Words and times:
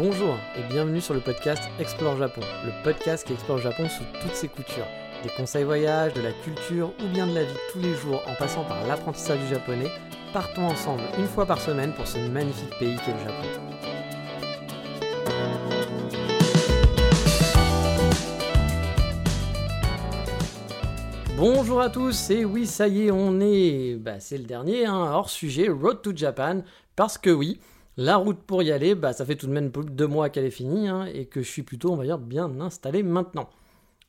Bonjour 0.00 0.38
et 0.56 0.62
bienvenue 0.72 1.00
sur 1.00 1.12
le 1.12 1.18
podcast 1.18 1.60
Explore 1.80 2.18
Japon, 2.18 2.40
le 2.64 2.70
podcast 2.84 3.26
qui 3.26 3.32
explore 3.32 3.58
Japon 3.58 3.88
sous 3.88 4.04
toutes 4.22 4.36
ses 4.36 4.46
coutures. 4.46 4.86
Des 5.24 5.28
conseils 5.30 5.64
voyage, 5.64 6.14
de 6.14 6.20
la 6.20 6.30
culture 6.30 6.92
ou 7.02 7.08
bien 7.08 7.26
de 7.26 7.34
la 7.34 7.42
vie 7.42 7.56
tous 7.72 7.80
les 7.80 7.94
jours 7.94 8.22
en 8.28 8.36
passant 8.36 8.62
par 8.62 8.86
l'apprentissage 8.86 9.40
du 9.40 9.48
japonais, 9.48 9.90
partons 10.32 10.66
ensemble 10.66 11.02
une 11.18 11.26
fois 11.26 11.46
par 11.46 11.60
semaine 11.60 11.92
pour 11.94 12.06
ce 12.06 12.16
magnifique 12.16 12.70
pays 12.78 12.96
qu'est 13.04 13.12
le 13.12 13.18
Japon. 13.18 13.48
Bonjour 21.36 21.80
à 21.80 21.90
tous, 21.90 22.30
et 22.30 22.44
oui, 22.44 22.66
ça 22.66 22.86
y 22.86 23.08
est, 23.08 23.10
on 23.10 23.40
est. 23.40 23.96
Bah, 23.96 24.20
c'est 24.20 24.38
le 24.38 24.44
dernier, 24.44 24.86
hein, 24.86 25.10
hors 25.12 25.28
sujet, 25.28 25.68
Road 25.68 26.02
to 26.02 26.12
Japan, 26.14 26.62
parce 26.94 27.18
que 27.18 27.30
oui, 27.30 27.58
la 27.98 28.16
route 28.16 28.38
pour 28.38 28.62
y 28.62 28.70
aller, 28.70 28.94
bah, 28.94 29.12
ça 29.12 29.26
fait 29.26 29.34
tout 29.34 29.48
de 29.48 29.52
même 29.52 29.70
deux 29.70 30.06
mois 30.06 30.30
qu'elle 30.30 30.44
est 30.44 30.50
finie, 30.50 30.88
hein, 30.88 31.06
et 31.12 31.26
que 31.26 31.42
je 31.42 31.48
suis 31.48 31.64
plutôt, 31.64 31.92
on 31.92 31.96
va 31.96 32.04
dire, 32.04 32.16
bien 32.16 32.60
installé 32.60 33.02
maintenant. 33.02 33.50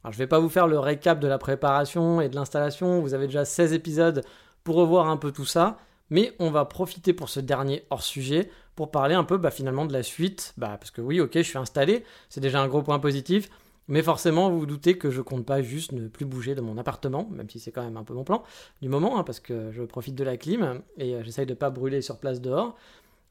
Alors, 0.03 0.13
je 0.13 0.20
vais 0.20 0.27
pas 0.27 0.39
vous 0.39 0.47
faire 0.47 0.67
le 0.67 0.77
récap 0.77 1.20
de 1.20 1.27
la 1.27 1.39
préparation 1.39 2.21
et 2.21 2.30
de 2.30 2.35
l'installation, 2.35 3.02
vous 3.02 3.16
avez 3.16 3.25
déjà 3.25 3.45
16 3.45 3.73
épisodes 3.73 4.23
pour 4.63 4.75
revoir 4.75 5.07
un 5.09 5.17
peu 5.17 5.31
tout 5.31 5.44
ça, 5.44 5.80
mais 6.11 6.33
on 6.38 6.52
va 6.52 6.66
profiter 6.66 7.13
pour 7.13 7.30
ce 7.30 7.39
dernier 7.39 7.83
hors 7.89 8.03
sujet 8.03 8.52
pour 8.75 8.91
parler 8.91 9.16
un 9.16 9.23
peu 9.23 9.38
bah, 9.38 9.49
finalement 9.49 9.88
de 9.88 9.94
la 9.94 10.03
suite, 10.03 10.53
bah, 10.55 10.77
parce 10.80 10.91
que 10.91 11.02
oui, 11.02 11.19
ok, 11.19 11.31
je 11.33 11.41
suis 11.41 11.58
installé, 11.58 12.03
c'est 12.30 12.41
déjà 12.41 12.61
un 12.61 12.67
gros 12.67 12.83
point 12.83 12.99
positif. 12.99 13.49
Mais 13.89 14.03
forcément, 14.03 14.52
vous 14.52 14.59
vous 14.59 14.66
doutez 14.67 14.99
que 14.99 15.09
je 15.09 15.19
compte 15.19 15.47
pas 15.47 15.63
juste 15.63 15.94
ne 15.94 16.08
plus 16.08 16.25
bouger 16.25 16.53
de 16.53 16.61
mon 16.61 16.77
appartement, 16.77 17.27
même 17.31 17.49
si 17.49 17.59
c'est 17.59 17.71
quand 17.71 17.83
même 17.83 17.97
un 17.97 18.03
peu 18.03 18.13
mon 18.13 18.23
plan 18.23 18.44
du 18.83 18.88
moment, 18.88 19.17
hein, 19.17 19.23
parce 19.23 19.39
que 19.39 19.71
je 19.71 19.81
profite 19.81 20.13
de 20.13 20.23
la 20.23 20.38
clim 20.38 20.83
et 20.97 21.16
euh, 21.16 21.23
j'essaye 21.23 21.47
de 21.47 21.55
pas 21.55 21.71
brûler 21.71 22.03
sur 22.03 22.19
place 22.19 22.39
dehors. 22.39 22.75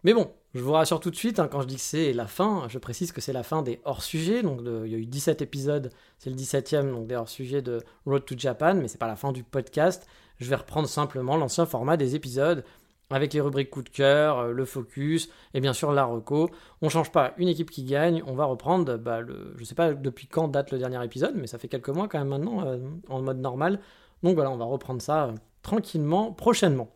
Mais 0.05 0.15
bon, 0.15 0.31
je 0.55 0.61
vous 0.61 0.73
rassure 0.73 1.01
tout 1.01 1.11
de 1.11 1.17
suite, 1.17 1.41
hein, 1.41 1.49
quand 1.51 1.61
je 1.61 1.67
dis 1.67 1.75
que 1.77 1.81
c'est 1.81 2.13
la 2.13 2.27
fin, 2.27 2.67
je 2.69 2.79
précise 2.79 3.13
que 3.13 3.21
c'est 3.21 3.33
la 3.33 3.43
fin 3.43 3.63
des 3.63 3.81
hors-sujets. 3.85 4.43
Donc 4.43 4.61
il 4.63 4.91
y 4.91 4.95
a 4.95 4.99
eu 4.99 5.07
17 5.07 5.43
épisodes, 5.43 5.91
c'est 6.19 6.31
le 6.31 6.37
17e 6.37 6.93
donc 6.93 7.07
des 7.07 7.17
hors-sujets 7.17 7.63
de 7.63 7.83
Road 8.07 8.25
to 8.25 8.35
Japan, 8.39 8.75
mais 8.75 8.89
c'est 8.89 8.99
pas 8.99 9.09
la 9.09 9.17
fin 9.17 9.33
du 9.33 9.43
podcast. 9.43 10.07
Je 10.39 10.49
vais 10.49 10.57
reprendre 10.57 10.89
simplement 10.89 11.37
l'ancien 11.37 11.67
format 11.67 11.97
des 11.97 12.15
épisodes 12.15 12.65
avec 13.11 13.33
les 13.33 13.41
rubriques 13.41 13.71
coup 13.71 13.83
de 13.83 13.89
cœur, 13.89 14.39
euh, 14.39 14.53
le 14.53 14.65
focus 14.65 15.31
et 15.55 15.61
bien 15.61 15.73
sûr 15.73 15.93
la 15.93 16.05
reco. 16.05 16.51
On 16.83 16.89
change 16.89 17.11
pas 17.11 17.35
une 17.39 17.49
équipe 17.49 17.71
qui 17.71 17.85
gagne, 17.85 18.23
on 18.27 18.35
va 18.35 18.45
reprendre, 18.45 18.97
bah, 18.97 19.21
le, 19.21 19.55
je 19.57 19.65
sais 19.65 19.75
pas 19.75 19.95
depuis 19.95 20.27
quand 20.27 20.49
date 20.49 20.71
le 20.71 20.79
dernier 20.79 21.03
épisode, 21.05 21.35
mais 21.37 21.47
ça 21.47 21.59
fait 21.59 21.69
quelques 21.69 21.89
mois 21.89 22.09
quand 22.09 22.19
même 22.19 22.29
maintenant 22.29 22.67
euh, 22.67 22.79
en 23.09 23.23
mode 23.23 23.39
normal. 23.39 23.81
Donc 24.23 24.35
voilà, 24.35 24.51
on 24.51 24.57
va 24.57 24.65
reprendre 24.65 25.01
ça 25.01 25.27
euh, 25.27 25.33
tranquillement 25.63 26.33
prochainement. 26.33 26.91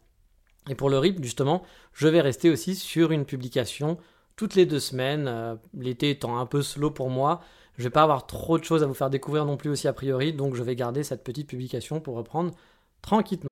Et 0.68 0.74
pour 0.74 0.91
le 0.91 0.98
rythme 0.98 1.22
justement, 1.22 1.62
je 1.92 2.08
vais 2.08 2.20
rester 2.20 2.50
aussi 2.50 2.74
sur 2.74 3.12
une 3.12 3.24
publication 3.24 3.98
toutes 4.36 4.55
les 4.55 4.66
deux 4.66 4.80
semaines, 4.80 5.58
l'été 5.77 6.10
étant 6.10 6.38
un 6.38 6.46
peu 6.46 6.62
slow 6.62 6.91
pour 6.91 7.10
moi. 7.10 7.41
Je 7.78 7.84
vais 7.84 7.91
pas 7.91 8.02
avoir 8.02 8.27
trop 8.27 8.58
de 8.58 8.64
choses 8.64 8.83
à 8.83 8.86
vous 8.86 8.94
faire 8.94 9.10
découvrir 9.10 9.44
non 9.44 9.56
plus 9.56 9.70
aussi 9.70 9.88
a 9.88 9.92
priori, 9.92 10.33
donc 10.33 10.55
je 10.55 10.62
vais 10.62 10.77
garder 10.77 11.05
cette 11.05 11.24
petite 11.24 11.48
publication 11.48 12.00
pour 12.00 12.16
reprendre 12.16 12.52
tranquillement. 13.02 13.52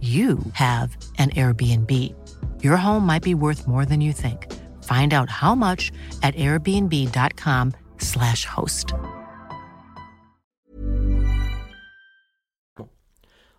you 0.00 0.38
have 0.54 0.96
an 1.18 1.28
Airbnb. 1.30 1.90
Your 2.62 2.78
home 2.78 3.04
might 3.04 3.22
be 3.22 3.34
worth 3.34 3.68
more 3.68 3.84
than 3.84 4.00
you 4.00 4.14
think. 4.14 4.46
Find 4.84 5.12
out 5.12 5.28
how 5.28 5.54
much 5.54 5.92
at 6.22 6.34
airbnb.com/slash 6.36 8.46
host. 8.46 8.94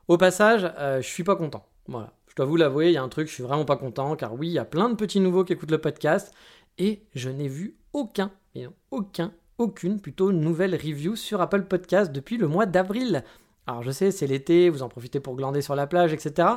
Au 0.07 0.17
passage, 0.17 0.67
euh, 0.77 1.01
je 1.01 1.07
suis 1.07 1.23
pas 1.23 1.35
content. 1.35 1.65
Voilà. 1.87 2.13
Je 2.27 2.35
dois 2.35 2.45
vous 2.45 2.55
l'avouer, 2.55 2.87
il 2.87 2.93
y 2.93 2.97
a 2.97 3.03
un 3.03 3.09
truc, 3.09 3.27
je 3.27 3.33
suis 3.33 3.43
vraiment 3.43 3.65
pas 3.65 3.75
content, 3.75 4.15
car 4.15 4.33
oui, 4.33 4.47
il 4.47 4.53
y 4.53 4.59
a 4.59 4.65
plein 4.65 4.89
de 4.89 4.95
petits 4.95 5.19
nouveaux 5.19 5.43
qui 5.43 5.53
écoutent 5.53 5.71
le 5.71 5.81
podcast, 5.81 6.33
et 6.77 7.03
je 7.13 7.29
n'ai 7.29 7.49
vu 7.49 7.75
aucun, 7.91 8.31
mais 8.55 8.67
aucun, 8.89 9.33
aucune 9.57 9.99
plutôt 9.99 10.31
nouvelle 10.31 10.75
review 10.75 11.17
sur 11.17 11.41
Apple 11.41 11.63
Podcast 11.63 12.11
depuis 12.11 12.37
le 12.37 12.47
mois 12.47 12.65
d'avril. 12.65 13.25
Alors 13.67 13.83
je 13.83 13.91
sais, 13.91 14.11
c'est 14.11 14.27
l'été, 14.27 14.69
vous 14.69 14.83
en 14.83 14.89
profitez 14.89 15.19
pour 15.19 15.35
glander 15.35 15.61
sur 15.61 15.75
la 15.75 15.87
plage, 15.87 16.13
etc. 16.13 16.47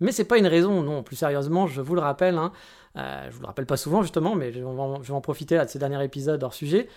Mais 0.00 0.12
c'est 0.12 0.24
pas 0.24 0.38
une 0.38 0.46
raison, 0.46 0.82
non. 0.82 1.02
Plus 1.02 1.16
sérieusement, 1.16 1.66
je 1.66 1.80
vous 1.80 1.94
le 1.94 2.00
rappelle, 2.00 2.38
hein, 2.38 2.52
euh, 2.96 3.26
je 3.30 3.34
vous 3.34 3.42
le 3.42 3.46
rappelle 3.46 3.66
pas 3.66 3.76
souvent 3.76 4.02
justement, 4.02 4.34
mais 4.34 4.52
je 4.52 4.60
vais 4.60 5.12
en, 5.12 5.20
profiter 5.20 5.58
de 5.58 5.68
ces 5.68 5.78
derniers 5.78 6.02
épisodes 6.02 6.42
hors 6.42 6.54
sujet 6.54 6.88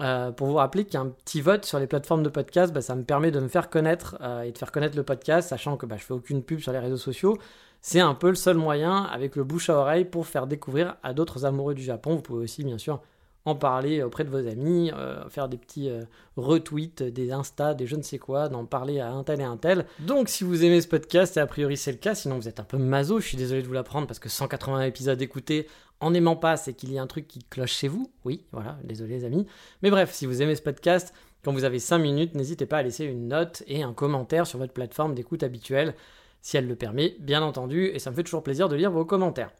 euh, 0.00 0.30
pour 0.30 0.46
vous 0.46 0.54
rappeler 0.54 0.84
qu'un 0.84 1.06
petit 1.06 1.40
vote 1.40 1.64
sur 1.64 1.80
les 1.80 1.88
plateformes 1.88 2.22
de 2.22 2.28
podcast, 2.28 2.72
bah, 2.72 2.80
ça 2.80 2.94
me 2.94 3.02
permet 3.02 3.32
de 3.32 3.40
me 3.40 3.48
faire 3.48 3.68
connaître 3.68 4.16
euh, 4.20 4.42
et 4.42 4.52
de 4.52 4.58
faire 4.58 4.70
connaître 4.70 4.96
le 4.96 5.02
podcast, 5.02 5.48
sachant 5.48 5.76
que 5.76 5.86
bah, 5.86 5.96
je 5.98 6.04
fais 6.04 6.14
aucune 6.14 6.44
pub 6.44 6.60
sur 6.60 6.72
les 6.72 6.78
réseaux 6.78 6.96
sociaux. 6.96 7.36
C'est 7.80 8.00
un 8.00 8.14
peu 8.14 8.28
le 8.28 8.36
seul 8.36 8.56
moyen 8.56 9.02
avec 9.04 9.34
le 9.34 9.42
bouche 9.42 9.70
à 9.70 9.76
oreille 9.76 10.04
pour 10.04 10.26
faire 10.26 10.46
découvrir 10.46 10.96
à 11.02 11.12
d'autres 11.14 11.44
amoureux 11.44 11.74
du 11.74 11.82
Japon. 11.82 12.14
Vous 12.16 12.22
pouvez 12.22 12.44
aussi 12.44 12.62
bien 12.64 12.78
sûr 12.78 13.00
en 13.48 13.54
parler 13.54 14.02
auprès 14.02 14.24
de 14.24 14.30
vos 14.30 14.46
amis, 14.46 14.90
euh, 14.94 15.26
faire 15.30 15.48
des 15.48 15.56
petits 15.56 15.88
euh, 15.88 16.02
retweets, 16.36 17.02
des 17.02 17.32
Insta, 17.32 17.74
des 17.74 17.86
je 17.86 17.96
ne 17.96 18.02
sais 18.02 18.18
quoi, 18.18 18.48
d'en 18.48 18.66
parler 18.66 19.00
à 19.00 19.10
un 19.10 19.24
tel 19.24 19.40
et 19.40 19.44
un 19.44 19.56
tel. 19.56 19.86
Donc 20.00 20.28
si 20.28 20.44
vous 20.44 20.64
aimez 20.64 20.80
ce 20.82 20.88
podcast, 20.88 21.36
et 21.36 21.40
a 21.40 21.46
priori 21.46 21.76
c'est 21.76 21.92
le 21.92 21.98
cas, 21.98 22.14
sinon 22.14 22.36
vous 22.36 22.48
êtes 22.48 22.60
un 22.60 22.64
peu 22.64 22.76
maso, 22.76 23.20
je 23.20 23.26
suis 23.26 23.38
désolé 23.38 23.62
de 23.62 23.66
vous 23.66 23.72
l'apprendre 23.72 24.06
parce 24.06 24.18
que 24.18 24.28
180 24.28 24.82
épisodes 24.82 25.20
écoutés 25.22 25.66
en 26.00 26.10
n'aimant 26.10 26.36
pas, 26.36 26.56
c'est 26.56 26.74
qu'il 26.74 26.92
y 26.92 26.98
a 26.98 27.02
un 27.02 27.06
truc 27.06 27.26
qui 27.26 27.40
cloche 27.40 27.72
chez 27.72 27.88
vous. 27.88 28.12
Oui, 28.24 28.44
voilà, 28.52 28.78
désolé 28.84 29.16
les 29.16 29.24
amis. 29.24 29.46
Mais 29.82 29.90
bref, 29.90 30.12
si 30.12 30.26
vous 30.26 30.42
aimez 30.42 30.54
ce 30.54 30.62
podcast, 30.62 31.12
quand 31.42 31.52
vous 31.52 31.64
avez 31.64 31.78
5 31.78 31.98
minutes, 31.98 32.34
n'hésitez 32.34 32.66
pas 32.66 32.78
à 32.78 32.82
laisser 32.82 33.04
une 33.04 33.28
note 33.28 33.64
et 33.66 33.82
un 33.82 33.94
commentaire 33.94 34.46
sur 34.46 34.58
votre 34.58 34.72
plateforme 34.72 35.14
d'écoute 35.14 35.42
habituelle, 35.42 35.94
si 36.40 36.56
elle 36.56 36.68
le 36.68 36.76
permet, 36.76 37.16
bien 37.18 37.42
entendu, 37.42 37.86
et 37.86 37.98
ça 37.98 38.10
me 38.10 38.16
fait 38.16 38.22
toujours 38.22 38.44
plaisir 38.44 38.68
de 38.68 38.76
lire 38.76 38.92
vos 38.92 39.04
commentaires. 39.04 39.50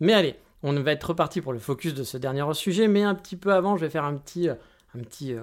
Mais 0.00 0.12
allez, 0.12 0.34
on 0.62 0.72
va 0.80 0.92
être 0.92 1.04
reparti 1.04 1.40
pour 1.40 1.52
le 1.52 1.58
focus 1.58 1.94
de 1.94 2.02
ce 2.02 2.16
dernier 2.16 2.44
sujet, 2.54 2.88
mais 2.88 3.02
un 3.02 3.14
petit 3.14 3.36
peu 3.36 3.52
avant, 3.52 3.76
je 3.76 3.84
vais 3.84 3.90
faire 3.90 4.04
un 4.04 4.16
petit, 4.16 4.48
euh, 4.48 4.54
un 4.94 5.00
petit, 5.00 5.34
euh, 5.34 5.42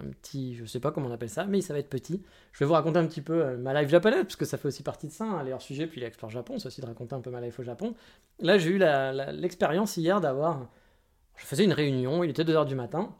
un 0.00 0.08
petit, 0.08 0.54
je 0.56 0.64
sais 0.64 0.80
pas 0.80 0.90
comment 0.90 1.08
on 1.08 1.12
appelle 1.12 1.30
ça, 1.30 1.44
mais 1.44 1.60
ça 1.60 1.74
va 1.74 1.80
être 1.80 1.90
petit. 1.90 2.22
Je 2.52 2.60
vais 2.60 2.66
vous 2.66 2.72
raconter 2.72 2.98
un 2.98 3.06
petit 3.06 3.20
peu 3.20 3.44
euh, 3.44 3.56
ma 3.56 3.78
life 3.78 3.90
japonaise, 3.90 4.22
parce 4.22 4.36
que 4.36 4.44
ça 4.44 4.56
fait 4.56 4.68
aussi 4.68 4.82
partie 4.82 5.08
de 5.08 5.12
ça, 5.12 5.24
hein, 5.24 5.42
les 5.44 5.52
hors-sujets, 5.52 5.86
puis 5.86 6.00
l'explore 6.00 6.30
Japon, 6.30 6.58
c'est 6.58 6.68
aussi 6.68 6.80
de 6.80 6.86
raconter 6.86 7.14
un 7.14 7.20
peu 7.20 7.30
ma 7.30 7.40
life 7.40 7.58
au 7.58 7.62
Japon. 7.62 7.94
Là, 8.40 8.58
j'ai 8.58 8.70
eu 8.70 8.78
l'expérience 8.78 9.96
hier 9.96 10.20
d'avoir, 10.20 10.68
je 11.36 11.44
faisais 11.44 11.64
une 11.64 11.72
réunion, 11.72 12.24
il 12.24 12.30
était 12.30 12.44
2h 12.44 12.66
du 12.66 12.74
matin, 12.74 13.14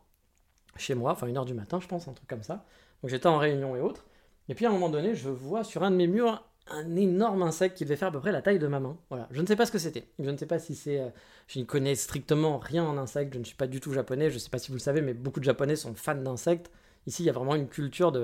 chez 0.76 0.94
moi, 0.94 1.12
enfin 1.12 1.26
1h 1.26 1.44
du 1.44 1.54
matin, 1.54 1.80
je 1.80 1.86
pense, 1.86 2.08
un 2.08 2.12
truc 2.12 2.28
comme 2.28 2.42
ça. 2.42 2.64
Donc 3.02 3.10
j'étais 3.10 3.26
en 3.26 3.38
réunion 3.38 3.76
et 3.76 3.80
autres. 3.80 4.06
Et 4.48 4.54
puis 4.54 4.66
à 4.66 4.70
un 4.70 4.72
moment 4.72 4.88
donné, 4.88 5.14
je 5.14 5.28
vois 5.28 5.64
sur 5.64 5.82
un 5.82 5.90
de 5.90 5.96
mes 5.96 6.06
murs 6.06 6.42
un 6.68 6.96
énorme 6.96 7.42
insecte 7.42 7.76
qui 7.76 7.84
devait 7.84 7.96
faire 7.96 8.08
à 8.08 8.12
peu 8.12 8.20
près 8.20 8.32
la 8.32 8.42
taille 8.42 8.58
de 8.58 8.66
ma 8.66 8.80
main. 8.80 8.96
Voilà. 9.10 9.28
Je 9.30 9.40
ne 9.40 9.46
sais 9.46 9.56
pas 9.56 9.66
ce 9.66 9.72
que 9.72 9.78
c'était. 9.78 10.06
Je 10.18 10.30
ne 10.30 10.36
sais 10.36 10.46
pas 10.46 10.58
si 10.58 10.74
c'est. 10.74 11.00
Euh, 11.00 11.08
je 11.46 11.58
ne 11.58 11.64
connais 11.64 11.94
strictement 11.94 12.58
rien 12.58 12.84
en 12.84 12.96
insectes. 12.96 13.34
Je 13.34 13.38
ne 13.38 13.44
suis 13.44 13.56
pas 13.56 13.66
du 13.66 13.80
tout 13.80 13.92
japonais. 13.92 14.30
Je 14.30 14.34
ne 14.34 14.38
sais 14.38 14.50
pas 14.50 14.58
si 14.58 14.68
vous 14.68 14.74
le 14.74 14.80
savez, 14.80 15.02
mais 15.02 15.14
beaucoup 15.14 15.40
de 15.40 15.44
japonais 15.44 15.76
sont 15.76 15.94
fans 15.94 16.14
d'insectes. 16.14 16.70
Ici, 17.06 17.22
il 17.22 17.26
y 17.26 17.30
a 17.30 17.32
vraiment 17.32 17.54
une 17.54 17.68
culture 17.68 18.12
de 18.12 18.20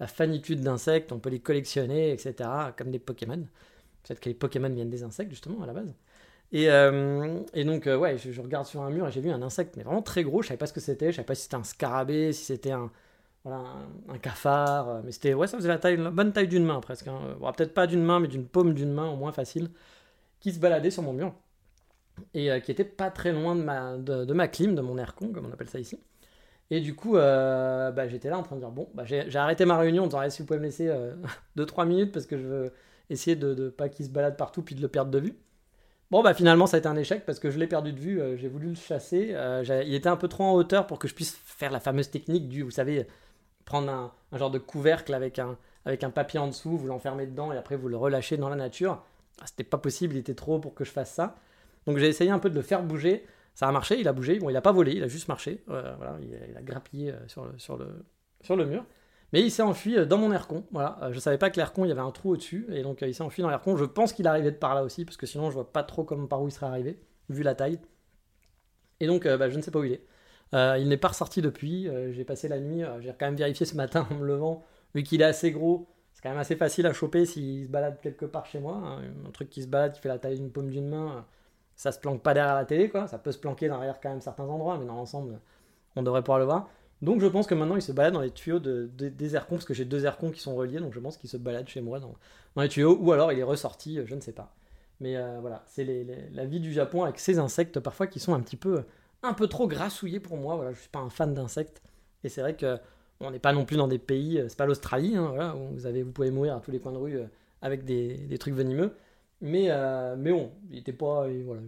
la, 0.00 0.06
fanitude 0.08 0.60
d'insectes. 0.60 1.12
On 1.12 1.20
peut 1.20 1.30
les 1.30 1.38
collectionner, 1.38 2.12
etc. 2.12 2.48
Comme 2.76 2.90
des 2.90 2.98
Pokémon. 2.98 3.46
Peut-être 4.02 4.20
que 4.20 4.28
les 4.28 4.34
Pokémon 4.34 4.70
viennent 4.70 4.90
des 4.90 5.04
insectes, 5.04 5.30
justement, 5.30 5.62
à 5.62 5.66
la 5.66 5.72
base. 5.72 5.94
Et, 6.52 6.68
euh, 6.70 7.40
donc, 7.64 7.86
euh, 7.86 7.96
ouais, 7.96 8.18
je, 8.18 8.32
je, 8.32 8.40
regarde 8.40 8.66
sur 8.66 8.82
un 8.82 8.90
mur 8.90 9.06
et 9.08 9.12
j'ai 9.12 9.20
vu 9.20 9.30
un 9.30 9.42
insecte, 9.42 9.76
mais 9.76 9.84
vraiment 9.84 10.02
très 10.02 10.24
gros. 10.24 10.42
Je 10.42 10.48
savais 10.48 10.58
pas 10.58 10.66
ce 10.66 10.72
que 10.72 10.80
c'était. 10.80 11.12
Je 11.12 11.16
savais 11.16 11.26
pas 11.26 11.34
si 11.36 11.44
c'était 11.44 11.54
un 11.54 11.64
scarabée, 11.64 12.32
si 12.32 12.44
c'était 12.44 12.72
un, 12.72 12.90
voilà, 13.44 13.62
un, 14.08 14.18
cafard. 14.18 14.88
Euh, 14.88 15.00
mais 15.04 15.12
c'était, 15.12 15.34
ouais, 15.34 15.46
ça 15.46 15.58
faisait 15.58 15.68
la, 15.68 15.78
taille, 15.78 15.98
la 15.98 16.10
bonne 16.10 16.32
taille 16.32 16.48
d'une 16.48 16.64
main 16.64 16.80
presque. 16.80 17.06
Hein. 17.08 17.20
peut-être 17.56 17.74
pas 17.74 17.86
d'une 17.86 18.02
main, 18.02 18.18
mais 18.18 18.28
d'une 18.28 18.46
paume 18.46 18.72
d'une 18.72 18.92
main, 18.92 19.08
au 19.08 19.16
moins 19.16 19.32
facile, 19.32 19.70
qui 20.40 20.52
se 20.52 20.58
baladait 20.58 20.90
sur 20.90 21.02
mon 21.02 21.12
mur. 21.12 21.34
Et 22.32 22.50
euh, 22.50 22.60
qui 22.60 22.70
était 22.70 22.84
pas 22.84 23.10
très 23.10 23.32
loin 23.32 23.54
de 23.54 23.62
ma, 23.62 23.96
de, 23.96 24.32
ma 24.32 24.48
clim, 24.48 24.74
de 24.74 24.80
mon 24.80 24.96
aircon, 24.98 25.28
comme 25.32 25.46
on 25.46 25.52
appelle 25.52 25.68
ça 25.68 25.78
ici. 25.78 25.98
Et 26.70 26.80
du 26.80 26.94
coup, 26.94 27.16
euh, 27.16 27.90
bah, 27.90 28.08
j'étais 28.08 28.30
là 28.30 28.38
en 28.38 28.42
train 28.42 28.56
de 28.56 28.60
dire 28.60 28.70
bon, 28.70 28.88
bah, 28.94 29.04
j'ai 29.04 29.36
arrêté 29.36 29.66
ma 29.66 29.76
réunion 29.76 30.04
en 30.04 30.06
disant 30.06 30.30
si 30.30 30.40
vous 30.40 30.46
pouvez 30.46 30.58
me 30.58 30.64
laisser 30.64 30.90
2-3 31.58 31.86
minutes 31.86 32.12
parce 32.12 32.26
que 32.26 32.38
je 32.38 32.46
veux 32.46 32.72
essayer 33.10 33.36
de 33.36 33.54
ne 33.54 33.68
pas 33.68 33.90
qu'il 33.90 34.06
se 34.06 34.10
balade 34.10 34.36
partout 34.38 34.62
puis 34.62 34.74
de 34.74 34.80
le 34.80 34.88
perdre 34.88 35.10
de 35.10 35.18
vue. 35.18 35.36
Bon, 36.10 36.22
bah 36.22 36.32
finalement, 36.32 36.66
ça 36.66 36.76
a 36.76 36.78
été 36.78 36.88
un 36.88 36.96
échec 36.96 37.26
parce 37.26 37.38
que 37.38 37.50
je 37.50 37.58
l'ai 37.58 37.66
perdu 37.66 37.92
de 37.92 38.00
vue. 38.00 38.22
j'ai 38.36 38.48
voulu 38.48 38.68
le 38.68 38.74
chasser. 38.76 39.36
il 39.86 39.94
était 39.94 40.08
un 40.08 40.16
peu 40.16 40.28
trop 40.28 40.44
en 40.44 40.54
hauteur 40.54 40.86
pour 40.86 40.98
que 40.98 41.08
je 41.08 41.14
puisse 41.14 41.38
faire 41.44 41.70
la 41.70 41.80
fameuse 41.80 42.10
technique 42.10 42.48
du, 42.48 42.62
vous 42.62 42.70
savez, 42.70 43.06
prendre 43.64 43.90
un, 43.90 44.12
genre 44.38 44.50
de 44.50 44.58
couvercle 44.58 45.14
avec 45.14 45.38
un, 45.38 45.56
avec 45.84 46.04
un 46.04 46.10
papier 46.10 46.38
en 46.38 46.48
dessous, 46.48 46.76
vous 46.76 46.86
l'enfermez 46.86 47.26
dedans 47.26 47.52
et 47.52 47.56
après 47.56 47.76
vous 47.76 47.88
le 47.88 47.96
relâchez 47.96 48.36
dans 48.36 48.48
la 48.48 48.56
nature. 48.56 49.02
Ah, 49.40 49.46
c'était 49.46 49.64
pas 49.64 49.78
possible, 49.78 50.14
il 50.14 50.18
était 50.18 50.34
trop 50.34 50.58
pour 50.58 50.74
que 50.74 50.84
je 50.84 50.90
fasse 50.90 51.12
ça. 51.12 51.36
Donc 51.86 51.98
j'ai 51.98 52.08
essayé 52.08 52.30
un 52.30 52.38
peu 52.38 52.50
de 52.50 52.54
le 52.54 52.62
faire 52.62 52.82
bouger. 52.82 53.24
Ça 53.54 53.68
a 53.68 53.72
marché, 53.72 54.00
il 54.00 54.08
a 54.08 54.12
bougé. 54.12 54.38
Bon, 54.38 54.50
il 54.50 54.54
n'a 54.54 54.60
pas 54.60 54.72
volé, 54.72 54.92
il 54.92 55.02
a 55.02 55.08
juste 55.08 55.28
marché. 55.28 55.62
Euh, 55.70 55.94
voilà, 55.96 56.16
il 56.20 56.56
a, 56.56 56.62
grappillé 56.62 57.12
euh, 57.12 57.28
sur 57.28 57.44
le, 57.44 57.58
sur, 57.58 57.76
le, 57.76 58.04
sur 58.40 58.56
le 58.56 58.64
mur. 58.64 58.84
Mais 59.32 59.42
il 59.42 59.50
s'est 59.50 59.62
enfui 59.62 60.04
dans 60.06 60.18
mon 60.18 60.32
aircon. 60.32 60.64
Voilà, 60.70 61.08
je 61.12 61.18
savais 61.18 61.38
pas 61.38 61.50
que 61.50 61.56
l'aircon, 61.56 61.84
il 61.84 61.88
y 61.88 61.92
avait 61.92 62.00
un 62.00 62.10
trou 62.10 62.32
au-dessus. 62.32 62.66
Et 62.70 62.82
donc 62.82 63.02
il 63.02 63.14
s'est 63.14 63.22
enfui 63.22 63.42
dans 63.42 63.50
l'aircon. 63.50 63.76
Je 63.76 63.84
pense 63.84 64.12
qu'il 64.12 64.26
arrivait 64.26 64.52
de 64.52 64.56
par 64.56 64.74
là 64.74 64.82
aussi, 64.82 65.04
parce 65.04 65.16
que 65.16 65.26
sinon 65.26 65.50
je 65.50 65.54
vois 65.54 65.72
pas 65.72 65.82
trop 65.82 66.04
comme 66.04 66.28
par 66.28 66.42
où 66.42 66.48
il 66.48 66.52
serait 66.52 66.66
arrivé, 66.66 66.98
vu 67.28 67.42
la 67.42 67.54
taille. 67.54 67.78
Et 69.00 69.06
donc 69.06 69.26
bah, 69.26 69.50
je 69.50 69.56
ne 69.56 69.62
sais 69.62 69.70
pas 69.70 69.80
où 69.80 69.84
il 69.84 69.92
est. 69.92 70.04
il 70.52 70.88
n'est 70.88 70.96
pas 70.96 71.08
ressorti 71.08 71.42
depuis. 71.42 71.88
j'ai 72.12 72.24
passé 72.24 72.48
la 72.48 72.60
nuit, 72.60 72.82
j'ai 73.00 73.10
quand 73.18 73.26
même 73.26 73.36
vérifié 73.36 73.66
ce 73.66 73.76
matin 73.76 74.06
en 74.10 74.14
me 74.14 74.26
levant, 74.26 74.64
vu 74.94 75.02
qu'il 75.02 75.20
est 75.20 75.24
assez 75.24 75.50
gros 75.50 75.88
quand 76.24 76.30
même 76.30 76.38
assez 76.38 76.56
facile 76.56 76.86
à 76.86 76.94
choper 76.94 77.26
s'il 77.26 77.66
se 77.66 77.68
balade 77.70 78.00
quelque 78.00 78.24
part 78.24 78.46
chez 78.46 78.58
moi. 78.58 78.80
Hein. 78.82 79.02
Un 79.28 79.30
truc 79.30 79.50
qui 79.50 79.62
se 79.62 79.68
balade, 79.68 79.92
qui 79.92 80.00
fait 80.00 80.08
la 80.08 80.18
taille 80.18 80.36
d'une 80.36 80.50
paume 80.50 80.70
d'une 80.70 80.88
main, 80.88 81.26
ça 81.76 81.92
se 81.92 82.00
planque 82.00 82.22
pas 82.22 82.32
derrière 82.32 82.54
la 82.54 82.64
télé, 82.64 82.88
quoi. 82.88 83.06
Ça 83.06 83.18
peut 83.18 83.30
se 83.30 83.38
planquer 83.38 83.68
derrière 83.68 84.00
quand 84.00 84.08
même 84.08 84.22
certains 84.22 84.44
endroits, 84.44 84.78
mais 84.78 84.86
dans 84.86 84.94
l'ensemble, 84.94 85.38
on 85.96 86.02
devrait 86.02 86.22
pouvoir 86.22 86.38
le 86.38 86.46
voir. 86.46 86.70
Donc 87.02 87.20
je 87.20 87.26
pense 87.26 87.46
que 87.46 87.54
maintenant 87.54 87.76
il 87.76 87.82
se 87.82 87.92
balade 87.92 88.14
dans 88.14 88.22
les 88.22 88.30
tuyaux 88.30 88.58
de, 88.58 88.86
des 88.96 89.36
aircons, 89.36 89.56
parce 89.56 89.66
que 89.66 89.74
j'ai 89.74 89.84
deux 89.84 90.06
aircons 90.06 90.30
qui 90.30 90.40
sont 90.40 90.54
reliés, 90.54 90.78
donc 90.78 90.94
je 90.94 91.00
pense 91.00 91.18
qu'il 91.18 91.28
se 91.28 91.36
balade 91.36 91.68
chez 91.68 91.82
moi 91.82 92.00
dans, 92.00 92.14
les 92.56 92.70
tuyaux, 92.70 92.96
ou 92.98 93.12
alors 93.12 93.30
il 93.30 93.38
est 93.38 93.42
ressorti, 93.42 94.00
je 94.06 94.14
ne 94.14 94.20
sais 94.22 94.32
pas. 94.32 94.54
Mais 95.00 95.18
euh, 95.18 95.40
voilà, 95.42 95.62
c'est 95.66 95.84
la 96.32 96.46
vie 96.46 96.60
du 96.60 96.72
Japon 96.72 97.02
avec 97.02 97.18
ces 97.18 97.38
insectes 97.38 97.80
parfois 97.80 98.06
qui 98.06 98.18
sont 98.18 98.32
un 98.32 98.40
petit 98.40 98.56
peu, 98.56 98.84
un 99.24 99.34
peu 99.34 99.46
trop 99.46 99.66
grassouillés 99.68 100.20
pour 100.20 100.36
moi. 100.36 100.56
Voilà, 100.56 100.72
je 100.72 100.80
suis 100.80 100.88
pas 100.88 101.00
un 101.00 101.10
fan 101.10 101.34
d'insectes, 101.34 101.82
et 102.22 102.28
c'est 102.28 102.40
vrai 102.40 102.54
que 102.56 102.78
on 103.20 103.30
n'est 103.30 103.38
pas 103.38 103.52
non 103.52 103.64
plus 103.64 103.76
dans 103.76 103.88
des 103.88 103.98
pays, 103.98 104.38
euh, 104.38 104.48
c'est 104.48 104.58
pas 104.58 104.66
l'Australie, 104.66 105.16
hein, 105.16 105.54
où 105.56 105.74
vous, 105.74 105.86
avez, 105.86 106.02
vous 106.02 106.12
pouvez 106.12 106.30
mourir 106.30 106.56
à 106.56 106.60
tous 106.60 106.70
les 106.70 106.80
coins 106.80 106.92
de 106.92 106.98
rue 106.98 107.16
euh, 107.16 107.26
avec 107.62 107.84
des, 107.84 108.36
trucs 108.38 108.54
venimeux. 108.54 108.92
Mais, 109.40 109.66
euh, 109.70 110.16
mais 110.16 110.32
bon, 110.32 110.52
il 110.70 110.78
était 110.78 110.92
pas, 110.92 111.26
voilà, 111.44 111.62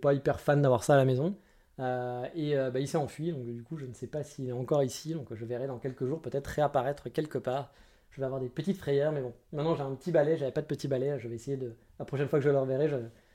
pas 0.00 0.14
hyper 0.14 0.40
fan 0.40 0.62
d'avoir 0.62 0.82
ça 0.84 0.94
à 0.94 0.96
la 0.96 1.04
maison. 1.04 1.36
et 1.78 2.54
bah, 2.54 2.80
il 2.80 2.88
s'est 2.88 2.96
enfui, 2.96 3.32
donc 3.32 3.44
du 3.44 3.62
coup, 3.62 3.76
je 3.76 3.86
ne 3.86 3.92
sais 3.92 4.06
pas 4.06 4.22
s'il 4.22 4.48
est 4.48 4.52
encore 4.52 4.82
ici. 4.82 5.14
Donc 5.14 5.32
je 5.32 5.44
verrai 5.44 5.66
dans 5.66 5.78
quelques 5.78 6.06
jours 6.06 6.20
peut-être 6.20 6.46
réapparaître 6.48 7.10
quelque 7.12 7.38
part. 7.38 7.72
Je 8.10 8.20
vais 8.20 8.26
avoir 8.26 8.40
des 8.40 8.48
petites 8.48 8.76
frayeurs, 8.76 9.12
mais 9.12 9.22
bon, 9.22 9.32
maintenant 9.52 9.74
j'ai 9.74 9.82
un 9.82 9.94
petit 9.94 10.12
balai, 10.12 10.36
j'avais 10.36 10.52
pas 10.52 10.60
de 10.62 10.66
petit 10.66 10.88
balai. 10.88 11.18
Je 11.18 11.28
vais 11.28 11.36
essayer 11.36 11.56
de. 11.56 11.74
La 11.98 12.04
prochaine 12.04 12.28
fois 12.28 12.40
que 12.40 12.44
je 12.44 12.50
le 12.50 12.58
reverrai, 12.58 12.90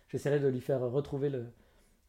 j'essaierai 0.09 0.39
de 0.39 0.47
lui 0.47 0.61
faire 0.61 0.81
retrouver 0.81 1.29
le, 1.29 1.45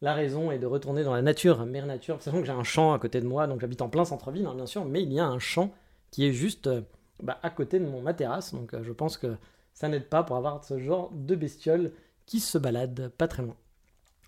la 0.01 0.13
raison 0.13 0.51
est 0.51 0.59
de 0.59 0.65
retourner 0.65 1.03
dans 1.03 1.13
la 1.13 1.21
nature, 1.21 1.65
mère 1.65 1.85
nature. 1.85 2.21
Sachant 2.21 2.39
que 2.39 2.45
j'ai 2.45 2.53
un 2.53 2.63
champ 2.63 2.93
à 2.93 2.99
côté 2.99 3.19
de 3.19 3.27
moi, 3.27 3.47
donc 3.47 3.59
j'habite 3.59 3.81
en 3.81 3.89
plein 3.89 4.05
centre-ville, 4.05 4.45
hein, 4.45 4.55
bien 4.55 4.65
sûr, 4.65 4.85
mais 4.85 5.01
il 5.03 5.11
y 5.11 5.19
a 5.19 5.25
un 5.25 5.39
champ 5.39 5.73
qui 6.11 6.25
est 6.25 6.31
juste 6.31 6.67
euh, 6.67 6.81
bah, 7.21 7.37
à 7.43 7.49
côté 7.49 7.79
de 7.79 7.85
mon, 7.85 8.01
ma 8.01 8.13
terrasse. 8.13 8.53
Donc 8.53 8.73
euh, 8.73 8.83
je 8.83 8.93
pense 8.93 9.17
que 9.17 9.35
ça 9.73 9.89
n'aide 9.89 10.05
pas 10.05 10.23
pour 10.23 10.37
avoir 10.37 10.63
ce 10.63 10.79
genre 10.79 11.11
de 11.13 11.35
bestiole 11.35 11.91
qui 12.25 12.39
se 12.39 12.57
balade 12.57 13.11
pas 13.17 13.27
très 13.27 13.43
loin. 13.43 13.55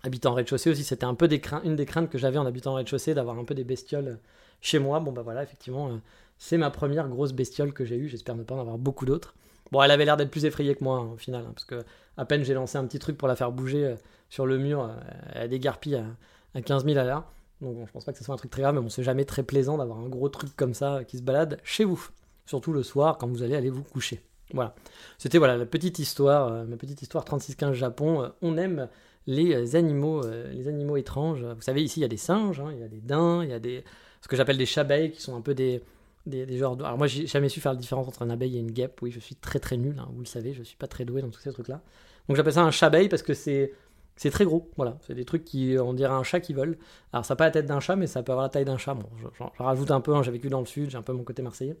Habitant 0.04 0.34
rez-de-chaussée 0.34 0.70
aussi, 0.70 0.84
c'était 0.84 1.04
un 1.04 1.14
peu 1.14 1.28
une 1.64 1.76
des 1.76 1.86
craintes 1.86 2.10
que 2.10 2.18
j'avais 2.18 2.38
en 2.38 2.44
habitant 2.44 2.72
en 2.72 2.74
rez-de-chaussée 2.74 3.14
d'avoir 3.14 3.38
un 3.38 3.44
peu 3.44 3.54
des 3.54 3.64
bestioles 3.64 4.18
chez 4.60 4.78
moi. 4.78 5.00
Bon 5.00 5.12
bah 5.12 5.22
voilà, 5.22 5.42
effectivement, 5.42 5.88
euh, 5.88 5.96
c'est 6.38 6.58
ma 6.58 6.70
première 6.70 7.08
grosse 7.08 7.32
bestiole 7.32 7.72
que 7.72 7.84
j'ai 7.84 7.96
eue. 7.96 8.08
J'espère 8.08 8.34
ne 8.34 8.42
pas 8.42 8.56
en 8.56 8.60
avoir 8.60 8.76
beaucoup 8.76 9.06
d'autres. 9.06 9.34
Bon, 9.70 9.80
elle 9.80 9.90
avait 9.90 10.04
l'air 10.04 10.18
d'être 10.18 10.30
plus 10.30 10.44
effrayée 10.44 10.74
que 10.74 10.84
moi 10.84 10.98
hein, 10.98 11.12
au 11.14 11.16
final, 11.16 11.44
hein, 11.46 11.52
parce 11.54 11.64
que 11.64 11.82
à 12.18 12.26
peine 12.26 12.44
j'ai 12.44 12.52
lancé 12.52 12.76
un 12.76 12.84
petit 12.84 12.98
truc 12.98 13.16
pour 13.16 13.26
la 13.26 13.36
faire 13.36 13.52
bouger 13.52 13.94
sur 14.32 14.46
le 14.46 14.56
mur, 14.56 14.84
euh, 14.84 14.94
elle 15.34 15.50
dégarpille 15.50 15.96
à, 15.96 16.06
à 16.54 16.62
15 16.62 16.86
000 16.86 16.98
à 16.98 17.04
l'heure. 17.04 17.30
Donc 17.60 17.74
bon, 17.76 17.86
je 17.86 17.92
pense 17.92 18.06
pas 18.06 18.12
que 18.12 18.18
ce 18.18 18.24
soit 18.24 18.32
un 18.34 18.38
truc 18.38 18.50
très 18.50 18.62
grave, 18.62 18.74
mais 18.74 18.80
bon, 18.80 18.88
c'est 18.88 19.02
jamais 19.02 19.26
très 19.26 19.42
plaisant 19.42 19.76
d'avoir 19.76 19.98
un 19.98 20.08
gros 20.08 20.30
truc 20.30 20.56
comme 20.56 20.72
ça 20.72 21.04
qui 21.06 21.18
se 21.18 21.22
balade 21.22 21.60
chez 21.64 21.84
vous. 21.84 22.08
Surtout 22.46 22.72
le 22.72 22.82
soir 22.82 23.18
quand 23.18 23.28
vous 23.28 23.42
allez 23.42 23.54
aller 23.54 23.68
vous 23.68 23.82
coucher. 23.82 24.22
Voilà. 24.54 24.74
C'était 25.18 25.36
voilà 25.36 25.58
la 25.58 25.66
petite 25.66 25.98
histoire, 25.98 26.48
euh, 26.48 26.64
ma 26.64 26.78
petite 26.78 27.02
histoire 27.02 27.26
3615 27.26 27.74
Japon. 27.74 28.22
Euh, 28.22 28.28
on 28.40 28.56
aime 28.56 28.88
les 29.26 29.76
animaux, 29.76 30.22
les 30.50 30.66
animaux 30.66 30.96
étranges. 30.96 31.44
Vous 31.44 31.60
savez, 31.60 31.82
ici 31.82 32.00
il 32.00 32.02
y 32.02 32.06
a 32.06 32.08
des 32.08 32.16
singes, 32.16 32.58
hein, 32.58 32.70
il 32.72 32.80
y 32.80 32.82
a 32.82 32.88
des 32.88 33.02
daims, 33.02 33.42
il 33.42 33.50
y 33.50 33.52
a 33.52 33.60
des 33.60 33.84
ce 34.22 34.28
que 34.28 34.36
j'appelle 34.36 34.56
des 34.56 34.66
chabeilles 34.66 35.12
qui 35.12 35.20
sont 35.20 35.36
un 35.36 35.42
peu 35.42 35.54
des, 35.54 35.82
des, 36.24 36.56
genres 36.56 36.76
Alors 36.80 36.96
moi 36.96 37.06
j'ai 37.06 37.26
jamais 37.26 37.50
su 37.50 37.60
faire 37.60 37.72
la 37.72 37.78
différence 37.78 38.08
entre 38.08 38.22
un 38.22 38.30
abeille 38.30 38.56
et 38.56 38.60
une 38.60 38.72
guêpe. 38.72 39.00
Oui, 39.02 39.10
je 39.10 39.20
suis 39.20 39.36
très 39.36 39.58
très 39.58 39.76
nul, 39.76 39.98
hein, 39.98 40.08
vous 40.14 40.20
le 40.20 40.26
savez, 40.26 40.54
je 40.54 40.62
suis 40.62 40.78
pas 40.78 40.88
très 40.88 41.04
doué 41.04 41.20
dans 41.20 41.28
tous 41.28 41.40
ces 41.40 41.52
trucs 41.52 41.68
là. 41.68 41.82
Donc 42.28 42.36
j'appelle 42.38 42.54
ça 42.54 42.62
un 42.62 42.70
chabeille 42.70 43.10
parce 43.10 43.22
que 43.22 43.34
c'est 43.34 43.74
c'est 44.16 44.30
très 44.30 44.44
gros, 44.44 44.70
voilà. 44.76 44.98
C'est 45.06 45.14
des 45.14 45.24
trucs 45.24 45.44
qui, 45.44 45.76
on 45.78 45.94
dirait 45.94 46.12
un 46.12 46.22
chat 46.22 46.40
qui 46.40 46.52
vole. 46.52 46.78
Alors, 47.12 47.24
ça 47.24 47.34
n'a 47.34 47.36
pas 47.36 47.44
la 47.44 47.50
tête 47.50 47.66
d'un 47.66 47.80
chat, 47.80 47.96
mais 47.96 48.06
ça 48.06 48.22
peut 48.22 48.32
avoir 48.32 48.44
la 48.44 48.50
taille 48.50 48.64
d'un 48.64 48.78
chat. 48.78 48.94
Bon, 48.94 49.08
j'en 49.38 49.64
rajoute 49.64 49.90
un 49.90 50.00
peu, 50.00 50.14
hein, 50.14 50.22
j'ai 50.22 50.30
vécu 50.30 50.48
dans 50.48 50.60
le 50.60 50.66
sud, 50.66 50.90
j'ai 50.90 50.98
un 50.98 51.02
peu 51.02 51.12
mon 51.12 51.24
côté 51.24 51.42
marseillais. 51.42 51.76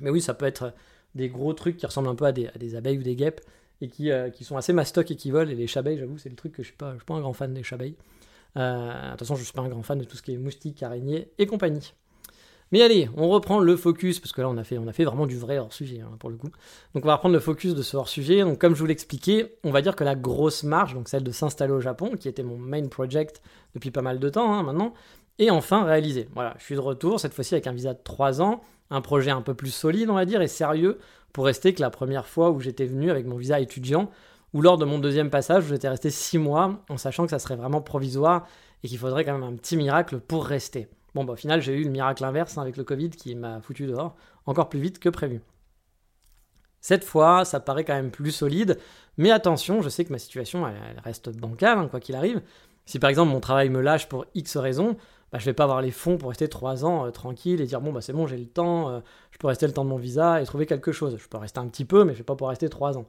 Mais 0.00 0.10
oui, 0.10 0.20
ça 0.20 0.34
peut 0.34 0.46
être 0.46 0.74
des 1.14 1.28
gros 1.28 1.52
trucs 1.52 1.76
qui 1.76 1.86
ressemblent 1.86 2.08
un 2.08 2.14
peu 2.14 2.24
à 2.24 2.32
des, 2.32 2.76
abeilles 2.76 2.98
ou 2.98 3.02
des 3.02 3.16
guêpes 3.16 3.40
et 3.80 3.88
qui, 3.88 4.10
euh, 4.10 4.30
qui 4.30 4.44
sont 4.44 4.56
assez 4.56 4.72
mastoc 4.72 5.10
et 5.10 5.16
qui 5.16 5.30
volent. 5.30 5.50
Et 5.50 5.54
les 5.54 5.66
chabeilles, 5.66 5.98
j'avoue, 5.98 6.18
c'est 6.18 6.30
le 6.30 6.36
truc 6.36 6.52
que 6.52 6.62
je 6.62 6.68
je 6.68 6.72
suis 6.72 6.76
pas 6.76 7.14
un 7.14 7.20
grand 7.20 7.32
fan 7.32 7.52
des 7.54 7.62
chabeilles. 7.62 7.96
Euh, 8.56 9.04
de 9.04 9.10
toute 9.10 9.20
façon, 9.20 9.36
je 9.36 9.44
suis 9.44 9.52
pas 9.52 9.62
un 9.62 9.68
grand 9.68 9.82
fan 9.82 9.98
de 9.98 10.04
tout 10.04 10.16
ce 10.16 10.22
qui 10.22 10.32
est 10.32 10.38
moustiques, 10.38 10.82
araignées 10.82 11.30
et 11.38 11.46
compagnie. 11.46 11.94
Mais 12.72 12.80
allez, 12.80 13.10
on 13.16 13.28
reprend 13.28 13.60
le 13.60 13.76
focus, 13.76 14.18
parce 14.18 14.32
que 14.32 14.40
là 14.40 14.48
on 14.48 14.56
a 14.56 14.64
fait, 14.64 14.76
vraiment 15.04 15.26
du 15.26 15.36
vrai 15.36 15.58
hors-sujet 15.58 16.00
hein, 16.00 16.16
pour 16.18 16.30
le 16.30 16.36
coup. 16.36 16.48
Donc 16.94 17.04
on 17.04 17.08
va 17.08 17.14
reprendre 17.16 17.34
le 17.34 17.40
focus 17.40 17.74
de 17.74 17.82
ce 17.82 17.96
hors-sujet. 17.98 18.40
Donc 18.40 18.58
comme 18.58 18.74
je 18.74 18.80
vous 18.80 18.86
l'expliquais, 18.86 19.54
on 19.62 19.70
va 19.70 19.82
dire 19.82 19.94
que 19.94 20.04
la 20.04 20.14
grosse 20.14 20.62
marge, 20.62 20.94
donc 20.94 21.08
celle 21.08 21.22
de 21.22 21.32
s'installer 21.32 21.72
au 21.72 21.80
Japon, 21.80 22.16
qui 22.18 22.28
était 22.28 22.42
mon 22.42 22.56
main 22.56 22.88
project 22.88 23.42
depuis 23.74 23.90
pas 23.90 24.00
mal 24.00 24.18
de 24.18 24.28
temps 24.30 24.54
hein, 24.54 24.62
maintenant, 24.62 24.94
est 25.38 25.50
enfin 25.50 25.84
réalisée. 25.84 26.28
Voilà, 26.34 26.54
je 26.58 26.64
suis 26.64 26.74
de 26.74 26.80
retour, 26.80 27.20
cette 27.20 27.34
fois-ci 27.34 27.54
avec 27.54 27.66
un 27.66 27.72
visa 27.72 27.92
de 27.92 28.00
3 28.02 28.40
ans, 28.40 28.62
un 28.90 29.02
projet 29.02 29.30
un 29.30 29.42
peu 29.42 29.54
plus 29.54 29.70
solide 29.70 30.08
on 30.08 30.14
va 30.14 30.24
dire, 30.24 30.40
et 30.40 30.48
sérieux, 30.48 30.98
pour 31.34 31.44
rester 31.44 31.74
que 31.74 31.82
la 31.82 31.90
première 31.90 32.26
fois 32.26 32.50
où 32.50 32.60
j'étais 32.60 32.86
venu 32.86 33.10
avec 33.10 33.26
mon 33.26 33.36
visa 33.36 33.60
étudiant, 33.60 34.10
ou 34.54 34.62
lors 34.62 34.78
de 34.78 34.84
mon 34.86 34.98
deuxième 34.98 35.30
passage, 35.30 35.64
j'étais 35.68 35.88
resté 35.88 36.08
6 36.08 36.38
mois, 36.38 36.82
en 36.88 36.96
sachant 36.96 37.24
que 37.24 37.30
ça 37.30 37.38
serait 37.38 37.56
vraiment 37.56 37.82
provisoire, 37.82 38.46
et 38.82 38.88
qu'il 38.88 38.98
faudrait 38.98 39.24
quand 39.24 39.38
même 39.38 39.42
un 39.42 39.56
petit 39.56 39.76
miracle 39.76 40.20
pour 40.20 40.44
rester. 40.46 40.88
Bon, 41.14 41.24
bah, 41.24 41.34
au 41.34 41.36
final, 41.36 41.60
j'ai 41.60 41.74
eu 41.74 41.84
le 41.84 41.90
miracle 41.90 42.24
inverse 42.24 42.56
hein, 42.58 42.62
avec 42.62 42.76
le 42.76 42.84
Covid 42.84 43.10
qui 43.10 43.34
m'a 43.34 43.60
foutu 43.60 43.86
dehors 43.86 44.16
encore 44.46 44.68
plus 44.68 44.80
vite 44.80 44.98
que 44.98 45.08
prévu. 45.08 45.40
Cette 46.80 47.04
fois, 47.04 47.44
ça 47.44 47.60
paraît 47.60 47.84
quand 47.84 47.94
même 47.94 48.10
plus 48.10 48.32
solide, 48.32 48.78
mais 49.16 49.30
attention, 49.30 49.82
je 49.82 49.88
sais 49.88 50.04
que 50.04 50.12
ma 50.12 50.18
situation 50.18 50.66
elle, 50.66 50.98
reste 51.04 51.30
bancale, 51.30 51.78
hein, 51.78 51.88
quoi 51.88 52.00
qu'il 52.00 52.16
arrive. 52.16 52.42
Si 52.86 52.98
par 52.98 53.08
exemple 53.08 53.30
mon 53.30 53.38
travail 53.38 53.68
me 53.68 53.80
lâche 53.80 54.08
pour 54.08 54.26
X 54.34 54.56
raisons, 54.56 54.96
bah, 55.30 55.38
je 55.38 55.44
vais 55.44 55.52
pas 55.52 55.62
avoir 55.64 55.80
les 55.80 55.92
fonds 55.92 56.18
pour 56.18 56.30
rester 56.30 56.48
3 56.48 56.84
ans 56.84 57.06
euh, 57.06 57.10
tranquille 57.10 57.60
et 57.60 57.66
dire 57.66 57.80
bon 57.80 57.92
bah 57.92 58.00
c'est 58.00 58.12
bon 58.12 58.26
j'ai 58.26 58.36
le 58.36 58.46
temps, 58.46 58.90
euh, 58.90 59.00
je 59.30 59.38
peux 59.38 59.46
rester 59.46 59.66
le 59.68 59.72
temps 59.72 59.84
de 59.84 59.90
mon 59.90 59.96
visa 59.96 60.42
et 60.42 60.44
trouver 60.44 60.66
quelque 60.66 60.90
chose. 60.90 61.16
Je 61.16 61.28
peux 61.28 61.38
rester 61.38 61.60
un 61.60 61.68
petit 61.68 61.84
peu, 61.84 62.02
mais 62.04 62.14
je 62.14 62.18
vais 62.18 62.24
pas 62.24 62.34
pouvoir 62.34 62.50
rester 62.50 62.68
3 62.68 62.98
ans 62.98 63.06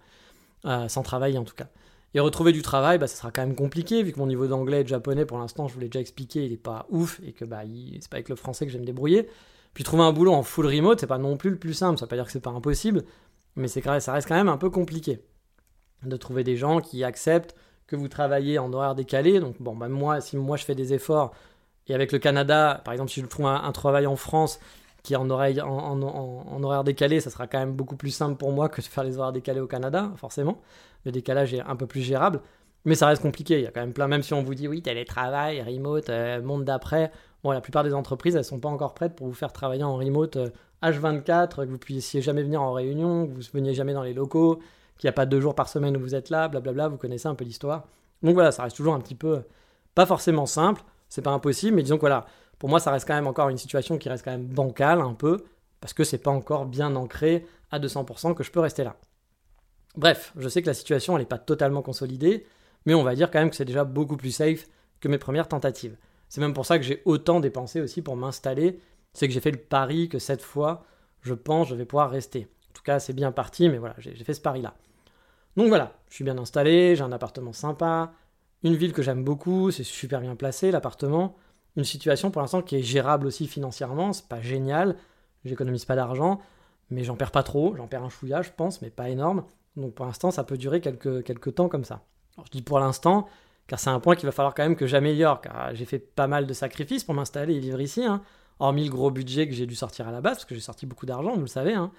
euh, 0.66 0.88
sans 0.88 1.02
travailler 1.02 1.40
en 1.40 1.44
tout 1.44 1.56
cas. 1.56 1.68
Et 2.14 2.20
retrouver 2.20 2.52
du 2.52 2.62
travail, 2.62 3.00
bah, 3.00 3.08
ça 3.08 3.16
sera 3.16 3.32
quand 3.32 3.42
même 3.42 3.56
compliqué, 3.56 4.04
vu 4.04 4.12
que 4.12 4.20
mon 4.20 4.28
niveau 4.28 4.46
d'anglais 4.46 4.82
et 4.82 4.84
de 4.84 4.88
japonais, 4.90 5.26
pour 5.26 5.40
l'instant, 5.40 5.68
je 5.68 5.74
vous 5.74 5.80
l'ai 5.80 5.88
déjà 5.88 6.00
expliqué, 6.00 6.46
il 6.46 6.52
n'est 6.52 6.58
pas 6.58 6.86
ouf, 6.90 7.20
et 7.24 7.34
que 7.34 7.44
bah, 7.44 7.62
c'est 8.00 8.10
pas 8.10 8.18
avec 8.18 8.30
le 8.30 8.36
français 8.36 8.68
que 8.68 8.72
vais 8.72 8.80
me 8.80 8.86
débrouiller. 8.86 9.28
Puis 9.74 9.84
trouver 9.84 10.04
un 10.04 10.14
boulot 10.14 10.34
en 10.34 10.44
full 10.44 10.68
remote, 10.68 11.00
c'est 11.00 11.08
pas 11.08 11.18
non 11.18 11.38
plus 11.38 11.50
le 11.50 11.58
plus 11.58 11.74
simple, 11.74 11.98
ça 11.98 12.06
veut 12.06 12.10
pas 12.10 12.16
dire 12.16 12.26
que 12.26 12.32
c'est 12.32 12.40
pas 12.40 12.52
impossible, 12.52 13.04
mais 13.56 13.68
c'est 13.68 13.82
ça 14.00 14.14
reste 14.14 14.28
quand 14.28 14.36
même 14.36 14.50
un 14.50 14.58
peu 14.58 14.70
compliqué. 14.70 15.20
De 16.04 16.16
trouver 16.18 16.44
des 16.44 16.56
gens 16.56 16.82
qui 16.82 17.04
acceptent 17.04 17.56
que 17.88 17.96
vous 17.96 18.08
travaillez 18.08 18.60
en 18.60 18.72
horaire 18.74 18.94
décalé, 18.94 19.40
donc 19.40 19.56
bon, 19.60 19.76
bah, 19.76 19.88
moi, 19.88 20.22
si 20.22 20.38
moi 20.38 20.58
je 20.58 20.66
fais 20.66 20.76
des 20.76 20.94
efforts, 20.94 21.34
et 21.88 21.96
avec 21.96 22.12
le 22.12 22.20
Canada, 22.20 22.82
par 22.86 22.94
exemple, 22.94 23.12
si 23.12 23.22
je 23.22 23.26
trouve 23.26 23.48
un, 23.48 23.72
travail 23.72 24.06
en 24.06 24.16
France 24.16 24.60
qui 25.02 25.14
est 25.14 25.18
en, 25.18 25.30
oreille, 25.30 25.60
en, 25.62 26.64
horaire 26.64 26.84
décalé, 26.86 27.20
ça 27.20 27.30
sera 27.30 27.48
quand 27.48 27.60
même 27.60 27.74
beaucoup 27.74 27.98
plus 27.98 28.12
simple 28.12 28.38
pour 28.38 28.52
moi 28.54 28.70
que 28.70 28.80
de 28.80 28.86
faire 28.86 29.04
les 29.04 29.18
horaires 29.18 29.34
décalés 29.34 29.60
au 29.60 29.68
Canada, 29.68 30.12
forcément 30.16 30.62
le 31.06 31.12
décalage 31.12 31.54
est 31.54 31.62
un 31.62 31.76
peu 31.76 31.88
plus 31.88 32.02
gérable. 32.02 32.42
Mais 32.86 32.96
ça 32.96 33.08
reste 33.08 33.22
compliqué. 33.22 33.60
Il 33.60 33.64
y 33.64 33.68
a 33.68 33.72
quand 33.72 33.82
même 33.82 33.94
plein, 33.94 34.08
même 34.08 34.24
si 34.24 34.34
on 34.34 34.44
vous 34.44 34.56
dit 34.56 34.68
oui, 34.68 34.82
télétravail, 34.82 35.62
remote, 35.62 36.10
euh, 36.10 36.42
monde 36.42 36.66
d'après. 36.66 37.12
Bon, 37.44 37.52
la 37.52 37.62
plupart 37.62 37.84
des 37.84 37.94
entreprises, 37.94 38.36
elles 38.36 38.44
sont 38.44 38.60
pas 38.60 38.70
encore 38.70 38.94
prêtes 38.94 39.16
pour 39.16 39.28
vous 39.28 39.34
faire 39.34 39.54
travailler 39.54 39.84
en 39.84 39.96
remote 39.96 40.38
H24, 40.82 41.62
euh, 41.62 41.66
que 41.66 41.70
vous 41.70 41.78
puissiez 41.78 42.22
jamais 42.22 42.44
venir 42.44 42.62
en 42.62 42.74
réunion, 42.74 43.28
que 43.28 43.34
vous 43.34 43.42
veniez 43.54 43.74
jamais 43.74 43.94
dans 43.94 44.04
les 44.04 44.14
locaux, 44.14 44.60
qu'il 44.98 45.08
n'y 45.08 45.10
a 45.10 45.14
pas 45.14 45.26
deux 45.26 45.40
jours 45.40 45.56
par 45.56 45.70
semaine 45.70 45.96
où 45.96 46.00
vous 46.00 46.16
êtes 46.16 46.30
là, 46.30 46.48
blablabla. 46.50 46.90
Vous 46.90 46.98
connaissez 46.98 47.28
un 47.28 47.36
peu 47.36 47.46
l'histoire. 47.46 47.88
Donc 48.22 48.34
voilà, 48.34 48.52
ça 48.52 48.64
reste 48.64 48.76
toujours 48.76 48.94
un 48.94 49.00
petit 49.00 49.16
peu 49.16 49.44
pas 49.96 50.06
forcément 50.06 50.46
simple. 50.46 50.84
C'est 51.10 51.22
pas 51.22 51.32
impossible, 51.32 51.76
mais 51.76 51.84
disons 51.84 51.98
que 51.98 52.02
voilà, 52.02 52.26
pour 52.60 52.70
moi, 52.70 52.80
ça 52.80 52.92
reste 52.92 53.08
quand 53.08 53.14
même 53.14 53.28
encore 53.28 53.50
une 53.50 53.58
situation 53.58 53.98
qui 53.98 54.10
reste 54.10 54.26
quand 54.26 54.32
même 54.32 54.46
bancale 54.46 55.02
un 55.02 55.14
peu, 55.14 55.44
parce 55.80 55.94
que 55.94 56.04
c'est 56.04 56.18
pas 56.18 56.32
encore 56.32 56.66
bien 56.66 56.96
ancré 56.96 57.46
à 57.72 57.80
200% 57.80 58.34
que 58.34 58.44
je 58.44 58.52
peux 58.52 58.60
rester 58.60 58.84
là. 58.84 58.96
Bref, 59.96 60.34
je 60.38 60.50
sais 60.50 60.62
que 60.62 60.68
la 60.68 60.74
situation 60.74 61.18
n'est 61.18 61.26
pas 61.26 61.38
totalement 61.38 61.82
consolidée, 61.82 62.46
mais 62.86 62.94
on 62.94 63.04
va 63.04 63.16
dire 63.16 63.30
quand 63.30 63.40
même 63.40 63.50
que 63.50 63.56
c'est 63.56 63.66
déjà 63.66 63.84
beaucoup 63.84 64.18
plus 64.18 64.32
safe 64.32 64.68
que 65.00 65.08
mes 65.08 65.18
premières 65.18 65.48
tentatives. 65.48 65.98
C'est 66.30 66.42
même 66.42 66.54
pour 66.54 66.66
ça 66.66 66.80
que 66.80 66.84
j'ai 66.84 67.02
autant 67.06 67.40
dépensé 67.40 67.80
aussi 67.80 68.02
pour 68.02 68.16
m'installer, 68.16 68.80
c'est 69.14 69.28
que 69.28 69.34
j'ai 69.34 69.40
fait 69.40 69.52
le 69.52 69.58
pari 69.58 70.10
que 70.10 70.18
cette 70.18 70.42
fois, 70.42 70.84
je 71.22 71.34
pense, 71.34 71.70
je 71.70 71.76
vais 71.76 71.86
pouvoir 71.86 72.10
rester. 72.10 72.48
En 72.70 72.74
tout 72.74 72.82
cas, 72.82 73.00
c'est 73.00 73.14
bien 73.14 73.32
parti, 73.32 73.70
mais 73.70 73.78
voilà, 73.78 73.96
j'ai 74.00 74.16
fait 74.24 74.34
ce 74.34 74.42
pari-là. 74.42 74.74
Donc 75.56 75.68
voilà, 75.68 75.94
je 76.10 76.16
suis 76.16 76.24
bien 76.24 76.38
installé, 76.40 76.96
j'ai 76.96 77.04
un 77.04 77.12
appartement 77.12 77.54
sympa, 77.54 78.12
une 78.64 78.76
ville 78.76 78.94
que 78.94 79.04
j'aime 79.04 79.24
beaucoup, 79.24 79.70
c'est 79.70 79.84
super 79.84 80.22
bien 80.22 80.36
placé 80.36 80.72
l'appartement, 80.72 81.36
une 81.76 81.84
situation 81.84 82.32
pour 82.32 82.42
l'instant 82.42 82.64
qui 82.64 82.78
est 82.78 82.82
gérable 82.82 83.28
aussi 83.28 83.46
financièrement, 83.48 84.14
c'est 84.14 84.28
pas 84.28 84.42
génial, 84.42 84.96
j'économise 85.46 85.86
pas 85.86 85.96
d'argent, 85.96 86.42
mais 86.90 87.04
j'en 87.04 87.16
perds 87.16 87.32
pas 87.32 87.44
trop, 87.44 87.76
j'en 87.76 87.88
perds 87.88 88.04
un 88.04 88.10
chouïa, 88.10 88.42
je 88.42 88.50
pense, 88.56 88.82
mais 88.82 88.90
pas 88.90 89.10
énorme. 89.10 89.44
Donc 89.78 89.94
pour 89.94 90.06
l'instant, 90.06 90.32
ça 90.32 90.44
peut 90.44 90.58
durer 90.58 90.82
quelques, 90.82 91.56
temps 91.56 91.70
comme 91.70 91.86
ça. 91.86 92.02
Je 92.46 92.52
dis 92.52 92.62
pour 92.62 92.80
l'instant, 92.80 93.28
car 93.68 93.80
c'est 93.80 93.90
un 93.90 94.00
point 94.00 94.16
qu'il 94.16 94.26
va 94.26 94.32
falloir 94.32 94.54
quand 94.54 94.64
même 94.64 94.76
que 94.76 94.88
j'améliore, 94.88 95.42
car 95.42 95.74
j'ai 95.74 95.86
fait 95.86 96.00
pas 96.00 96.28
mal 96.28 96.48
de 96.48 96.54
sacrifices 96.54 97.04
pour 97.04 97.14
m'installer 97.14 97.56
et 97.56 97.60
vivre 97.60 97.82
ici, 97.82 98.04
hein. 98.04 98.22
hormis 98.60 98.86
le 98.86 98.92
gros 98.92 99.12
budget 99.12 99.48
que 99.48 99.54
j'ai 99.54 99.66
dû 99.66 99.76
sortir 99.76 100.08
à 100.08 100.12
la 100.12 100.22
base, 100.22 100.38
parce 100.38 100.46
que 100.46 100.56
j'ai 100.56 100.62
sorti 100.62 100.86
beaucoup 100.86 101.06
d'argent, 101.06 101.34
vous 101.34 101.42
le 101.42 101.48
savez. 101.48 101.74
Hein. 101.74 101.92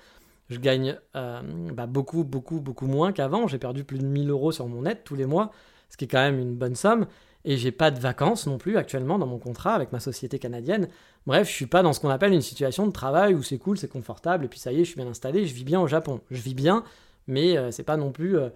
Je 0.50 0.59
gagne 0.59 0.97
euh, 1.16 1.40
bah, 1.73 1.87
beaucoup, 1.87 2.25
beaucoup, 2.25 2.61
beaucoup 2.61 2.87
moins 2.87 3.12
qu'avant. 3.12 3.47
J'ai 3.47 3.59
perdu 3.59 3.85
plus 3.85 3.99
de 3.99 4.04
1000 4.04 4.31
euros 4.31 4.52
sur 4.52 4.66
mon 4.66 4.83
net 4.83 5.02
tous 5.04 5.14
les 5.14 5.26
mois, 5.26 5.50
ce 5.88 5.97
qui 5.97 6.04
est 6.04 6.09
quand 6.09 6.19
même 6.19 6.38
une 6.38 6.54
bonne 6.54 6.75
somme. 6.75 7.07
Et 7.47 7.57
j'ai 7.57 7.73
pas 7.73 7.90
de 7.90 8.00
vacances 8.00 8.47
non 8.47 8.57
plus 8.57 8.78
actuellement 8.78 9.19
dans 9.19 9.26
mon 9.26 9.38
contrat 9.38 9.75
avec 9.75 9.93
ma 9.93 10.00
société 10.00 10.38
canadienne. 10.38 10.88
Bref, 11.26 11.49
je 11.49 11.52
suis 11.52 11.66
pas 11.66 11.83
dans 11.83 11.93
ce 11.93 12.00
qu'on 12.00 12.09
appelle 12.09 12.33
une 12.33 12.43
situation 12.43 12.87
de 12.87 12.93
travail 12.93 13.35
où 13.35 13.43
c'est 13.43 13.59
cool, 13.59 13.76
c'est 13.76 13.88
confortable, 13.88 14.47
et 14.47 14.49
puis 14.49 14.59
ça 14.59 14.73
y 14.73 14.76
est, 14.76 14.85
je 14.85 14.90
suis 14.90 14.97
bien 14.97 15.07
installé, 15.07 15.47
je 15.47 15.54
vis 15.54 15.64
bien 15.64 15.81
au 15.81 15.87
Japon. 15.87 16.21
Je 16.31 16.40
vis 16.40 16.54
bien, 16.54 16.85
mais 17.26 17.57
euh, 17.57 17.71
c'est 17.71 17.83
pas 17.83 17.97
non 17.97 18.12
plus 18.12 18.37
euh, 18.38 18.50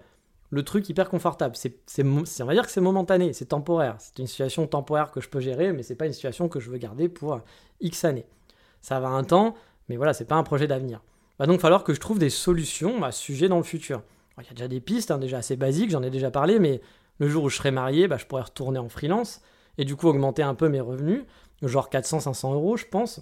le 0.49 0.63
truc 0.63 0.87
hyper 0.89 1.09
confortable. 1.09 1.55
C'est, 1.55 2.03
on 2.03 2.45
va 2.45 2.53
dire 2.53 2.65
que 2.65 2.71
c'est 2.71 2.81
momentané, 2.81 3.33
c'est 3.33 3.45
temporaire. 3.45 3.95
C'est 3.99 4.19
une 4.19 4.27
situation 4.27 4.67
temporaire 4.67 5.11
que 5.11 5.21
je 5.21 5.29
peux 5.29 5.39
gérer, 5.39 5.73
mais 5.73 5.83
c'est 5.83 5.95
pas 5.95 6.05
une 6.05 6.13
situation 6.13 6.49
que 6.49 6.59
je 6.59 6.69
veux 6.69 6.77
garder 6.77 7.09
pour 7.09 7.39
X 7.81 8.05
années. 8.05 8.25
Ça 8.81 8.99
va 8.99 9.09
un 9.09 9.23
temps, 9.23 9.55
mais 9.89 9.97
voilà, 9.97 10.13
c'est 10.13 10.25
pas 10.25 10.35
un 10.35 10.43
projet 10.43 10.67
d'avenir. 10.67 11.01
Va 11.37 11.45
donc 11.45 11.61
falloir 11.61 11.83
que 11.83 11.93
je 11.93 11.99
trouve 11.99 12.19
des 12.19 12.29
solutions 12.29 13.03
à 13.03 13.11
ce 13.11 13.21
sujet 13.21 13.47
dans 13.47 13.57
le 13.57 13.63
futur. 13.63 14.01
Il 14.41 14.45
y 14.45 14.49
a 14.49 14.53
déjà 14.53 14.67
des 14.67 14.79
pistes, 14.79 15.11
hein, 15.11 15.17
déjà 15.17 15.37
assez 15.37 15.57
basiques, 15.57 15.91
j'en 15.91 16.03
ai 16.03 16.09
déjà 16.09 16.31
parlé, 16.31 16.59
mais 16.59 16.81
le 17.17 17.27
jour 17.27 17.43
où 17.43 17.49
je 17.49 17.57
serai 17.57 17.71
marié, 17.71 18.07
bah, 18.07 18.17
je 18.17 18.25
pourrais 18.25 18.43
retourner 18.43 18.79
en 18.79 18.89
freelance 18.89 19.41
et 19.77 19.85
du 19.85 19.95
coup 19.95 20.07
augmenter 20.07 20.43
un 20.43 20.55
peu 20.55 20.69
mes 20.69 20.79
revenus, 20.79 21.23
genre 21.61 21.89
400-500 21.89 22.53
euros, 22.53 22.77
je 22.77 22.85
pense. 22.85 23.21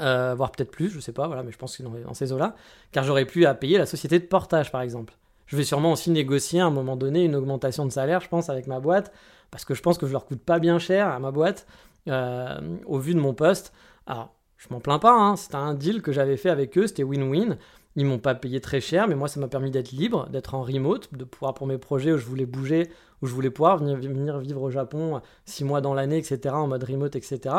Euh, 0.00 0.34
voire 0.34 0.50
peut-être 0.50 0.70
plus, 0.70 0.90
je 0.90 1.00
sais 1.00 1.12
pas, 1.12 1.26
voilà, 1.26 1.42
mais 1.42 1.52
je 1.52 1.58
pense 1.58 1.76
que 1.76 1.82
dans, 1.82 1.90
dans 1.90 2.14
ces 2.14 2.32
eaux-là, 2.32 2.54
car 2.92 3.04
j'aurais 3.04 3.24
plus 3.24 3.46
à 3.46 3.54
payer 3.54 3.78
la 3.78 3.86
société 3.86 4.18
de 4.18 4.24
portage, 4.24 4.70
par 4.70 4.80
exemple. 4.80 5.14
Je 5.46 5.56
vais 5.56 5.64
sûrement 5.64 5.92
aussi 5.92 6.10
négocier 6.10 6.60
à 6.60 6.66
un 6.66 6.70
moment 6.70 6.96
donné 6.96 7.24
une 7.24 7.36
augmentation 7.36 7.84
de 7.84 7.90
salaire, 7.90 8.20
je 8.20 8.28
pense, 8.28 8.48
avec 8.48 8.66
ma 8.66 8.80
boîte, 8.80 9.12
parce 9.50 9.64
que 9.64 9.74
je 9.74 9.82
pense 9.82 9.98
que 9.98 10.06
je 10.06 10.12
leur 10.12 10.24
coûte 10.26 10.40
pas 10.40 10.58
bien 10.58 10.78
cher 10.78 11.08
à 11.08 11.18
ma 11.18 11.30
boîte, 11.30 11.66
euh, 12.08 12.58
au 12.86 12.98
vu 12.98 13.14
de 13.14 13.20
mon 13.20 13.34
poste. 13.34 13.72
Alors, 14.06 14.34
je 14.56 14.68
m'en 14.70 14.80
plains 14.80 14.98
pas, 14.98 15.12
hein, 15.12 15.36
c'était 15.36 15.56
un 15.56 15.74
deal 15.74 16.02
que 16.02 16.12
j'avais 16.12 16.36
fait 16.36 16.50
avec 16.50 16.76
eux, 16.78 16.86
c'était 16.86 17.04
win-win. 17.04 17.58
Ils 17.96 18.06
m'ont 18.06 18.18
pas 18.18 18.34
payé 18.34 18.60
très 18.60 18.80
cher, 18.80 19.06
mais 19.06 19.14
moi 19.14 19.28
ça 19.28 19.38
m'a 19.38 19.46
permis 19.46 19.70
d'être 19.70 19.92
libre, 19.92 20.28
d'être 20.30 20.54
en 20.54 20.62
remote, 20.62 21.14
de 21.14 21.24
pouvoir 21.24 21.54
pour 21.54 21.66
mes 21.66 21.78
projets 21.78 22.12
où 22.12 22.18
je 22.18 22.24
voulais 22.24 22.46
bouger, 22.46 22.90
où 23.22 23.26
je 23.26 23.32
voulais 23.32 23.50
pouvoir 23.50 23.78
venir, 23.78 23.96
venir 23.96 24.38
vivre 24.38 24.62
au 24.62 24.70
Japon 24.70 25.20
six 25.44 25.62
mois 25.64 25.80
dans 25.80 25.94
l'année, 25.94 26.18
etc., 26.18 26.54
en 26.56 26.66
mode 26.66 26.82
remote, 26.82 27.14
etc. 27.14 27.54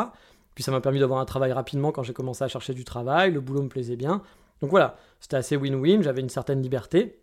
Puis 0.56 0.64
ça 0.64 0.72
m'a 0.72 0.80
permis 0.80 0.98
d'avoir 0.98 1.20
un 1.20 1.26
travail 1.26 1.52
rapidement 1.52 1.92
quand 1.92 2.02
j'ai 2.02 2.14
commencé 2.14 2.42
à 2.42 2.48
chercher 2.48 2.72
du 2.72 2.82
travail, 2.82 3.30
le 3.30 3.40
boulot 3.40 3.62
me 3.62 3.68
plaisait 3.68 3.94
bien. 3.94 4.22
Donc 4.62 4.70
voilà, 4.70 4.96
c'était 5.20 5.36
assez 5.36 5.54
win-win, 5.54 6.02
j'avais 6.02 6.22
une 6.22 6.30
certaine 6.30 6.62
liberté. 6.62 7.20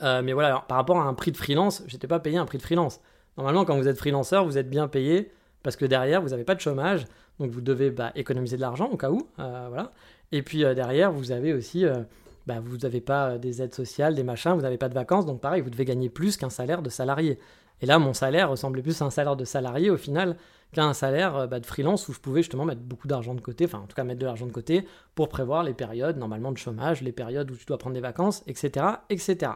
Euh, 0.00 0.22
mais 0.22 0.32
voilà, 0.32 0.64
par 0.68 0.76
rapport 0.76 0.96
à 0.96 1.02
un 1.02 1.12
prix 1.12 1.32
de 1.32 1.36
freelance, 1.36 1.82
j'étais 1.88 2.06
pas 2.06 2.20
payé 2.20 2.38
un 2.38 2.46
prix 2.46 2.58
de 2.58 2.62
freelance. 2.62 3.00
Normalement, 3.36 3.64
quand 3.64 3.76
vous 3.76 3.88
êtes 3.88 3.98
freelanceur, 3.98 4.44
vous 4.44 4.58
êtes 4.58 4.70
bien 4.70 4.86
payé 4.86 5.32
parce 5.64 5.74
que 5.74 5.84
derrière, 5.84 6.22
vous 6.22 6.28
n'avez 6.28 6.44
pas 6.44 6.54
de 6.54 6.60
chômage, 6.60 7.04
donc 7.40 7.50
vous 7.50 7.60
devez 7.60 7.90
bah, 7.90 8.12
économiser 8.14 8.54
de 8.54 8.60
l'argent 8.60 8.86
au 8.86 8.96
cas 8.96 9.10
où, 9.10 9.26
euh, 9.40 9.66
voilà. 9.68 9.90
Et 10.30 10.42
puis 10.42 10.64
euh, 10.64 10.72
derrière, 10.72 11.10
vous 11.10 11.32
avez 11.32 11.52
aussi, 11.52 11.84
bah, 12.46 12.60
vous 12.64 12.76
n'avez 12.76 13.00
pas 13.00 13.38
des 13.38 13.60
aides 13.60 13.74
sociales, 13.74 14.14
des 14.14 14.22
machins, 14.22 14.52
vous 14.52 14.62
n'avez 14.62 14.78
pas 14.78 14.88
de 14.88 14.94
vacances, 14.94 15.26
donc 15.26 15.40
pareil, 15.40 15.62
vous 15.62 15.70
devez 15.70 15.84
gagner 15.84 16.08
plus 16.08 16.36
qu'un 16.36 16.50
salaire 16.50 16.80
de 16.80 16.90
salarié. 16.90 17.40
Et 17.80 17.86
là, 17.86 17.98
mon 17.98 18.14
salaire 18.14 18.50
ressemblait 18.50 18.82
plus 18.82 19.02
à 19.02 19.06
un 19.06 19.10
salaire 19.10 19.34
de 19.34 19.44
salarié 19.44 19.90
au 19.90 19.96
final 19.96 20.36
un 20.80 20.94
salaire 20.94 21.46
bah, 21.48 21.60
de 21.60 21.66
freelance 21.66 22.08
où 22.08 22.12
je 22.12 22.20
pouvais 22.20 22.40
justement 22.42 22.64
mettre 22.64 22.80
beaucoup 22.80 23.08
d'argent 23.08 23.34
de 23.34 23.40
côté, 23.40 23.66
enfin 23.66 23.78
en 23.78 23.86
tout 23.86 23.94
cas 23.94 24.04
mettre 24.04 24.20
de 24.20 24.26
l'argent 24.26 24.46
de 24.46 24.52
côté 24.52 24.86
pour 25.14 25.28
prévoir 25.28 25.62
les 25.62 25.74
périodes 25.74 26.16
normalement 26.16 26.52
de 26.52 26.58
chômage, 26.58 27.02
les 27.02 27.12
périodes 27.12 27.50
où 27.50 27.56
tu 27.56 27.66
dois 27.66 27.78
prendre 27.78 27.94
des 27.94 28.00
vacances, 28.00 28.42
etc., 28.46 28.86
etc. 29.10 29.52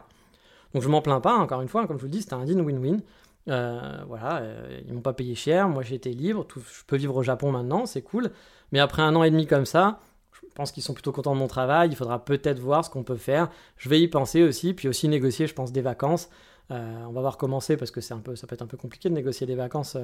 Donc 0.73 0.83
je 0.83 0.89
m'en 0.89 1.01
plains 1.01 1.21
pas, 1.21 1.35
encore 1.35 1.61
une 1.61 1.67
fois, 1.67 1.87
comme 1.87 1.97
je 1.97 2.01
vous 2.01 2.07
le 2.07 2.11
dis, 2.11 2.21
c'était 2.21 2.35
un 2.35 2.45
deal 2.45 2.61
win-win. 2.61 3.01
Euh, 3.49 4.03
voilà, 4.07 4.41
euh, 4.41 4.81
ils 4.85 4.93
m'ont 4.93 5.01
pas 5.01 5.13
payé 5.13 5.33
cher, 5.33 5.69
moi 5.69 5.81
j'étais 5.81 6.09
libre, 6.09 6.45
je 6.53 6.83
peux 6.85 6.97
vivre 6.97 7.15
au 7.15 7.23
Japon 7.23 7.51
maintenant, 7.51 7.85
c'est 7.85 8.01
cool. 8.01 8.31
Mais 8.71 8.79
après 8.79 9.01
un 9.01 9.15
an 9.15 9.23
et 9.23 9.31
demi 9.31 9.47
comme 9.47 9.65
ça, 9.65 9.99
je 10.33 10.47
pense 10.53 10.71
qu'ils 10.71 10.83
sont 10.83 10.93
plutôt 10.93 11.11
contents 11.11 11.33
de 11.33 11.39
mon 11.39 11.47
travail, 11.47 11.89
il 11.89 11.95
faudra 11.95 12.23
peut-être 12.23 12.59
voir 12.59 12.83
ce 12.83 12.89
qu'on 12.89 13.03
peut 13.03 13.15
faire. 13.15 13.49
Je 13.77 13.89
vais 13.89 14.01
y 14.01 14.07
penser 14.07 14.43
aussi, 14.43 14.73
puis 14.73 14.87
aussi 14.87 15.07
négocier, 15.07 15.47
je 15.47 15.53
pense, 15.53 15.71
des 15.71 15.81
vacances. 15.81 16.29
Euh, 16.71 17.03
on 17.07 17.11
va 17.11 17.21
voir 17.21 17.37
comment 17.37 17.59
c'est 17.59 17.77
parce 17.77 17.91
que 17.91 18.01
c'est 18.01 18.13
un 18.13 18.19
peu, 18.19 18.35
ça 18.35 18.47
peut 18.47 18.55
être 18.55 18.61
un 18.61 18.67
peu 18.67 18.77
compliqué 18.77 19.09
de 19.09 19.13
négocier 19.13 19.47
des 19.47 19.55
vacances 19.55 19.97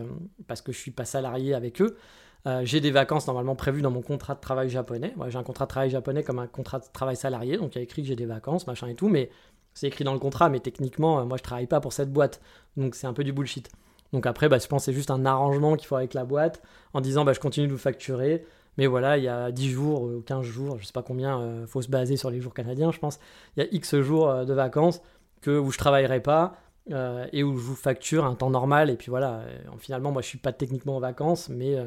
parce 0.47 0.61
que 0.61 0.71
je 0.71 0.77
suis 0.77 0.91
pas 0.91 1.05
salarié 1.05 1.53
avec 1.53 1.81
eux. 1.81 1.97
j'ai 2.63 2.79
des 2.79 2.91
vacances 2.91 3.27
normalement 3.27 3.55
prévues 3.55 3.81
dans 3.81 3.91
mon 3.91 4.01
contrat 4.01 4.35
de 4.35 4.39
travail 4.39 4.69
japonais. 4.69 5.13
j'ai 5.27 5.37
un 5.37 5.43
contrat 5.43 5.65
de 5.65 5.69
travail 5.69 5.89
japonais 5.89 6.23
comme 6.23 6.39
un 6.39 6.47
contrat 6.47 6.79
de 6.79 6.85
travail 6.93 7.15
salarié, 7.15 7.57
donc 7.57 7.75
il 7.75 7.79
y 7.79 7.81
a 7.81 7.83
écrit 7.83 8.01
que 8.01 8.07
j'ai 8.07 8.15
des 8.15 8.25
vacances, 8.25 8.67
machin 8.67 8.87
et 8.87 8.95
tout, 8.95 9.09
mais 9.09 9.29
c'est 9.73 9.87
écrit 9.87 10.03
dans 10.03 10.13
le 10.13 10.19
contrat, 10.19 10.49
mais 10.49 10.59
techniquement, 10.59 11.19
euh, 11.19 11.25
moi 11.25 11.37
je 11.37 11.43
travaille 11.43 11.67
pas 11.67 11.79
pour 11.79 11.93
cette 11.93 12.11
boîte. 12.11 12.41
Donc 12.77 12.95
c'est 12.95 13.07
un 13.07 13.13
peu 13.13 13.23
du 13.23 13.33
bullshit. 13.33 13.69
Donc 14.11 14.25
après, 14.25 14.47
bah, 14.47 14.59
je 14.59 14.67
pense 14.67 14.83
que 14.83 14.85
c'est 14.85 14.93
juste 14.93 15.11
un 15.11 15.25
arrangement 15.25 15.75
qu'il 15.75 15.87
faut 15.87 15.95
avec 15.95 16.13
la 16.13 16.25
boîte 16.25 16.61
en 16.93 17.01
disant 17.01 17.25
bah, 17.25 17.33
je 17.33 17.39
continue 17.39 17.67
de 17.67 17.71
vous 17.71 17.79
facturer. 17.79 18.45
Mais 18.77 18.87
voilà, 18.87 19.17
il 19.19 19.23
y 19.23 19.27
a 19.27 19.51
10 19.51 19.69
jours 19.69 20.01
ou 20.03 20.21
15 20.21 20.43
jours, 20.43 20.79
je 20.79 20.85
sais 20.85 20.93
pas 20.93 21.03
combien, 21.03 21.39
il 21.39 21.43
euh, 21.43 21.67
faut 21.67 21.83
se 21.83 21.89
baser 21.89 22.17
sur 22.17 22.31
les 22.31 22.41
jours 22.41 22.55
canadiens, 22.55 22.91
je 22.91 22.97
pense. 22.97 23.19
Il 23.55 23.63
y 23.63 23.67
a 23.67 23.69
X 23.71 23.99
jours 23.99 24.29
euh, 24.29 24.45
de 24.45 24.53
vacances 24.53 25.01
où 25.47 25.71
je 25.71 25.77
travaillerai 25.77 26.21
pas 26.21 26.55
et 26.89 27.43
où 27.43 27.57
je 27.57 27.63
vous 27.63 27.75
facture 27.75 28.25
un 28.25 28.35
temps 28.35 28.49
normal. 28.49 28.89
Et 28.89 28.97
puis 28.97 29.09
voilà, 29.09 29.45
finalement, 29.79 30.11
moi 30.11 30.21
je 30.21 30.27
suis 30.27 30.37
pas 30.37 30.51
techniquement 30.51 30.97
en 30.97 30.99
vacances, 30.99 31.49
mais 31.49 31.77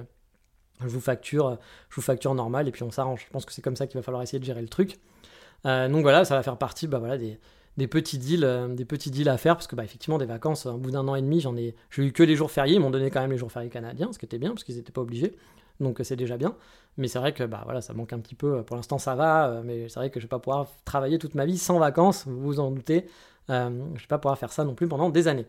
je, 0.80 0.88
vous 0.88 1.00
facture, 1.00 1.58
je 1.90 1.96
vous 1.96 2.02
facture 2.02 2.34
normal 2.34 2.68
et 2.68 2.70
puis 2.70 2.82
on 2.82 2.90
s'arrange. 2.90 3.24
Je 3.26 3.30
pense 3.30 3.44
que 3.44 3.52
c'est 3.52 3.62
comme 3.62 3.76
ça 3.76 3.86
qu'il 3.86 3.98
va 3.98 4.02
falloir 4.02 4.22
essayer 4.22 4.38
de 4.38 4.44
gérer 4.44 4.62
le 4.62 4.68
truc. 4.68 4.98
donc 5.64 6.02
voilà, 6.02 6.24
ça 6.24 6.34
va 6.34 6.42
faire 6.42 6.56
partie 6.56 6.86
bah, 6.86 6.98
voilà, 6.98 7.18
des, 7.76 7.86
petits 7.86 8.18
deals, 8.18 8.44
euh, 8.44 8.68
des 8.68 8.84
petits 8.84 9.10
deals 9.10 9.28
à 9.28 9.36
faire 9.36 9.54
parce 9.54 9.66
que 9.66 9.76
bah, 9.76 9.84
effectivement 9.84 10.18
des 10.18 10.26
vacances 10.26 10.66
au 10.66 10.78
bout 10.78 10.90
d'un 10.90 11.06
an 11.08 11.14
et 11.14 11.22
demi 11.22 11.40
j'en 11.40 11.56
ai, 11.56 11.74
j'ai 11.90 12.06
eu 12.06 12.12
que 12.12 12.22
les 12.22 12.34
jours 12.34 12.50
fériés, 12.50 12.76
ils 12.76 12.80
m'ont 12.80 12.90
donné 12.90 13.10
quand 13.10 13.20
même 13.20 13.32
les 13.32 13.38
jours 13.38 13.52
fériés 13.52 13.70
canadiens, 13.70 14.12
ce 14.12 14.18
qui 14.18 14.24
était 14.24 14.38
bien 14.38 14.50
parce 14.50 14.64
qu'ils 14.64 14.76
n'étaient 14.76 14.92
pas 14.92 15.02
obligés, 15.02 15.36
donc 15.80 16.00
euh, 16.00 16.04
c'est 16.04 16.16
déjà 16.16 16.36
bien. 16.36 16.56
Mais 16.96 17.08
c'est 17.08 17.18
vrai 17.18 17.34
que 17.34 17.44
bah 17.44 17.60
voilà 17.64 17.82
ça 17.82 17.92
manque 17.92 18.14
un 18.14 18.18
petit 18.20 18.34
peu. 18.34 18.62
Pour 18.62 18.76
l'instant 18.76 18.96
ça 18.96 19.14
va, 19.14 19.48
euh, 19.50 19.62
mais 19.62 19.88
c'est 19.90 20.00
vrai 20.00 20.08
que 20.08 20.18
je 20.18 20.24
vais 20.24 20.30
pas 20.30 20.38
pouvoir 20.38 20.68
travailler 20.86 21.18
toute 21.18 21.34
ma 21.34 21.44
vie 21.44 21.58
sans 21.58 21.78
vacances, 21.78 22.26
vous 22.26 22.40
vous 22.40 22.60
en 22.60 22.70
doutez. 22.70 23.06
Euh, 23.50 23.70
je 23.94 24.00
vais 24.00 24.06
pas 24.08 24.18
pouvoir 24.18 24.38
faire 24.38 24.52
ça 24.52 24.64
non 24.64 24.74
plus 24.74 24.88
pendant 24.88 25.10
des 25.10 25.28
années. 25.28 25.46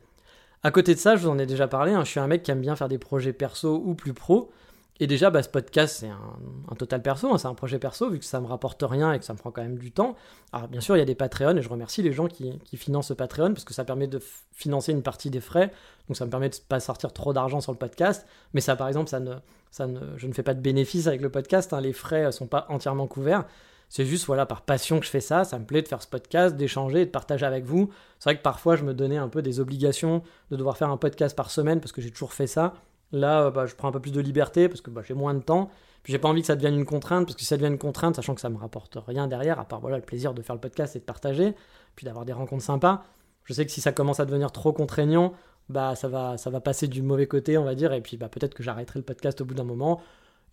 À 0.64 0.72
côté 0.72 0.96
de 0.96 1.00
ça, 1.00 1.16
je 1.16 1.24
vous 1.24 1.30
en 1.30 1.38
ai 1.38 1.46
déjà 1.46 1.68
parlé, 1.68 1.94
hein, 1.94 2.04
je 2.04 2.10
suis 2.10 2.20
un 2.20 2.28
mec 2.28 2.44
qui 2.44 2.52
aime 2.52 2.62
bien 2.62 2.76
faire 2.76 2.90
des 2.90 2.98
projets 2.98 3.34
perso 3.34 3.82
ou 3.86 3.96
plus 3.96 4.14
pro. 4.14 4.52
Et 5.00 5.06
déjà, 5.06 5.30
bah, 5.30 5.44
ce 5.44 5.50
podcast, 5.50 5.98
c'est 6.00 6.10
un, 6.10 6.76
total 6.76 7.04
perso, 7.04 7.32
hein, 7.32 7.38
c'est 7.38 7.48
un 7.48 7.54
projet 7.54 7.78
perso, 7.78 8.10
vu 8.10 8.18
que 8.18 8.26
ça 8.26 8.42
me 8.42 8.48
rapporte 8.48 8.84
rien 8.84 9.14
et 9.14 9.20
que 9.20 9.26
ça 9.26 9.34
me 9.34 9.38
prend 9.38 9.52
quand 9.52 9.62
même 9.62 9.78
du 9.78 9.92
temps. 9.92 10.16
Alors, 10.54 10.68
bien 10.68 10.82
sûr, 10.82 10.96
il 10.96 11.00
y 11.00 11.04
a 11.04 11.06
des 11.06 11.14
Patreons, 11.14 11.56
et 11.56 11.62
je 11.62 11.70
remercie 11.70 12.02
les 12.02 12.14
gens 12.14 12.28
qui, 12.28 12.60
financent 12.76 13.10
ce 13.10 13.14
Patreon, 13.14 13.54
parce 13.54 13.64
que 13.64 13.76
ça 13.76 13.86
permet 13.86 14.08
de 14.08 14.20
financer 14.54 14.92
une 14.92 15.04
partie 15.04 15.30
des 15.30 15.40
frais, 15.40 15.72
donc 16.08 16.18
ça 16.18 16.26
me 16.26 16.32
permet 16.32 16.50
de 16.50 16.56
ne 16.56 16.62
pas 16.68 16.80
sortir 16.80 17.14
trop 17.14 17.32
d'argent 17.32 17.62
sur 17.62 17.72
le 17.72 17.78
podcast. 17.78 18.26
Mais 18.54 18.62
ça, 18.62 18.76
par 18.76 18.88
exemple, 18.88 19.12
je 19.12 20.28
ne 20.28 20.34
fais 20.34 20.44
pas 20.44 20.56
de 20.56 20.62
bénéfices 20.62 21.06
avec 21.06 21.22
le 21.22 21.30
podcast, 21.30 21.74
hein, 21.74 21.82
les 21.82 21.94
frais 21.94 22.26
ne 22.26 22.32
sont 22.32 22.48
pas 22.48 22.66
entièrement 22.70 23.06
couverts. 23.06 23.46
C'est 23.90 24.06
juste 24.06 24.26
voilà 24.26 24.46
par 24.46 24.64
passion 24.64 25.00
que 25.00 25.06
je 25.06 25.10
fais 25.10 25.22
ça, 25.22 25.44
ça 25.44 25.58
me 25.60 25.66
plaît 25.66 25.82
de 25.82 25.88
faire 25.88 26.02
ce 26.02 26.08
podcast, 26.08 26.56
d'échanger, 26.56 27.06
de 27.06 27.12
partager 27.12 27.46
avec 27.46 27.64
vous. 27.66 27.90
C'est 28.20 28.30
vrai 28.30 28.38
que 28.38 28.44
parfois 28.44 28.76
je 28.76 28.84
me 28.84 28.94
donnais 28.94 29.18
un 29.18 29.30
peu 29.30 29.42
des 29.42 29.60
obligations 29.60 30.24
de 30.52 30.58
devoir 30.58 30.78
faire 30.78 30.90
un 30.90 30.98
podcast 30.98 31.36
par 31.36 31.52
semaine 31.52 31.80
parce 31.80 31.92
que 31.92 32.02
j'ai 32.02 32.12
toujours 32.12 32.34
fait 32.34 32.48
ça. 32.48 32.74
Là, 33.12 33.46
euh, 33.46 33.52
bah, 33.52 33.66
je 33.66 33.76
prends 33.76 33.88
un 33.88 33.92
peu 33.92 34.02
plus 34.02 34.12
de 34.12 34.20
liberté 34.20 34.68
parce 34.68 34.82
que 34.82 34.90
bah, 34.90 35.02
j'ai 35.06 35.14
moins 35.14 35.34
de 35.34 35.40
temps. 35.40 35.70
Puis 36.04 36.14
j'ai 36.14 36.20
pas 36.20 36.30
envie 36.30 36.42
que 36.42 36.48
ça 36.48 36.56
devienne 36.56 36.76
une 36.76 36.86
contrainte, 36.86 37.26
parce 37.26 37.36
que 37.36 37.42
si 37.42 37.48
ça 37.48 37.58
devient 37.58 37.68
une 37.68 37.78
contrainte, 37.78 38.16
sachant 38.16 38.34
que 38.34 38.40
ça 38.40 38.50
me 38.50 38.58
rapporte 38.58 38.98
rien 39.08 39.28
derrière, 39.28 39.60
à 39.60 39.66
part 39.66 39.82
voilà, 39.82 39.98
le 39.98 40.04
plaisir 40.04 40.34
de 40.34 40.42
faire 40.42 40.56
le 40.56 40.62
podcast 40.62 40.96
et 40.96 41.00
de 41.00 41.04
partager, 41.04 41.54
puis 41.96 42.06
d'avoir 42.06 42.24
des 42.24 42.34
rencontres 42.34 42.64
sympas, 42.64 43.04
je 43.44 43.54
sais 43.54 43.66
que 43.66 43.72
si 43.72 43.82
ça 43.82 43.92
commence 43.92 44.20
à 44.20 44.26
devenir 44.26 44.52
trop 44.52 44.72
contraignant, 44.72 45.34
bah 45.70 45.96
ça 45.96 46.08
va, 46.08 46.38
ça 46.38 46.50
va 46.50 46.62
passer 46.62 46.88
du 46.88 47.02
mauvais 47.02 47.28
côté, 47.28 47.58
on 47.58 47.66
va 47.66 47.76
dire, 47.76 47.92
et 47.94 48.02
puis 48.02 48.16
bah, 48.16 48.30
peut-être 48.30 48.54
que 48.54 48.64
j'arrêterai 48.64 49.00
le 49.00 49.06
podcast 49.06 49.42
au 49.42 49.46
bout 49.46 49.54
d'un 49.54 49.64
moment. 49.64 50.02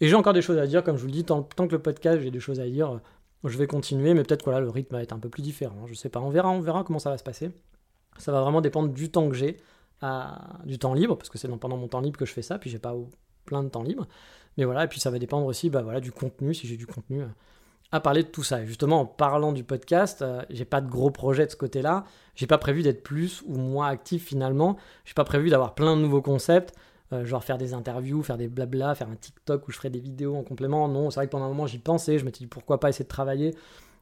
Et 0.00 0.08
j'ai 0.08 0.16
encore 0.16 0.32
des 0.32 0.42
choses 0.42 0.58
à 0.58 0.66
dire, 0.66 0.82
comme 0.82 0.96
je 0.96 1.02
vous 1.02 1.06
le 1.06 1.12
dis, 1.12 1.24
tant, 1.24 1.44
que 1.44 1.62
le 1.70 1.78
podcast, 1.78 2.20
j'ai 2.20 2.30
des 2.30 2.40
choses 2.40 2.58
à 2.58 2.66
dire, 2.68 3.00
je 3.44 3.58
vais 3.58 3.66
continuer, 3.66 4.14
mais 4.14 4.22
peut-être 4.22 4.44
que 4.44 4.50
le 4.50 4.70
rythme 4.70 4.94
va 4.94 5.02
être 5.02 5.12
un 5.12 5.18
peu 5.18 5.28
plus 5.28 5.42
différent. 5.42 5.86
Je 5.86 5.94
sais 5.94 6.08
pas, 6.08 6.20
on 6.20 6.30
verra, 6.30 6.50
on 6.50 6.60
verra 6.60 6.84
comment 6.84 6.98
ça 6.98 7.10
va 7.10 7.18
se 7.18 7.24
passer. 7.24 7.50
Ça 8.18 8.32
va 8.32 8.40
vraiment 8.40 8.60
dépendre 8.60 8.92
du 8.92 9.10
temps 9.10 9.28
que 9.28 9.34
j'ai 9.34 9.58
du 10.64 10.78
temps 10.78 10.94
libre, 10.94 11.16
parce 11.16 11.30
que 11.30 11.38
c'est 11.38 11.48
pendant 11.58 11.76
mon 11.76 11.88
temps 11.88 12.00
libre 12.00 12.18
que 12.18 12.26
je 12.26 12.32
fais 12.32 12.42
ça, 12.42 12.58
puis 12.58 12.70
j'ai 12.70 12.78
pas 12.78 12.94
plein 13.44 13.62
de 13.62 13.68
temps 13.68 13.82
libre. 13.82 14.06
Mais 14.56 14.64
voilà, 14.64 14.84
et 14.84 14.88
puis 14.88 15.00
ça 15.00 15.10
va 15.10 15.18
dépendre 15.18 15.46
aussi 15.46 15.70
bah, 15.70 15.82
voilà, 15.82 16.00
du 16.00 16.12
contenu, 16.12 16.54
si 16.54 16.66
j'ai 16.66 16.76
du 16.76 16.86
contenu 16.86 17.22
euh, 17.22 17.26
à 17.92 18.00
parler 18.00 18.22
de 18.22 18.28
tout 18.28 18.42
ça. 18.42 18.62
Et 18.62 18.66
justement, 18.66 19.00
en 19.00 19.06
parlant 19.06 19.52
du 19.52 19.64
podcast, 19.64 20.22
euh, 20.22 20.42
j'ai 20.50 20.64
pas 20.64 20.80
de 20.80 20.88
gros 20.88 21.10
projets 21.10 21.46
de 21.46 21.50
ce 21.50 21.56
côté-là. 21.56 22.04
J'ai 22.34 22.46
pas 22.46 22.58
prévu 22.58 22.82
d'être 22.82 23.02
plus 23.02 23.42
ou 23.46 23.56
moins 23.56 23.88
actif 23.88 24.26
finalement. 24.26 24.76
J'ai 25.04 25.14
pas 25.14 25.24
prévu 25.24 25.50
d'avoir 25.50 25.74
plein 25.74 25.96
de 25.96 26.02
nouveaux 26.02 26.22
concepts, 26.22 26.74
euh, 27.14 27.24
genre 27.24 27.44
faire 27.44 27.58
des 27.58 27.74
interviews, 27.74 28.22
faire 28.22 28.36
des 28.36 28.48
blabla, 28.48 28.94
faire 28.94 29.08
un 29.08 29.16
TikTok 29.16 29.66
où 29.68 29.70
je 29.70 29.76
ferai 29.76 29.90
des 29.90 30.00
vidéos 30.00 30.36
en 30.36 30.42
complément. 30.42 30.88
Non, 30.88 31.10
c'est 31.10 31.20
vrai 31.20 31.26
que 31.26 31.32
pendant 31.32 31.46
un 31.46 31.48
moment 31.48 31.66
j'y 31.66 31.78
pensais, 31.78 32.18
je 32.18 32.24
me 32.24 32.30
suis 32.30 32.44
dit 32.44 32.46
pourquoi 32.46 32.80
pas 32.80 32.88
essayer 32.88 33.04
de 33.04 33.08
travailler. 33.08 33.54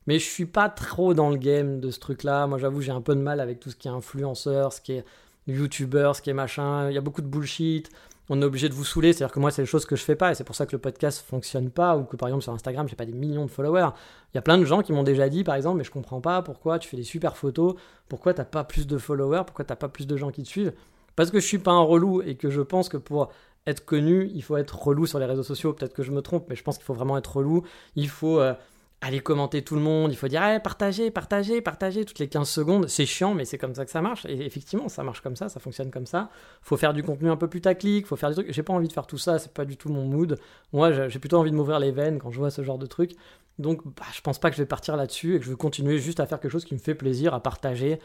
Mais 0.07 0.19
je 0.19 0.25
suis 0.25 0.47
pas 0.47 0.69
trop 0.69 1.15
dans 1.15 1.31
le 1.31 1.37
game 1.37 1.79
de 1.79 1.91
ce 1.91 2.01
truc-là. 2.01 2.49
Moi, 2.49 2.59
j'avoue, 2.59 2.81
j'ai 2.81 2.91
un 2.91 3.01
peu 3.01 3.15
de 3.15 3.21
mal 3.21 3.39
avec 3.39 3.61
tout 3.61 3.71
ce 3.71 3.77
qui 3.77 3.87
est 3.87 3.93
influenceur, 3.93 4.73
ce 4.73 4.81
qui 4.81 4.95
est 4.95 5.05
youtubeurs, 5.47 6.17
ce 6.17 6.23
qui 6.23 6.31
est 6.31 6.35
machin, 6.35 6.89
il 6.91 6.95
y 6.95 6.99
a 6.99 7.01
beaucoup 7.01 7.23
de 7.23 7.27
bullshit, 7.27 7.91
on 8.29 8.41
est 8.41 8.45
obligé 8.45 8.69
de 8.69 8.75
vous 8.75 8.85
saouler, 8.85 9.13
c'est-à-dire 9.13 9.35
que 9.35 9.41
moi 9.41 9.51
c'est 9.51 9.63
des 9.63 9.67
choses 9.67 9.85
que 9.85 9.97
je 9.97 10.05
fais 10.05 10.15
pas 10.15 10.31
et 10.31 10.35
c'est 10.35 10.45
pour 10.45 10.55
ça 10.55 10.67
que 10.67 10.73
le 10.73 10.79
podcast 10.79 11.25
fonctionne 11.27 11.71
pas 11.71 11.97
ou 11.97 12.05
que 12.05 12.17
par 12.17 12.29
exemple 12.29 12.45
sur 12.45 12.53
Instagram 12.53 12.89
j'ai 12.89 12.97
pas 12.97 13.07
des 13.07 13.13
millions 13.13 13.45
de 13.45 13.51
followers. 13.51 13.91
Il 14.33 14.37
y 14.37 14.39
a 14.39 14.43
plein 14.43 14.59
de 14.59 14.65
gens 14.65 14.83
qui 14.83 14.93
m'ont 14.93 15.03
déjà 15.03 15.29
dit 15.29 15.45
par 15.45 15.55
exemple 15.55 15.79
mais 15.79 15.85
je 15.85 15.91
comprends 15.91 16.21
pas 16.21 16.43
pourquoi 16.43 16.79
tu 16.79 16.89
fais 16.89 16.97
des 16.97 17.03
super 17.03 17.37
photos, 17.37 17.75
pourquoi 18.09 18.35
t'as 18.35 18.45
pas 18.45 18.65
plus 18.65 18.87
de 18.87 18.99
followers, 18.99 19.43
pourquoi 19.47 19.65
t'as 19.65 19.77
pas 19.77 19.89
plus 19.89 20.07
de 20.07 20.17
gens 20.17 20.31
qui 20.31 20.43
te 20.43 20.49
suivent? 20.49 20.73
Parce 21.17 21.31
que 21.31 21.41
je 21.41 21.47
suis 21.47 21.59
pas 21.59 21.73
un 21.73 21.83
relou 21.83 22.23
et 22.23 22.37
que 22.37 22.51
je 22.51 22.61
pense 22.61 22.89
que 22.89 22.97
pour 22.97 23.31
être 23.67 23.85
connu, 23.85 24.31
il 24.35 24.43
faut 24.43 24.57
être 24.57 24.79
relou 24.79 25.07
sur 25.07 25.19
les 25.19 25.27
réseaux 25.27 25.43
sociaux. 25.43 25.73
Peut-être 25.73 25.95
que 25.95 26.03
je 26.03 26.11
me 26.11 26.23
trompe, 26.23 26.47
mais 26.49 26.57
je 26.57 26.63
pense 26.63 26.77
qu'il 26.77 26.85
faut 26.85 26.95
vraiment 26.95 27.17
être 27.17 27.37
relou. 27.37 27.63
Il 27.95 28.09
faut 28.09 28.41
euh, 28.41 28.55
aller 29.03 29.21
commenter 29.21 29.63
tout 29.63 29.75
le 29.75 29.81
monde. 29.81 30.13
Il 30.13 30.17
faut 30.17 30.29
dire 30.29 30.43
hey, 30.43 30.61
partagez, 30.61 31.11
partagez, 31.11 31.61
partagez 31.61 32.05
toutes 32.05 32.21
les 32.21 32.29
15 32.29 32.49
secondes. 32.49 32.89
C'est 32.89 33.07
chiant, 33.07 33.35
mais 33.35 33.45
c'est 33.45 33.59
comme 33.59 33.75
ça 33.75 33.85
que 33.85 33.91
ça 33.91 34.01
marche. 34.01 34.25
Et 34.27 34.47
effectivement, 34.47 34.89
ça 34.89 35.03
marche 35.03 35.21
comme 35.21 35.37
ça, 35.37 35.49
ça 35.49 35.61
fonctionne 35.61 35.91
comme 35.91 36.07
ça. 36.07 36.31
faut 36.63 36.77
faire 36.77 36.95
du 36.95 37.03
contenu 37.03 37.31
un 37.31 37.37
peu 37.37 37.49
plus 37.49 37.61
taclique, 37.61 38.07
faut 38.07 38.17
faire 38.17 38.31
des 38.31 38.37
trucs. 38.37 38.53
J'ai 38.53 38.63
pas 38.63 38.73
envie 38.73 38.89
de 38.89 38.93
faire 38.93 39.07
tout 39.07 39.19
ça, 39.19 39.39
c'est 39.39 39.53
pas 39.53 39.65
du 39.65 39.77
tout 39.77 39.91
mon 39.91 40.05
mood. 40.05 40.39
Moi, 40.73 41.09
j'ai 41.09 41.19
plutôt 41.19 41.39
envie 41.39 41.51
de 41.51 41.57
m'ouvrir 41.57 41.79
les 41.81 41.91
veines 41.91 42.19
quand 42.19 42.31
je 42.31 42.39
vois 42.39 42.51
ce 42.51 42.63
genre 42.63 42.79
de 42.79 42.87
trucs. 42.87 43.17
Donc, 43.59 43.85
bah, 43.85 44.05
je 44.15 44.21
pense 44.23 44.39
pas 44.39 44.51
que 44.51 44.57
je 44.57 44.63
vais 44.63 44.67
partir 44.67 44.97
là-dessus 44.97 45.37
et 45.37 45.39
que 45.39 45.45
je 45.45 45.51
vais 45.51 45.57
continuer 45.57 45.99
juste 45.99 46.21
à 46.21 46.27
faire 46.27 46.41
quelque 46.41 46.53
chose 46.53 46.65
qui 46.65 46.75
me 46.75 46.79
fait 46.79 46.95
plaisir, 46.95 47.35
à 47.35 47.41
partager. 47.41 47.99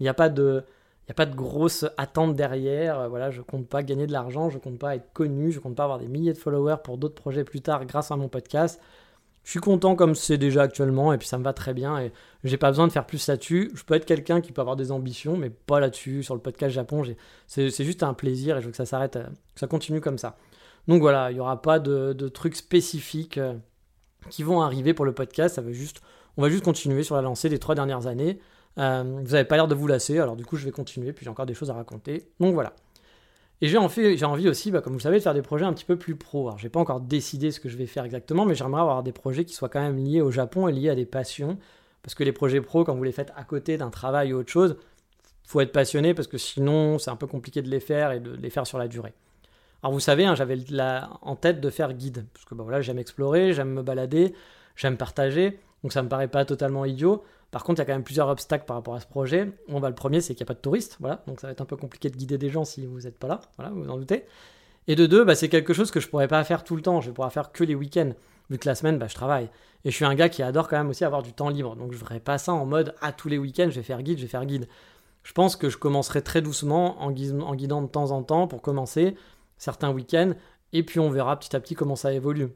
Il 0.00 0.04
n'y 0.04 0.08
a 0.08 0.14
pas 0.14 0.28
de. 0.28 0.64
Il 1.04 1.10
n'y 1.10 1.12
a 1.12 1.14
pas 1.14 1.26
de 1.26 1.34
grosse 1.34 1.84
attente 1.98 2.34
derrière. 2.34 2.98
Euh, 2.98 3.08
voilà, 3.08 3.30
je 3.30 3.42
compte 3.42 3.68
pas 3.68 3.82
gagner 3.82 4.06
de 4.06 4.12
l'argent, 4.12 4.48
je 4.48 4.58
compte 4.58 4.78
pas 4.78 4.96
être 4.96 5.12
connu, 5.12 5.52
je 5.52 5.60
compte 5.60 5.76
pas 5.76 5.84
avoir 5.84 5.98
des 5.98 6.08
milliers 6.08 6.32
de 6.32 6.38
followers 6.38 6.78
pour 6.82 6.96
d'autres 6.96 7.14
projets 7.14 7.44
plus 7.44 7.60
tard 7.60 7.84
grâce 7.84 8.10
à 8.10 8.16
mon 8.16 8.28
podcast. 8.28 8.80
Je 9.44 9.50
suis 9.50 9.60
content 9.60 9.94
comme 9.94 10.14
c'est 10.14 10.38
déjà 10.38 10.62
actuellement 10.62 11.12
et 11.12 11.18
puis 11.18 11.28
ça 11.28 11.36
me 11.36 11.44
va 11.44 11.52
très 11.52 11.74
bien 11.74 11.98
et 12.00 12.12
j'ai 12.44 12.56
pas 12.56 12.70
besoin 12.70 12.86
de 12.86 12.92
faire 12.92 13.04
plus 13.04 13.28
là-dessus. 13.28 13.70
Je 13.74 13.84
peux 13.84 13.92
être 13.92 14.06
quelqu'un 14.06 14.40
qui 14.40 14.52
peut 14.52 14.62
avoir 14.62 14.74
des 14.74 14.90
ambitions, 14.90 15.36
mais 15.36 15.50
pas 15.50 15.80
là-dessus. 15.80 16.22
Sur 16.22 16.34
le 16.34 16.40
podcast 16.40 16.74
Japon, 16.74 17.02
c'est 17.46 17.84
juste 17.84 18.02
un 18.02 18.14
plaisir 18.14 18.56
et 18.56 18.60
je 18.60 18.66
veux 18.66 18.70
que 18.70 18.76
ça 18.78 18.86
s'arrête, 18.86 19.16
euh, 19.16 19.26
ça 19.54 19.66
continue 19.66 20.00
comme 20.00 20.16
ça. 20.16 20.38
Donc 20.88 21.02
voilà, 21.02 21.30
il 21.30 21.34
n'y 21.34 21.40
aura 21.40 21.60
pas 21.60 21.78
de, 21.78 22.28
trucs 22.28 22.56
spécifiques 22.56 23.36
euh, 23.36 23.54
qui 24.30 24.42
vont 24.42 24.62
arriver 24.62 24.94
pour 24.94 25.04
le 25.04 25.12
podcast. 25.12 25.58
On 25.58 26.42
va 26.42 26.48
juste 26.48 26.64
continuer 26.64 27.02
sur 27.02 27.14
la 27.14 27.22
lancée 27.22 27.50
des 27.50 27.58
trois 27.58 27.74
dernières 27.74 28.06
années. 28.06 28.40
Euh, 28.78 29.02
vous 29.22 29.32
n'avez 29.32 29.44
pas 29.44 29.56
l'air 29.56 29.68
de 29.68 29.74
vous 29.74 29.86
lasser, 29.86 30.18
alors 30.18 30.36
du 30.36 30.44
coup 30.44 30.56
je 30.56 30.64
vais 30.64 30.72
continuer, 30.72 31.12
puis 31.12 31.24
j'ai 31.24 31.30
encore 31.30 31.46
des 31.46 31.54
choses 31.54 31.70
à 31.70 31.74
raconter. 31.74 32.28
Donc 32.40 32.54
voilà. 32.54 32.74
Et 33.60 33.68
j'ai 33.68 33.78
envie, 33.78 34.24
envie 34.24 34.48
aussi, 34.48 34.70
bah, 34.70 34.80
comme 34.80 34.94
vous 34.94 35.00
savez, 35.00 35.18
de 35.18 35.22
faire 35.22 35.32
des 35.34 35.42
projets 35.42 35.64
un 35.64 35.72
petit 35.72 35.84
peu 35.84 35.96
plus 35.96 36.16
pro. 36.16 36.48
Alors 36.48 36.58
j'ai 36.58 36.68
pas 36.68 36.80
encore 36.80 37.00
décidé 37.00 37.50
ce 37.50 37.60
que 37.60 37.68
je 37.68 37.76
vais 37.76 37.86
faire 37.86 38.04
exactement, 38.04 38.44
mais 38.44 38.54
j'aimerais 38.54 38.80
avoir 38.80 39.02
des 39.02 39.12
projets 39.12 39.44
qui 39.44 39.54
soient 39.54 39.68
quand 39.68 39.80
même 39.80 39.96
liés 39.96 40.20
au 40.20 40.30
Japon 40.30 40.68
et 40.68 40.72
liés 40.72 40.90
à 40.90 40.94
des 40.94 41.06
passions. 41.06 41.56
Parce 42.02 42.14
que 42.14 42.24
les 42.24 42.32
projets 42.32 42.60
pro, 42.60 42.84
quand 42.84 42.94
vous 42.94 43.04
les 43.04 43.12
faites 43.12 43.32
à 43.36 43.44
côté 43.44 43.78
d'un 43.78 43.90
travail 43.90 44.34
ou 44.34 44.38
autre 44.38 44.50
chose, 44.50 44.76
faut 45.46 45.60
être 45.60 45.72
passionné 45.72 46.14
parce 46.14 46.28
que 46.28 46.38
sinon 46.38 46.98
c'est 46.98 47.10
un 47.10 47.16
peu 47.16 47.26
compliqué 47.26 47.62
de 47.62 47.68
les 47.68 47.80
faire 47.80 48.12
et 48.12 48.20
de 48.20 48.32
les 48.34 48.50
faire 48.50 48.66
sur 48.66 48.78
la 48.78 48.88
durée. 48.88 49.14
Alors 49.82 49.92
vous 49.92 50.00
savez, 50.00 50.24
hein, 50.24 50.34
j'avais 50.34 50.58
en 51.22 51.36
tête 51.36 51.60
de 51.60 51.70
faire 51.70 51.92
guide, 51.92 52.26
parce 52.32 52.44
que 52.46 52.54
bah, 52.54 52.64
voilà, 52.64 52.80
j'aime 52.80 52.98
explorer, 52.98 53.52
j'aime 53.52 53.70
me 53.70 53.82
balader, 53.82 54.34
j'aime 54.76 54.96
partager, 54.96 55.58
donc 55.82 55.92
ça 55.92 56.02
me 56.02 56.08
paraît 56.08 56.28
pas 56.28 56.44
totalement 56.44 56.86
idiot. 56.86 57.22
Par 57.54 57.62
contre, 57.62 57.78
il 57.78 57.82
y 57.82 57.84
a 57.84 57.84
quand 57.84 57.92
même 57.92 58.02
plusieurs 58.02 58.26
obstacles 58.26 58.64
par 58.64 58.74
rapport 58.74 58.96
à 58.96 59.00
ce 59.00 59.06
projet. 59.06 59.48
On 59.68 59.78
va 59.78 59.88
le 59.88 59.94
premier, 59.94 60.20
c'est 60.20 60.34
qu'il 60.34 60.42
n'y 60.42 60.48
a 60.48 60.50
pas 60.50 60.54
de 60.54 60.58
touristes, 60.58 60.96
voilà, 60.98 61.22
donc 61.28 61.38
ça 61.38 61.46
va 61.46 61.52
être 61.52 61.60
un 61.60 61.64
peu 61.64 61.76
compliqué 61.76 62.10
de 62.10 62.16
guider 62.16 62.36
des 62.36 62.50
gens 62.50 62.64
si 62.64 62.84
vous 62.84 63.02
n'êtes 63.02 63.16
pas 63.16 63.28
là, 63.28 63.40
vous 63.70 63.84
vous 63.84 63.90
en 63.90 63.96
doutez. 63.96 64.24
Et 64.88 64.96
de 64.96 65.06
deux, 65.06 65.24
bah, 65.24 65.36
c'est 65.36 65.48
quelque 65.48 65.72
chose 65.72 65.92
que 65.92 66.00
je 66.00 66.08
pourrais 66.08 66.26
pas 66.26 66.42
faire 66.42 66.64
tout 66.64 66.74
le 66.74 66.82
temps, 66.82 67.00
je 67.00 67.10
vais 67.10 67.14
pouvoir 67.14 67.32
faire 67.32 67.52
que 67.52 67.62
les 67.62 67.76
week-ends, 67.76 68.10
vu 68.50 68.58
que 68.58 68.66
la 68.66 68.74
semaine, 68.74 68.98
bah, 68.98 69.06
je 69.06 69.14
travaille. 69.14 69.50
Et 69.84 69.92
je 69.92 69.94
suis 69.94 70.04
un 70.04 70.16
gars 70.16 70.28
qui 70.28 70.42
adore 70.42 70.66
quand 70.66 70.76
même 70.76 70.88
aussi 70.88 71.04
avoir 71.04 71.22
du 71.22 71.32
temps 71.32 71.48
libre, 71.48 71.76
donc 71.76 71.92
je 71.92 71.98
ferai 71.98 72.18
pas 72.18 72.38
ça 72.38 72.52
en 72.52 72.66
mode 72.66 72.92
à 73.00 73.12
tous 73.12 73.28
les 73.28 73.38
week-ends, 73.38 73.68
je 73.70 73.76
vais 73.76 73.84
faire 73.84 74.02
guide, 74.02 74.18
je 74.18 74.22
vais 74.22 74.28
faire 74.28 74.46
guide. 74.46 74.66
Je 75.22 75.32
pense 75.32 75.54
que 75.54 75.70
je 75.70 75.78
commencerai 75.78 76.22
très 76.22 76.42
doucement 76.42 77.00
en, 77.04 77.10
en 77.10 77.54
guidant 77.54 77.82
de 77.82 77.86
temps 77.86 78.10
en 78.10 78.24
temps 78.24 78.48
pour 78.48 78.62
commencer 78.62 79.14
certains 79.58 79.92
week-ends, 79.92 80.32
et 80.72 80.82
puis 80.82 80.98
on 80.98 81.08
verra 81.08 81.38
petit 81.38 81.54
à 81.54 81.60
petit 81.60 81.76
comment 81.76 81.94
ça 81.94 82.12
évolue. 82.12 82.48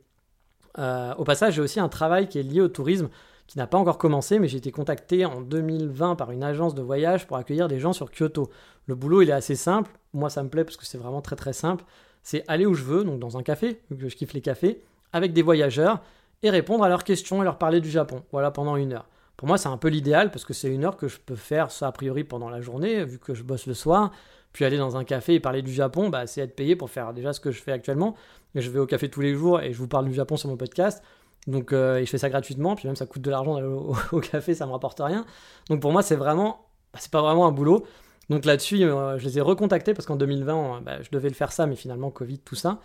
Euh, 0.80 1.14
au 1.18 1.22
passage, 1.22 1.54
j'ai 1.54 1.62
aussi 1.62 1.78
un 1.78 1.88
travail 1.88 2.28
qui 2.28 2.40
est 2.40 2.42
lié 2.42 2.60
au 2.60 2.68
tourisme 2.68 3.10
qui 3.48 3.56
n'a 3.56 3.66
pas 3.66 3.78
encore 3.78 3.98
commencé, 3.98 4.38
mais 4.38 4.46
j'ai 4.46 4.58
été 4.58 4.70
contacté 4.70 5.24
en 5.24 5.40
2020 5.40 6.16
par 6.16 6.30
une 6.30 6.44
agence 6.44 6.74
de 6.74 6.82
voyage 6.82 7.26
pour 7.26 7.38
accueillir 7.38 7.66
des 7.66 7.80
gens 7.80 7.94
sur 7.94 8.10
Kyoto. 8.10 8.50
Le 8.86 8.94
boulot, 8.94 9.22
il 9.22 9.30
est 9.30 9.32
assez 9.32 9.56
simple. 9.56 9.90
Moi, 10.12 10.28
ça 10.28 10.42
me 10.42 10.50
plaît 10.50 10.64
parce 10.64 10.76
que 10.76 10.84
c'est 10.84 10.98
vraiment 10.98 11.22
très 11.22 11.34
très 11.34 11.54
simple. 11.54 11.84
C'est 12.22 12.44
aller 12.46 12.66
où 12.66 12.74
je 12.74 12.84
veux, 12.84 13.04
donc 13.04 13.18
dans 13.18 13.38
un 13.38 13.42
café, 13.42 13.80
vu 13.90 14.04
que 14.04 14.08
je 14.10 14.16
kiffe 14.16 14.34
les 14.34 14.42
cafés, 14.42 14.82
avec 15.14 15.32
des 15.32 15.40
voyageurs 15.40 16.02
et 16.42 16.50
répondre 16.50 16.84
à 16.84 16.90
leurs 16.90 17.04
questions 17.04 17.40
et 17.40 17.44
leur 17.44 17.56
parler 17.56 17.80
du 17.80 17.90
Japon. 17.90 18.22
Voilà, 18.32 18.50
pendant 18.50 18.76
une 18.76 18.92
heure. 18.92 19.08
Pour 19.38 19.48
moi, 19.48 19.56
c'est 19.56 19.68
un 19.68 19.78
peu 19.78 19.88
l'idéal 19.88 20.30
parce 20.30 20.44
que 20.44 20.52
c'est 20.52 20.68
une 20.68 20.84
heure 20.84 20.98
que 20.98 21.08
je 21.08 21.18
peux 21.18 21.37
faire 21.37 21.70
ça 21.70 21.87
a 21.87 21.92
priori 21.92 22.24
pendant 22.24 22.50
la 22.50 22.61
journée, 22.61 23.02
vu 23.04 23.18
que 23.18 23.32
je 23.32 23.42
bosse 23.42 23.66
le 23.66 23.74
soir. 23.74 24.11
Puis 24.52 24.66
aller 24.66 24.76
dans 24.76 24.96
un 24.98 25.04
café 25.04 25.34
et 25.34 25.40
parler 25.40 25.62
du 25.62 25.72
Japon, 25.72 26.11
bah, 26.11 26.26
c'est 26.26 26.42
être 26.42 26.54
payé 26.54 26.76
pour 26.76 26.90
faire 26.90 27.14
déjà 27.14 27.32
ce 27.32 27.40
que 27.40 27.50
je 27.50 27.62
fais 27.62 27.72
actuellement. 27.72 28.14
Je 28.54 28.68
vais 28.70 28.78
au 28.78 28.87
café 28.87 29.08
tous 29.08 29.20
les 29.20 29.34
jours 29.34 29.61
et 29.61 29.72
je 29.72 29.78
vous 29.78 29.88
parle 29.88 30.06
du 30.06 30.14
Japon 30.14 30.37
sur 30.37 30.50
mon 30.50 30.56
podcast. 30.56 31.02
Donc, 31.48 31.72
euh, 31.72 32.00
je 32.00 32.04
fais 32.04 32.18
ça 32.18 32.28
gratuitement, 32.28 32.76
puis 32.76 32.87
même 32.87 32.94
ça 32.94 33.06
coûte 33.06 33.22
de 33.22 33.30
l'argent 33.30 33.54
d'aller 33.54 33.66
au, 34.12 34.20
café, 34.20 34.54
ça 34.54 34.66
me 34.66 34.72
rapporte 34.72 35.00
rien. 35.00 35.24
Donc 35.70 35.80
pour 35.80 35.90
moi, 35.92 36.02
c'est 36.02 36.14
vraiment, 36.14 36.66
bah, 36.92 36.98
c'est 37.00 37.11
pas 37.11 37.22
vraiment 37.22 37.46
un 37.46 37.52
boulot. 37.52 37.87
Donc 38.28 38.44
là-dessus, 38.44 38.84
euh, 38.84 39.18
je 39.18 39.24
les 39.24 39.38
ai 39.38 39.40
recontactés 39.40 39.94
parce 39.94 40.06
qu'en 40.06 40.16
2020, 40.16 40.82
bah, 40.82 41.02
je 41.02 41.08
devais 41.11 41.30
le 41.30 41.34
faire 41.34 41.50
ça, 41.50 41.66
mais 41.66 41.74
finalement, 41.74 42.11
Covid, 42.11 42.38
tout 42.40 42.54
ça. 42.54 42.80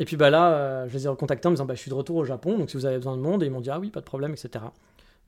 Et 0.00 0.04
puis 0.04 0.16
bah 0.16 0.30
là, 0.30 0.52
euh, 0.54 0.88
je 0.88 0.94
les 0.94 1.06
ai 1.06 1.08
recontactés 1.08 1.46
en 1.46 1.52
me 1.52 1.56
disant, 1.56 1.66
bah, 1.66 1.74
je 1.74 1.80
suis 1.80 1.90
de 1.90 1.94
retour 1.94 2.16
au 2.16 2.24
Japon, 2.24 2.58
donc 2.58 2.70
si 2.70 2.76
vous 2.76 2.84
avez 2.84 2.96
besoin 2.96 3.16
de 3.16 3.22
monde, 3.22 3.44
et 3.44 3.46
ils 3.46 3.52
m'ont 3.52 3.60
dit, 3.60 3.70
ah 3.70 3.78
oui, 3.78 3.90
pas 3.90 4.00
de 4.00 4.06
problème, 4.06 4.32
etc. 4.32 4.64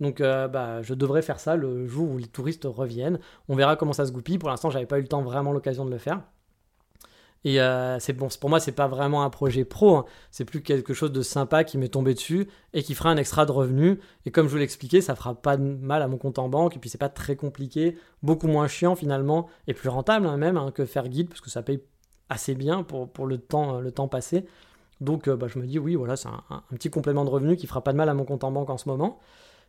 Donc 0.00 0.20
bah, 0.20 0.82
je 0.82 0.94
devrais 0.94 1.22
faire 1.22 1.38
ça 1.38 1.54
le 1.54 1.86
jour 1.86 2.10
où 2.10 2.18
les 2.18 2.26
touristes 2.26 2.64
reviennent. 2.64 3.20
On 3.48 3.54
verra 3.54 3.76
comment 3.76 3.92
ça 3.92 4.06
se 4.06 4.10
goupille. 4.10 4.38
Pour 4.38 4.48
l'instant, 4.48 4.70
j'avais 4.70 4.86
pas 4.86 4.98
eu 4.98 5.02
le 5.02 5.08
temps, 5.08 5.22
vraiment 5.22 5.52
l'occasion 5.52 5.84
de 5.84 5.90
le 5.90 5.98
faire. 5.98 6.22
Et 7.44 7.60
euh, 7.60 7.98
c'est 7.98 8.12
bon, 8.12 8.28
pour 8.40 8.50
moi, 8.50 8.60
c'est 8.60 8.72
pas 8.72 8.86
vraiment 8.86 9.24
un 9.24 9.30
projet 9.30 9.64
pro, 9.64 9.96
hein. 9.96 10.04
c'est 10.30 10.44
plus 10.44 10.62
quelque 10.62 10.94
chose 10.94 11.10
de 11.10 11.22
sympa 11.22 11.64
qui 11.64 11.76
m'est 11.76 11.88
tombé 11.88 12.14
dessus 12.14 12.48
et 12.72 12.84
qui 12.84 12.94
fera 12.94 13.10
un 13.10 13.16
extra 13.16 13.46
de 13.46 13.52
revenus. 13.52 13.98
Et 14.26 14.30
comme 14.30 14.46
je 14.46 14.52
vous 14.52 14.58
l'expliquais, 14.58 15.00
ça 15.00 15.16
fera 15.16 15.34
pas 15.34 15.56
de 15.56 15.62
mal 15.62 16.02
à 16.02 16.08
mon 16.08 16.18
compte 16.18 16.38
en 16.38 16.48
banque. 16.48 16.76
Et 16.76 16.78
puis 16.78 16.88
c'est 16.88 16.98
pas 16.98 17.08
très 17.08 17.34
compliqué, 17.34 17.96
beaucoup 18.22 18.46
moins 18.46 18.68
chiant 18.68 18.94
finalement 18.94 19.48
et 19.66 19.74
plus 19.74 19.88
rentable 19.88 20.26
hein, 20.26 20.36
même 20.36 20.56
hein, 20.56 20.70
que 20.72 20.84
faire 20.84 21.08
guide 21.08 21.28
parce 21.28 21.40
que 21.40 21.50
ça 21.50 21.62
paye 21.62 21.82
assez 22.28 22.54
bien 22.54 22.84
pour, 22.84 23.10
pour 23.10 23.26
le, 23.26 23.38
temps, 23.38 24.08
passé. 24.08 24.46
Donc 25.00 25.26
euh, 25.26 25.36
bah, 25.36 25.48
je 25.48 25.58
me 25.58 25.66
dis 25.66 25.80
oui, 25.80 25.96
voilà, 25.96 26.14
c'est 26.14 26.28
un, 26.28 26.62
petit 26.70 26.90
complément 26.90 27.24
de 27.24 27.30
revenus 27.30 27.58
qui 27.58 27.66
fera 27.66 27.82
pas 27.82 27.92
de 27.92 27.96
mal 27.96 28.08
à 28.08 28.14
mon 28.14 28.24
compte 28.24 28.44
en 28.44 28.52
banque 28.52 28.70
en 28.70 28.78
ce 28.78 28.88
moment. 28.88 29.18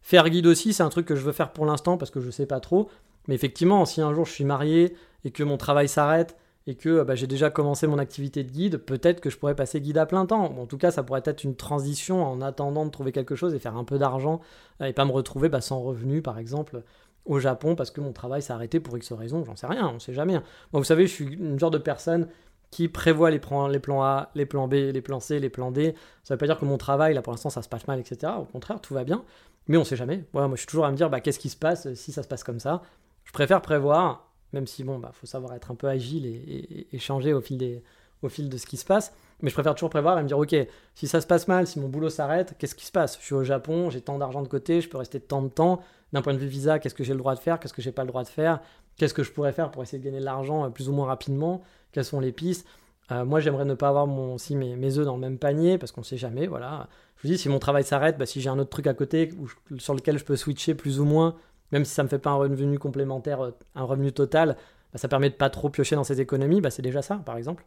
Faire 0.04 0.30
guide 0.30 0.46
aussi, 0.46 0.74
c'est 0.74 0.84
un 0.84 0.90
truc 0.90 1.08
que 1.08 1.16
je 1.16 1.22
veux 1.22 1.32
faire 1.32 1.52
pour 1.54 1.66
l'instant 1.66 1.98
parce 1.98 2.12
que 2.12 2.20
je 2.20 2.30
sais 2.30 2.46
pas 2.46 2.60
trop. 2.60 2.90
Mais 3.28 3.34
effectivement, 3.34 3.86
si 3.86 4.02
un 4.02 4.14
jour 4.14 4.26
je 4.26 4.32
suis 4.32 4.44
marié 4.44 4.96
et 5.26 5.32
que 5.32 5.44
mon 5.44 5.58
travail 5.58 5.88
s'arrête 5.88 6.38
et 6.66 6.76
que 6.76 7.04
bah, 7.04 7.16
j'ai 7.16 7.28
déjà 7.28 7.50
commencé 7.50 7.88
mon 7.88 7.98
activité 7.98 8.44
de 8.44 8.50
guide, 8.50 8.78
peut-être 8.78 9.20
que 9.20 9.30
je 9.30 9.38
pourrais 9.38 9.56
passer 9.56 9.82
guide 9.82 9.98
à 9.98 10.06
plein 10.06 10.26
temps. 10.26 10.44
en 10.44 10.66
tout 10.66 10.78
cas, 10.78 10.92
ça 10.92 11.04
pourrait 11.04 11.24
être 11.26 11.44
une 11.44 11.56
transition 11.56 12.26
en 12.26 12.42
attendant 12.42 12.86
de 12.86 12.92
trouver 12.92 13.12
quelque 13.12 13.36
chose 13.36 13.54
et 13.54 13.60
faire 13.60 13.76
un 13.76 13.84
peu 13.84 13.98
d'argent 13.98 14.40
euh, 14.82 14.86
et 14.86 14.94
pas 14.94 15.06
me 15.06 15.12
retrouver 15.12 15.50
bah, 15.50 15.62
sans 15.62 15.82
revenu, 15.82 16.22
par 16.22 16.40
exemple, 16.40 16.84
au 17.26 17.40
Japon 17.40 17.76
parce 17.76 17.92
que 17.92 18.02
mon 18.02 18.14
travail 18.14 18.42
s'est 18.42 18.54
arrêté 18.54 18.80
pour 18.80 18.98
X 18.98 19.12
raisons, 19.14 19.44
j'en 19.46 19.56
sais 19.56 19.68
rien, 19.68 19.92
on 19.94 20.00
sait 20.00 20.14
jamais. 20.14 20.36
Hein. 20.36 20.44
Vous 20.72 20.84
savez, 20.84 21.08
je 21.08 21.14
suis 21.14 21.26
une 21.26 21.60
genre 21.60 21.72
de 21.72 21.78
personne 21.78 22.28
qui 22.72 22.88
prévoit 22.88 23.30
les 23.30 23.40
plans, 23.40 23.68
les 23.68 23.80
plans 23.80 24.04
A, 24.04 24.32
les 24.34 24.46
plans 24.46 24.68
B, 24.68 24.74
les 24.74 25.02
plans 25.02 25.20
C, 25.20 25.40
les 25.40 25.50
plans 25.50 25.72
D. 25.72 25.94
Ça 26.24 26.34
veut 26.34 26.40
pas 26.40 26.48
dire 26.48 26.58
que 26.58 26.66
mon 26.66 26.78
travail, 26.78 27.14
là 27.14 27.22
pour 27.22 27.32
l'instant, 27.32 27.50
ça 27.50 27.62
se 27.62 27.70
passe 27.70 27.88
mal, 27.88 28.00
etc. 28.00 28.34
Au 28.40 28.46
contraire, 28.46 28.82
tout 28.82 28.94
va 28.94 29.04
bien. 29.04 29.24
Mais 29.68 29.78
on 29.78 29.84
sait 29.84 29.96
jamais. 29.96 30.26
moi, 30.34 30.50
je 30.54 30.58
suis 30.58 30.68
toujours 30.68 30.86
à 30.86 30.92
me 30.92 30.98
dire, 30.98 31.10
bah, 31.10 31.22
qu'est-ce 31.22 31.40
qui 31.40 31.50
se 31.50 31.56
passe 31.56 31.94
si 31.94 32.12
ça 32.12 32.24
se 32.24 32.28
passe 32.28 32.44
comme 32.44 32.60
ça 32.60 32.82
Je 33.26 33.32
préfère 33.32 33.62
prévoir 33.62 34.33
même 34.54 34.68
si 34.68 34.84
bon, 34.84 35.00
bah, 35.00 35.12
faut 35.14 35.28
savoir 35.28 35.54
être 35.54 35.72
un 35.72 35.76
peu 35.76 35.88
agile 35.88 36.26
et, 36.26 37.00
changer 37.00 37.34
au 37.34 37.42
fil, 37.42 37.58
de 37.60 38.58
ce 38.58 38.66
qui 38.66 38.78
se 38.78 38.86
passe. 38.86 39.14
Mais 39.42 39.50
je 39.50 39.56
préfère 39.56 39.76
toujours 39.76 39.90
prévoir 39.90 40.18
et 40.20 40.24
me 40.24 40.28
dire, 40.28 40.38
ok, 40.38 40.56
si 40.96 41.08
ça 41.08 41.20
se 41.20 41.28
passe 41.28 41.48
mal, 41.48 41.68
si 41.68 41.80
mon 41.80 41.90
boulot 41.90 42.10
s'arrête, 42.10 42.56
qu'est-ce 42.58 42.76
qui 42.76 42.86
se 42.86 42.92
passe? 42.92 43.18
Je 43.20 43.26
suis 43.26 43.36
au 43.36 43.44
Japon, 43.44 43.90
j'ai 43.90 44.00
tant 44.00 44.18
d'argent 44.18 44.42
de 44.42 44.48
côté, 44.48 44.80
je 44.80 44.88
peux 44.88 44.98
rester 44.98 45.20
tant 45.20 45.42
de 45.42 45.50
temps. 45.50 45.82
D'un 46.14 46.22
point 46.22 46.34
de 46.34 46.38
vue 46.38 46.48
visa, 46.48 46.80
qu'est-ce 46.80 46.96
que 46.96 47.04
j'ai 47.04 47.14
le 47.14 47.20
droit 47.20 47.36
de 47.36 47.40
faire? 47.40 47.60
Qu'est-ce 47.60 47.74
que 47.74 47.82
j'ai 47.82 47.92
pas 47.92 48.04
le 48.04 48.08
droit 48.08 48.24
de 48.24 48.30
faire? 48.30 48.62
Qu'est-ce 48.96 49.14
que 49.14 49.24
je 49.24 49.32
pourrais 49.32 49.52
faire 49.52 49.72
pour 49.72 49.82
essayer 49.82 49.98
de 49.98 50.04
gagner 50.06 50.20
de 50.20 50.26
l'argent 50.26 50.64
euh, 50.64 50.70
plus 50.70 50.88
ou 50.88 50.94
moins 50.94 51.08
rapidement? 51.08 51.64
Quelles 51.92 52.06
sont 52.06 52.20
les 52.20 52.32
pistes? 52.32 52.68
Euh, 53.12 53.26
Moi, 53.26 53.40
j'aimerais 53.40 53.66
ne 53.66 53.74
pas 53.74 53.90
avoir 53.90 54.08
mon, 54.08 54.38
mes, 54.52 54.76
mes 54.76 54.98
œufs 54.98 55.06
dans 55.06 55.16
le 55.16 55.22
même 55.22 55.38
panier 55.40 55.78
parce 55.78 55.92
qu'on 55.92 56.02
ne 56.02 56.06
sait 56.06 56.18
jamais. 56.18 56.48
Voilà. 56.48 56.88
Je 57.18 57.28
vous 57.28 57.34
dis, 57.34 57.38
si 57.38 57.50
mon 57.50 57.60
travail 57.60 57.84
s'arrête, 57.84 58.18
bah, 58.18 58.26
si 58.26 58.42
j'ai 58.42 58.50
un 58.50 58.60
autre 58.60 58.70
truc 58.70 58.88
à 58.88 58.94
côté 58.94 59.32
sur 59.78 59.94
lequel 59.96 60.18
je 60.18 60.24
peux 60.24 60.36
switcher 60.36 60.76
plus 60.76 61.00
ou 61.00 61.06
moins, 61.06 61.36
même 61.74 61.86
si 61.86 61.94
ça 61.94 62.04
ne 62.04 62.06
me 62.06 62.10
fait 62.10 62.20
pas 62.20 62.30
un 62.30 62.36
revenu 62.36 62.80
complémentaire, 62.80 63.44
euh, 63.44 63.52
un 63.76 63.84
revenu 63.84 64.14
total, 64.14 64.56
bah, 64.94 65.00
ça 65.00 65.08
permet 65.08 65.30
de 65.30 65.36
pas 65.36 65.50
trop 65.50 65.70
piocher 65.70 65.96
dans 65.96 66.04
ses 66.04 66.22
économies, 66.22 66.62
bah, 66.62 66.70
c'est 66.70 66.82
déjà 66.82 67.02
ça, 67.02 67.16
par 67.18 67.36
exemple. 67.36 67.66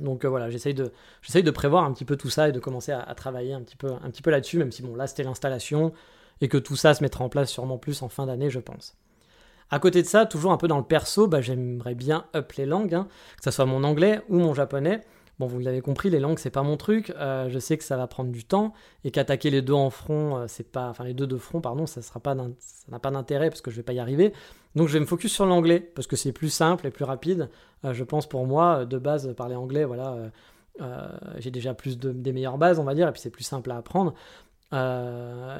Donc 0.00 0.24
euh, 0.24 0.28
voilà, 0.28 0.50
j'essaye 0.50 0.74
de, 0.74 0.92
de 1.34 1.50
prévoir 1.50 1.84
un 1.84 1.92
petit 1.92 2.04
peu 2.04 2.16
tout 2.16 2.30
ça 2.30 2.48
et 2.48 2.52
de 2.52 2.58
commencer 2.58 2.92
à, 2.92 3.14
travailler 3.14 3.52
un 3.52 3.62
petit 3.62 3.76
peu, 3.76 3.88
un 3.92 4.10
petit 4.10 4.22
peu 4.22 4.30
là-dessus, 4.30 4.58
même 4.58 4.72
si 4.72 4.82
bon, 4.82 4.96
là 4.96 5.06
c'était 5.06 5.24
l'installation 5.24 5.92
et 6.40 6.48
que 6.48 6.58
tout 6.58 6.76
ça 6.76 6.94
se 6.94 7.02
mettra 7.02 7.24
en 7.24 7.28
place 7.28 7.50
sûrement 7.50 7.78
plus 7.78 8.02
en 8.02 8.08
fin 8.08 8.26
d'année, 8.26 8.50
je 8.50 8.60
pense. 8.60 8.96
À 9.70 9.78
côté 9.78 10.02
de 10.02 10.06
ça, 10.06 10.24
toujours 10.24 10.52
un 10.52 10.56
peu 10.56 10.68
dans 10.68 10.78
le 10.78 10.84
perso, 10.84 11.26
bah, 11.26 11.42
j'aimerais 11.42 11.94
bien 11.94 12.24
up 12.34 12.52
les 12.52 12.64
langues, 12.64 12.94
hein, 12.94 13.08
que 13.36 13.44
ce 13.44 13.50
soit 13.50 13.66
mon 13.66 13.84
anglais 13.84 14.22
ou 14.28 14.38
mon 14.38 14.54
japonais. 14.54 15.02
Bon, 15.38 15.46
vous 15.46 15.60
l'avez 15.60 15.80
compris, 15.80 16.10
les 16.10 16.18
langues, 16.18 16.38
c'est 16.38 16.50
pas 16.50 16.64
mon 16.64 16.76
truc. 16.76 17.12
Euh, 17.16 17.48
je 17.48 17.58
sais 17.60 17.78
que 17.78 17.84
ça 17.84 17.96
va 17.96 18.08
prendre 18.08 18.32
du 18.32 18.44
temps 18.44 18.72
et 19.04 19.12
qu'attaquer 19.12 19.50
les 19.50 19.62
deux 19.62 19.72
en 19.72 19.90
front, 19.90 20.36
euh, 20.36 20.44
c'est 20.48 20.68
pas, 20.72 20.88
enfin 20.88 21.04
les 21.04 21.14
deux 21.14 21.28
de 21.28 21.36
front, 21.36 21.60
pardon, 21.60 21.86
ça 21.86 22.02
sera 22.02 22.18
pas, 22.18 22.34
ça 22.58 22.86
n'a 22.90 22.98
pas 22.98 23.12
d'intérêt 23.12 23.48
parce 23.48 23.60
que 23.60 23.70
je 23.70 23.76
vais 23.76 23.84
pas 23.84 23.92
y 23.92 24.00
arriver. 24.00 24.32
Donc 24.74 24.88
je 24.88 24.94
vais 24.94 25.00
me 25.00 25.06
focus 25.06 25.32
sur 25.32 25.46
l'anglais 25.46 25.78
parce 25.78 26.08
que 26.08 26.16
c'est 26.16 26.32
plus 26.32 26.50
simple 26.50 26.88
et 26.88 26.90
plus 26.90 27.04
rapide. 27.04 27.50
Euh, 27.84 27.94
je 27.94 28.02
pense 28.02 28.28
pour 28.28 28.46
moi, 28.46 28.84
de 28.84 28.98
base, 28.98 29.32
parler 29.36 29.54
anglais, 29.54 29.84
voilà, 29.84 30.16
j'ai 31.38 31.50
déjà 31.50 31.74
plus 31.74 31.98
de, 31.98 32.12
des 32.12 32.32
meilleures 32.32 32.58
bases, 32.58 32.78
on 32.78 32.84
va 32.84 32.94
dire, 32.94 33.08
et 33.08 33.12
puis 33.12 33.20
c'est 33.20 33.30
plus 33.30 33.44
simple 33.44 33.70
à 33.70 33.76
apprendre. 33.76 34.14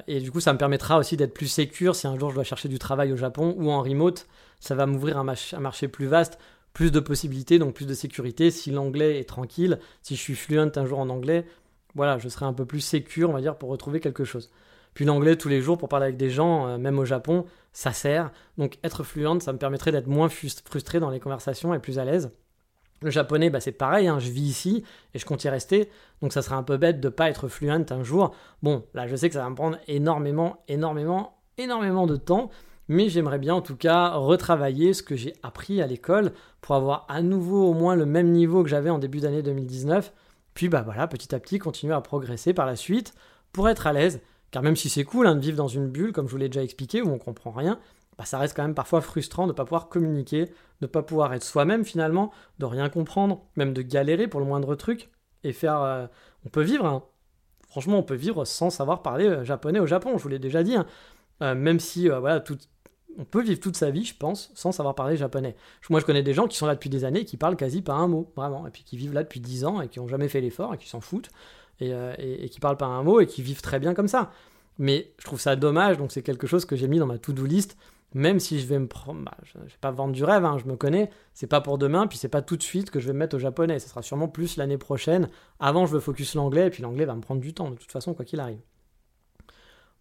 et 0.09 0.21
du 0.21 0.33
coup, 0.33 0.41
ça 0.41 0.53
me 0.53 0.59
permettra 0.59 0.99
aussi 0.99 1.17
d'être 1.17 1.35
plus 1.35 1.47
sécure 1.47 1.95
si 1.95 2.09
un 2.09 2.19
jour 2.19 2.31
je 2.31 2.35
dois 2.35 2.45
chercher 2.45 2.69
du 2.69 2.79
travail 2.81 3.13
au 3.13 3.17
Japon 3.17 3.55
ou 3.59 3.71
en 3.71 3.83
remote. 3.83 4.27
Ça 4.61 4.75
va 4.75 4.87
m'ouvrir 4.87 5.19
un, 5.19 5.27
un 5.29 5.61
marché 5.61 5.87
plus 5.87 6.07
vaste 6.07 6.39
plus 6.79 6.93
de 6.93 7.01
possibilités, 7.01 7.59
donc 7.59 7.75
plus 7.75 7.87
de 7.87 7.93
sécurité. 7.93 8.53
Si 8.53 8.71
l'anglais 8.71 9.19
est 9.19 9.29
tranquille, 9.29 9.81
si 10.01 10.15
je 10.15 10.21
suis 10.21 10.37
fluent 10.37 10.71
un 10.77 10.87
jour 10.87 11.01
en 11.01 11.09
anglais, 11.09 11.45
voilà, 11.97 12.19
je 12.19 12.29
serai 12.29 12.47
un 12.47 12.53
peu 12.53 12.67
plus 12.67 12.79
sécure, 12.79 13.31
on 13.31 13.33
va 13.33 13.41
dire, 13.41 13.57
pour 13.57 13.69
retrouver 13.69 13.99
quelque 13.99 14.23
chose. 14.23 14.53
Puis 14.95 15.05
l'anglais 15.05 15.35
tous 15.35 15.49
les 15.49 15.61
jours 15.61 15.77
pour 15.77 15.89
parler 15.89 16.05
avec 16.05 16.17
des 16.17 16.31
gens, 16.31 16.69
euh, 16.69 16.79
même 16.79 17.01
au 17.01 17.05
Japon, 17.05 17.47
ça 17.73 17.93
sert. 17.93 18.31
Donc 18.59 18.79
être 18.85 19.03
fluent, 19.03 19.41
ça 19.41 19.53
me 19.53 19.59
permettrait 19.59 19.91
d'être 19.91 20.07
moins 20.07 20.29
frustré 20.29 21.01
dans 21.01 21.11
les 21.11 21.19
conversations 21.19 21.75
et 21.75 21.81
plus 21.81 21.99
à 21.99 22.05
l'aise. 22.05 22.31
Le 23.03 23.11
japonais, 23.11 23.51
bah, 23.51 23.59
c'est 23.59 23.73
pareil, 23.73 24.07
hein, 24.07 24.21
je 24.21 24.31
vis 24.31 24.49
ici 24.49 24.85
et 25.15 25.19
je 25.19 25.27
compte 25.27 25.43
y 25.43 25.49
rester, 25.49 25.91
donc 26.23 26.33
ça 26.33 26.43
serait 26.43 26.55
un 26.55 26.63
peu 26.63 26.77
bête 26.77 27.01
de 27.01 27.09
pas 27.09 27.29
être 27.29 27.49
fluent 27.49 27.73
un 27.73 28.03
jour. 28.05 28.37
Bon, 28.63 28.85
là 28.95 29.09
je 29.09 29.17
sais 29.17 29.29
que 29.29 29.35
ça 29.35 29.43
va 29.43 29.51
me 29.51 29.57
prendre 29.57 29.79
énormément, 29.89 30.63
énormément, 30.69 31.41
énormément 31.59 32.07
de 32.07 32.15
temps, 32.15 32.51
mais 32.89 33.09
j'aimerais 33.09 33.39
bien 33.39 33.55
en 33.55 33.63
tout 33.63 33.77
cas 33.77 34.11
retravailler 34.11 34.95
ce 34.95 35.03
que 35.03 35.17
j'ai 35.17 35.35
appris 35.43 35.83
à 35.83 35.87
l'école 35.87 36.33
pour 36.61 36.75
avoir 36.75 37.07
à 37.09 37.23
nouveau 37.23 37.69
au 37.69 37.75
moins 37.75 37.97
le 37.97 38.07
même 38.07 38.33
niveau 38.33 38.63
que 38.63 38.69
j'avais 38.69 38.91
en 38.91 38.99
début 38.99 39.21
d'année 39.21 39.43
2019, 39.43 40.13
puis 40.55 40.69
bah 40.69 40.83
voilà, 40.83 41.07
petit 41.07 41.35
à 41.35 41.39
petit 41.39 41.59
continuer 41.59 41.95
à 41.95 42.01
progresser 42.01 42.53
par 42.53 42.67
la 42.67 42.77
suite 42.77 43.15
pour 43.53 43.69
être 43.69 43.87
à 43.87 43.93
l'aise, 43.93 44.21
car 44.51 44.63
même 44.63 44.77
si 44.77 44.89
c'est 44.89 45.05
cool 45.05 45.27
hein, 45.27 45.35
de 45.35 45.41
vivre 45.41 45.57
dans 45.57 45.69
une 45.69 45.89
bulle, 45.89 46.13
comme 46.13 46.27
je 46.27 46.33
vous 46.33 46.39
l'ai 46.39 46.49
déjà 46.49 46.63
expliqué, 46.63 47.03
où 47.03 47.11
on 47.11 47.19
comprend 47.19 47.51
rien, 47.51 47.79
bah, 48.19 48.25
ça 48.25 48.39
reste 48.39 48.57
quand 48.57 48.63
même 48.63 48.75
parfois 48.75 49.01
frustrant 49.01 49.45
de 49.45 49.53
ne 49.53 49.57
pas 49.57 49.65
pouvoir 49.65 49.89
communiquer, 49.89 50.47
de 50.47 50.53
ne 50.83 50.87
pas 50.89 51.03
pouvoir 51.03 51.33
être 51.35 51.45
soi-même 51.45 51.85
finalement, 51.85 52.33
de 52.59 52.65
rien 52.65 52.89
comprendre, 52.89 53.45
même 53.57 53.73
de 53.73 53.83
galérer 53.83 54.27
pour 54.27 54.41
le 54.41 54.47
moindre 54.47 54.75
truc, 54.75 55.11
et 55.45 55.53
faire... 55.53 55.81
Euh, 55.83 56.07
on 56.45 56.49
peut 56.49 56.63
vivre, 56.63 56.87
hein. 56.87 57.05
franchement 57.69 57.99
on 57.99 58.03
peut 58.03 58.15
vivre 58.15 58.45
sans 58.45 58.71
savoir 58.71 59.03
parler 59.03 59.27
euh, 59.27 59.45
japonais 59.45 59.81
au 59.81 59.87
Japon, 59.87 60.17
je 60.17 60.23
vous 60.23 60.29
l'ai 60.29 60.39
déjà 60.39 60.63
dit, 60.63 60.75
hein. 60.75 60.87
euh, 61.43 61.55
même 61.55 61.79
si 61.79 62.09
voilà, 62.09 62.41
tout, 62.41 62.59
on 63.17 63.25
peut 63.25 63.43
vivre 63.43 63.61
toute 63.61 63.77
sa 63.77 63.91
vie, 63.91 64.05
je 64.05 64.15
pense, 64.15 64.51
sans 64.55 64.73
savoir 64.73 64.95
parler 64.95 65.17
japonais. 65.17 65.57
Moi, 65.91 66.01
je 66.01 66.05
connais 66.05 66.23
des 66.23 66.35
gens 66.35 66.47
qui 66.47 66.57
sont 66.57 66.67
là 66.67 66.75
depuis 66.75 66.91
des 66.91 67.05
années 67.05 67.21
et 67.21 67.25
qui 67.25 67.37
parlent 67.37 67.57
quasi 67.57 67.83
pas 67.83 67.95
un 67.95 68.07
mot, 68.07 68.31
vraiment, 68.37 68.67
et 68.67 68.71
puis 68.71 68.85
qui 68.85 68.97
vivent 68.97 69.15
là 69.15 69.23
depuis 69.23 69.41
10 69.41 69.65
ans 69.65 69.81
et 69.81 69.89
qui 69.89 69.99
n'ont 69.99 70.09
jamais 70.09 70.29
fait 70.29 70.41
l'effort 70.41 70.75
et 70.75 70.79
qui 70.79 70.89
s'en 70.89 71.01
foutent, 71.01 71.31
et, 71.81 71.93
et, 72.19 72.49
qui 72.49 72.61
parlent 72.61 72.77
pas 72.77 72.87
un 72.87 73.03
mot 73.03 73.21
et 73.21 73.27
qui 73.27 73.43
vivent 73.43 73.63
très 73.63 73.79
bien 73.79 73.95
comme 73.95 74.09
ça. 74.09 74.31
Mais 74.79 75.13
je 75.19 75.25
trouve 75.25 75.41
ça 75.41 75.57
dommage, 75.57 75.97
donc 75.97 76.13
c'est 76.13 76.23
quelque 76.23 76.47
chose 76.47 76.65
que 76.65 76.77
j'ai 76.77 76.89
mis 76.89 76.99
dans 76.99 77.07
ma 77.07 77.19
to-do 77.19 77.45
list 77.45 77.77
même 78.15 78.41
si 78.41 78.59
je 78.59 78.67
vais 78.67 78.79
me 78.79 78.87
prendre, 78.87 79.23
bah, 79.23 79.37
je, 79.43 79.59
ne 79.59 79.65
vais 79.65 79.71
pas 79.81 79.91
vendre 79.91 80.13
du 80.13 80.25
rêve, 80.25 80.45
hein, 80.45 80.57
je 80.59 80.69
me 80.69 80.77
connais, 80.77 81.11
c'est 81.35 81.47
pas 81.47 81.61
pour 81.61 81.79
demain, 81.79 82.07
puis 82.07 82.17
c'est 82.17 82.29
pas 82.29 82.43
tout 82.43 82.57
de 82.57 82.63
suite 82.63 82.91
que 82.91 83.01
je 83.01 83.07
vais 83.07 83.13
me 83.13 83.19
mettre 83.19 83.37
au 83.37 83.39
japonais, 83.39 83.79
ce 83.79 83.89
sera 83.89 84.03
sûrement 84.03 84.29
plus 84.29 84.57
l'année 84.57 84.79
prochaine. 84.79 85.29
Avant, 85.61 85.87
je 85.87 85.93
veux 85.93 86.01
focus 86.01 86.35
l'anglais, 86.35 86.69
et 86.69 86.71
puis 86.71 86.83
l'anglais 86.83 87.05
va 87.05 87.15
me 87.15 87.21
prendre 87.21 87.41
du 87.41 87.53
temps, 87.53 87.71
de 87.71 87.77
toute 87.77 87.93
façon, 87.93 88.15
quoi 88.15 88.25
qu'il 88.25 88.41
arrive. 88.41 88.61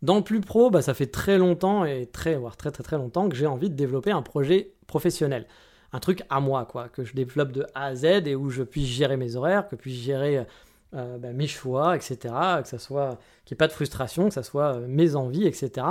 Dans 0.02 0.16
le 0.18 0.24
plus 0.24 0.42
pro, 0.42 0.70
bah, 0.70 0.82
ça 0.82 0.94
fait 0.94 1.08
très 1.08 1.38
longtemps, 1.38 1.86
et 1.86 2.06
très, 2.06 2.36
voire 2.36 2.58
très 2.58 2.72
très 2.72 2.84
très 2.84 2.98
longtemps, 2.98 3.30
que 3.30 3.36
j'ai 3.36 3.48
envie 3.48 3.70
de 3.70 3.76
développer 3.76 4.12
un 4.12 4.22
projet 4.22 4.74
professionnel. 4.86 5.48
Un 5.94 6.00
truc 6.00 6.24
à 6.30 6.40
moi, 6.40 6.66
quoi, 6.66 6.90
que 6.90 7.04
je 7.04 7.14
développe 7.14 7.52
de 7.52 7.66
A 7.74 7.86
à 7.86 7.96
Z 7.96 8.06
et 8.26 8.36
où 8.36 8.50
je 8.50 8.64
puisse 8.64 8.88
gérer 8.88 9.18
mes 9.18 9.36
horaires, 9.36 9.68
que 9.68 9.76
je 9.76 9.82
puisse 9.82 10.02
gérer 10.02 10.46
euh, 10.94 11.18
bah, 11.18 11.34
mes 11.34 11.48
choix, 11.48 11.96
etc. 11.96 12.18
Que 12.62 12.68
ça 12.68 12.78
soit, 12.78 13.18
qu'il 13.46 13.56
n'y 13.56 13.58
ait 13.58 13.64
pas 13.64 13.68
de 13.68 13.74
frustration, 13.74 14.28
que 14.28 14.34
ça 14.34 14.44
soit 14.44 14.76
euh, 14.76 14.88
mes 14.88 15.16
envies, 15.16 15.48
etc 15.48 15.86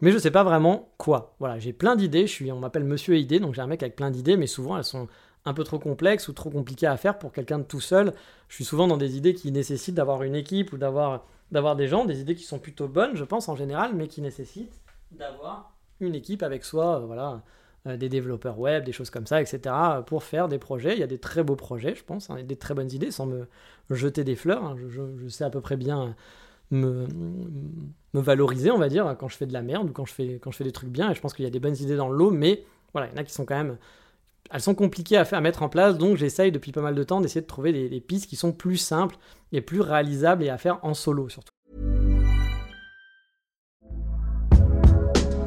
mais 0.00 0.12
je 0.12 0.18
sais 0.18 0.30
pas 0.30 0.44
vraiment 0.44 0.90
quoi. 0.98 1.34
Voilà, 1.38 1.58
j'ai 1.58 1.72
plein 1.72 1.96
d'idées, 1.96 2.26
je 2.26 2.32
suis, 2.32 2.52
on 2.52 2.58
m'appelle 2.58 2.84
Monsieur 2.84 3.16
Idée, 3.16 3.40
donc 3.40 3.54
j'ai 3.54 3.62
un 3.62 3.66
mec 3.66 3.82
avec 3.82 3.96
plein 3.96 4.10
d'idées, 4.10 4.36
mais 4.36 4.46
souvent 4.46 4.76
elles 4.76 4.84
sont 4.84 5.08
un 5.44 5.54
peu 5.54 5.64
trop 5.64 5.78
complexes 5.78 6.28
ou 6.28 6.32
trop 6.32 6.50
compliquées 6.50 6.86
à 6.86 6.96
faire 6.96 7.18
pour 7.18 7.32
quelqu'un 7.32 7.58
de 7.58 7.64
tout 7.64 7.80
seul. 7.80 8.12
Je 8.48 8.54
suis 8.54 8.64
souvent 8.64 8.86
dans 8.86 8.96
des 8.96 9.16
idées 9.16 9.34
qui 9.34 9.52
nécessitent 9.52 9.94
d'avoir 9.94 10.22
une 10.22 10.34
équipe 10.34 10.72
ou 10.72 10.78
d'avoir, 10.78 11.26
d'avoir 11.52 11.76
des 11.76 11.86
gens, 11.86 12.04
des 12.04 12.20
idées 12.20 12.34
qui 12.34 12.44
sont 12.44 12.58
plutôt 12.58 12.88
bonnes, 12.88 13.16
je 13.16 13.24
pense 13.24 13.48
en 13.48 13.56
général, 13.56 13.94
mais 13.94 14.08
qui 14.08 14.22
nécessitent 14.22 14.80
d'avoir 15.10 15.74
une 16.00 16.14
équipe 16.14 16.42
avec 16.42 16.64
soi, 16.64 17.00
euh, 17.00 17.06
voilà, 17.06 17.42
euh, 17.86 17.96
des 17.96 18.08
développeurs 18.08 18.58
web, 18.58 18.84
des 18.84 18.92
choses 18.92 19.10
comme 19.10 19.26
ça, 19.26 19.40
etc., 19.40 19.74
pour 20.06 20.24
faire 20.24 20.48
des 20.48 20.58
projets. 20.58 20.94
Il 20.94 20.98
y 20.98 21.04
a 21.04 21.06
des 21.06 21.18
très 21.18 21.42
beaux 21.42 21.56
projets, 21.56 21.94
je 21.94 22.04
pense, 22.04 22.30
hein, 22.30 22.42
des 22.42 22.56
très 22.56 22.74
bonnes 22.74 22.90
idées, 22.90 23.10
sans 23.10 23.26
me 23.26 23.46
jeter 23.90 24.24
des 24.24 24.36
fleurs. 24.36 24.64
Hein. 24.64 24.76
je, 24.88 25.28
sais 25.28 25.44
à 25.44 25.50
peu 25.50 25.60
près 25.60 25.76
bien 25.76 26.16
me, 26.70 27.06
me 28.14 28.20
valoriser, 28.20 28.70
on 28.70 28.78
va 28.78 28.88
dire, 28.88 29.14
quand 29.18 29.28
je 29.28 29.36
fais 29.36 29.46
de 29.46 29.52
la 29.52 29.62
merde 29.62 29.90
ou 29.90 29.92
quand 29.92 30.06
je 30.06 30.14
fais, 30.14 30.38
quand 30.42 30.50
je 30.50 30.56
fais 30.56 30.64
des 30.64 30.72
trucs 30.72 30.90
bien. 30.90 31.10
Et 31.10 31.14
je 31.14 31.20
pense 31.20 31.34
qu'il 31.34 31.44
y 31.44 31.48
a 31.48 31.50
des 31.50 31.60
bonnes 31.60 31.76
idées 31.76 31.96
dans 31.96 32.08
l'eau, 32.08 32.30
mais 32.30 32.64
voilà, 32.92 33.08
il 33.08 33.10
y 33.12 33.14
en 33.14 33.18
a 33.18 33.24
qui 33.24 33.32
sont 33.32 33.44
quand 33.44 33.56
même. 33.56 33.76
Elles 34.50 34.60
sont 34.60 34.74
compliquées 34.74 35.16
à, 35.16 35.24
faire, 35.24 35.38
à 35.38 35.42
mettre 35.42 35.62
en 35.62 35.68
place, 35.68 35.96
donc 35.96 36.16
j'essaye 36.16 36.52
depuis 36.52 36.72
pas 36.72 36.82
mal 36.82 36.94
de 36.94 37.02
temps 37.02 37.20
d'essayer 37.20 37.40
de 37.40 37.46
trouver 37.46 37.72
des, 37.72 37.88
des 37.88 38.00
pistes 38.00 38.28
qui 38.28 38.36
sont 38.36 38.52
plus 38.52 38.76
simples 38.76 39.16
et 39.52 39.60
plus 39.60 39.80
réalisables 39.80 40.44
et 40.44 40.50
à 40.50 40.58
faire 40.58 40.78
en 40.82 40.94
solo 40.94 41.28
surtout. 41.28 41.53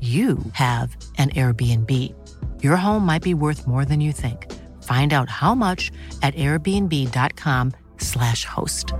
you 0.00 0.38
have 0.52 0.96
an 1.18 1.28
Airbnb. 1.30 1.90
Your 2.62 2.76
home 2.76 3.04
might 3.04 3.22
be 3.22 3.34
worth 3.34 3.66
more 3.66 3.84
than 3.84 4.00
you 4.00 4.12
think. 4.12 4.46
Find 4.82 5.12
out 5.12 5.28
how 5.28 5.54
much 5.54 5.90
at 6.22 6.34
airbnb.com/slash 6.36 8.46
host. 8.46 8.94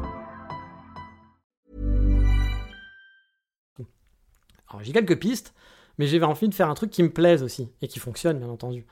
Alors, 4.68 4.82
j'ai 4.82 4.92
quelques 4.92 5.18
pistes, 5.18 5.54
mais 5.98 6.06
j'ai 6.06 6.22
envie 6.22 6.48
de 6.48 6.54
faire 6.54 6.68
un 6.68 6.74
truc 6.74 6.90
qui 6.90 7.02
me 7.02 7.10
plaise 7.10 7.42
aussi 7.42 7.70
et 7.82 7.88
qui 7.88 7.98
fonctionne, 7.98 8.38
bien 8.38 8.48
entendu. 8.48 8.86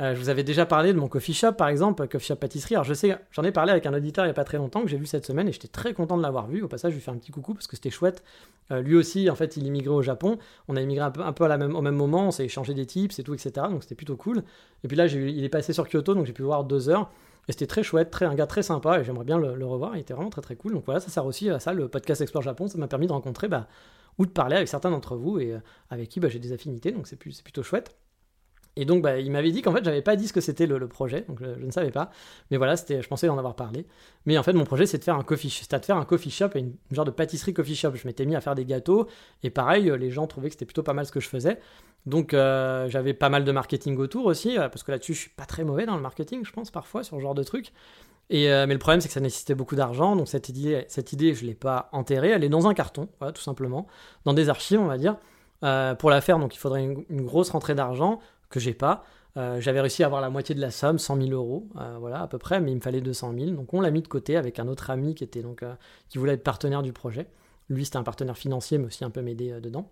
Euh, 0.00 0.14
je 0.14 0.20
vous 0.20 0.30
avais 0.30 0.42
déjà 0.42 0.64
parlé 0.64 0.92
de 0.92 0.98
mon 0.98 1.08
coffee 1.08 1.34
shop, 1.34 1.52
par 1.52 1.68
exemple, 1.68 2.06
coffee 2.08 2.28
shop 2.28 2.36
pâtisserie. 2.36 2.74
Alors 2.74 2.84
je 2.84 2.94
sais, 2.94 3.16
j'en 3.30 3.42
ai 3.42 3.52
parlé 3.52 3.72
avec 3.72 3.84
un 3.84 3.92
auditeur 3.92 4.24
il 4.24 4.28
n'y 4.28 4.32
a 4.32 4.34
pas 4.34 4.44
très 4.44 4.56
longtemps 4.56 4.82
que 4.82 4.88
j'ai 4.88 4.96
vu 4.96 5.06
cette 5.06 5.26
semaine 5.26 5.48
et 5.48 5.52
j'étais 5.52 5.68
très 5.68 5.92
content 5.92 6.16
de 6.16 6.22
l'avoir 6.22 6.46
vu. 6.46 6.62
Au 6.62 6.68
passage, 6.68 6.92
je 6.92 6.96
lui 6.96 7.02
fais 7.02 7.10
un 7.10 7.16
petit 7.16 7.30
coucou 7.30 7.52
parce 7.52 7.66
que 7.66 7.76
c'était 7.76 7.90
chouette. 7.90 8.22
Euh, 8.70 8.80
lui 8.80 8.96
aussi, 8.96 9.28
en 9.28 9.34
fait, 9.34 9.56
il 9.58 9.66
immigrait 9.66 9.94
au 9.94 10.02
Japon. 10.02 10.38
On 10.68 10.76
a 10.76 10.80
immigré 10.80 11.04
un 11.04 11.32
peu, 11.32 11.44
à 11.44 11.48
la 11.48 11.58
même, 11.58 11.76
au 11.76 11.82
même 11.82 11.94
moment. 11.94 12.28
On 12.28 12.30
s'est 12.30 12.46
échangé 12.46 12.72
des 12.72 12.86
tips 12.86 13.18
et 13.18 13.22
tout, 13.22 13.34
etc. 13.34 13.52
Donc 13.70 13.82
c'était 13.82 13.94
plutôt 13.94 14.16
cool. 14.16 14.42
Et 14.82 14.88
puis 14.88 14.96
là, 14.96 15.06
il 15.06 15.44
est 15.44 15.50
passé 15.50 15.74
sur 15.74 15.86
Kyoto, 15.86 16.14
donc 16.14 16.24
j'ai 16.24 16.32
pu 16.32 16.42
voir 16.42 16.64
deux 16.64 16.88
heures. 16.88 17.10
Et 17.48 17.52
c'était 17.52 17.66
très 17.66 17.82
chouette, 17.82 18.10
très, 18.10 18.24
un 18.24 18.34
gars 18.34 18.46
très 18.46 18.62
sympa 18.62 19.00
et 19.00 19.04
j'aimerais 19.04 19.24
bien 19.24 19.36
le, 19.36 19.66
revoir. 19.66 19.96
Il 19.96 20.00
était 20.00 20.14
vraiment 20.14 20.30
très 20.30 20.42
très 20.42 20.56
cool. 20.56 20.72
Donc 20.72 20.84
voilà, 20.86 21.00
ça 21.00 21.08
sert 21.08 21.26
aussi 21.26 21.50
à 21.50 21.60
ça, 21.60 21.74
le 21.74 21.88
podcast 21.88 22.20
Explore 22.20 22.42
Japon. 22.42 22.68
Ça 22.68 22.78
m'a 22.78 22.88
permis 22.88 23.08
de 23.08 23.12
rencontrer 23.12 23.48
bah, 23.48 23.66
ou 24.18 24.26
de 24.26 24.30
parler 24.30 24.56
avec 24.56 24.68
certains 24.68 24.90
d'entre 24.90 25.16
vous 25.16 25.38
et 25.38 25.52
euh, 25.52 25.58
avec 25.90 26.08
qui 26.08 26.20
bah, 26.20 26.28
j'ai 26.28 26.38
des 26.38 26.52
affinités. 26.52 26.92
Donc 26.92 27.06
c'est 27.08 27.16
plutôt 27.16 27.62
chouette. 27.62 27.96
Et 28.76 28.86
donc, 28.86 29.02
bah, 29.02 29.18
il 29.18 29.30
m'avait 29.30 29.50
dit 29.50 29.60
qu'en 29.60 29.72
fait, 29.72 29.84
j'avais 29.84 30.00
pas 30.00 30.16
dit 30.16 30.26
ce 30.26 30.32
que 30.32 30.40
c'était 30.40 30.66
le, 30.66 30.88
projet, 30.88 31.24
donc 31.28 31.38
je, 31.40 31.64
ne 31.64 31.70
savais 31.70 31.90
pas. 31.90 32.10
Mais 32.50 32.56
voilà, 32.56 32.76
c'était, 32.76 33.02
je 33.02 33.08
pensais 33.08 33.28
en 33.28 33.36
avoir 33.36 33.54
parlé. 33.54 33.86
Mais 34.24 34.38
en 34.38 34.42
fait, 34.42 34.54
mon 34.54 34.64
projet, 34.64 34.86
c'est 34.86 34.98
de 34.98 35.04
faire 35.04 35.16
un 35.16 35.22
coffee, 35.22 35.50
c'est 35.50 35.78
de 35.78 35.84
faire 35.84 35.98
un 35.98 36.06
coffee 36.06 36.30
shop, 36.30 36.50
une, 36.54 36.66
une, 36.68 36.74
genre 36.90 37.04
de 37.04 37.10
pâtisserie 37.10 37.52
coffee 37.52 37.74
shop. 37.74 37.94
Je 37.94 38.06
m'étais 38.06 38.24
mis 38.24 38.34
à 38.34 38.40
faire 38.40 38.54
des 38.54 38.64
gâteaux, 38.64 39.08
et 39.42 39.50
pareil, 39.50 39.92
les 39.98 40.10
gens 40.10 40.26
trouvaient 40.26 40.48
que 40.48 40.54
c'était 40.54 40.64
plutôt 40.64 40.82
pas 40.82 40.94
mal 40.94 41.04
ce 41.04 41.12
que 41.12 41.20
je 41.20 41.28
faisais. 41.28 41.58
Donc, 42.06 42.34
euh, 42.34 42.88
j'avais 42.88 43.14
pas 43.14 43.28
mal 43.28 43.44
de 43.44 43.52
marketing 43.52 43.96
autour 43.98 44.26
aussi, 44.26 44.58
euh, 44.58 44.68
parce 44.68 44.82
que 44.82 44.90
là-dessus, 44.90 45.14
je 45.14 45.20
suis 45.20 45.30
pas 45.30 45.44
très 45.44 45.64
mauvais 45.64 45.86
dans 45.86 45.96
le 45.96 46.02
marketing, 46.02 46.44
je 46.44 46.52
pense 46.52 46.70
parfois 46.70 47.04
sur 47.04 47.16
ce 47.16 47.22
genre 47.22 47.34
de 47.34 47.44
truc. 47.44 47.72
Et, 48.30 48.50
euh, 48.50 48.66
mais 48.66 48.74
le 48.74 48.78
problème, 48.78 49.00
c'est 49.00 49.08
que 49.08 49.14
ça 49.14 49.20
nécessitait 49.20 49.54
beaucoup 49.54 49.76
d'argent. 49.76 50.16
Donc 50.16 50.28
cette 50.28 50.48
idée, 50.48 50.84
cette 50.88 51.12
idée, 51.12 51.34
je 51.34 51.44
l'ai 51.44 51.54
pas 51.54 51.88
enterrée. 51.92 52.30
Elle 52.30 52.44
est 52.44 52.48
dans 52.48 52.66
un 52.66 52.74
carton, 52.74 53.08
voilà, 53.18 53.32
tout 53.32 53.42
simplement, 53.42 53.86
dans 54.24 54.32
des 54.32 54.48
archives, 54.48 54.80
on 54.80 54.86
va 54.86 54.98
dire. 54.98 55.16
pour 55.98 56.10
la 56.10 56.20
faire, 56.20 56.38
donc 56.38 56.54
il 56.54 56.58
faudrait 56.58 56.82
une 56.82 57.22
grosse 57.22 57.50
rentrée 57.50 57.74
d'argent 57.74 58.20
que 58.52 58.60
j'ai 58.60 58.74
pas. 58.74 59.04
Euh, 59.36 59.60
j'avais 59.60 59.80
réussi 59.80 60.02
à 60.02 60.06
avoir 60.06 60.20
la 60.20 60.28
moitié 60.28 60.54
de 60.54 60.60
la 60.60 60.70
somme, 60.70 60.98
100 60.98 61.16
000 61.16 61.30
euros, 61.30 61.66
euh, 61.80 61.96
voilà 61.98 62.20
à 62.20 62.26
peu 62.26 62.36
près, 62.36 62.60
mais 62.60 62.70
il 62.70 62.76
me 62.76 62.80
fallait 62.80 63.00
200 63.00 63.32
000. 63.36 63.50
Donc 63.52 63.72
on 63.72 63.80
l'a 63.80 63.90
mis 63.90 64.02
de 64.02 64.08
côté 64.08 64.36
avec 64.36 64.58
un 64.58 64.68
autre 64.68 64.90
ami 64.90 65.14
qui 65.14 65.24
était 65.24 65.42
donc 65.42 65.62
euh, 65.62 65.74
qui 66.08 66.18
voulait 66.18 66.34
être 66.34 66.44
partenaire 66.44 66.82
du 66.82 66.92
projet. 66.92 67.26
Lui 67.70 67.84
c'était 67.86 67.96
un 67.96 68.02
partenaire 68.02 68.36
financier, 68.36 68.76
mais 68.76 68.86
aussi 68.86 69.04
un 69.04 69.10
peu 69.10 69.22
m'aider 69.22 69.58
dedans. 69.60 69.90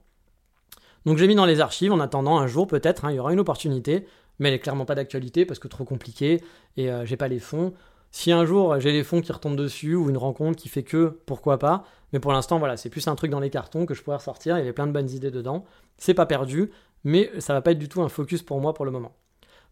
Donc 1.07 1.17
j'ai 1.17 1.27
mis 1.27 1.35
dans 1.35 1.47
les 1.47 1.61
archives 1.61 1.93
en 1.93 2.01
attendant 2.01 2.39
un 2.39 2.47
jour 2.47 2.67
peut-être, 2.67 3.07
hein, 3.07 3.13
il 3.13 3.17
y 3.17 3.19
aura 3.19 3.33
une 3.33 3.41
opportunité, 3.41 4.07
mais 4.39 4.49
elle 4.49 4.55
est 4.55 4.59
clairement 4.59 4.85
pas 4.85 4.95
d'actualité 4.95 5.47
parce 5.47 5.59
que 5.59 5.69
trop 5.69 5.85
compliqué 5.85 6.43
et 6.77 6.91
j'ai 7.05 7.17
pas 7.17 7.29
les 7.29 7.39
fonds. 7.39 7.73
Si 8.11 8.33
un 8.33 8.45
jour 8.45 8.79
j'ai 8.79 8.93
les 8.93 9.03
fonds 9.03 9.23
qui 9.23 9.33
retombent 9.33 9.57
dessus 9.57 9.95
ou 9.95 10.11
une 10.11 10.19
rencontre 10.19 10.61
qui 10.61 10.69
fait 10.69 10.83
que, 10.83 11.19
pourquoi 11.25 11.59
pas. 11.59 11.85
Mais 12.13 12.19
pour 12.19 12.33
l'instant, 12.33 12.59
voilà, 12.59 12.77
c'est 12.77 12.91
plus 12.91 13.07
un 13.09 13.15
truc 13.15 13.31
dans 13.31 13.41
les 13.41 13.51
cartons 13.51 13.87
que 13.87 13.95
je 13.95 14.03
pourrais 14.03 14.17
ressortir. 14.17 14.57
Il 14.57 14.61
y 14.61 14.63
avait 14.63 14.73
plein 14.73 14.87
de 14.87 14.93
bonnes 14.93 15.11
idées 15.11 15.31
dedans. 15.31 15.65
C'est 15.97 16.15
pas 16.15 16.27
perdu, 16.27 16.71
mais 17.05 17.31
ça 17.41 17.55
va 17.55 17.63
pas 17.63 17.73
être 17.73 17.79
du 17.79 17.89
tout 17.89 18.03
un 18.03 18.09
focus 18.09 18.43
pour 18.43 18.61
moi 18.61 18.75
pour 18.75 18.85
le 18.85 18.91
moment. 18.91 19.13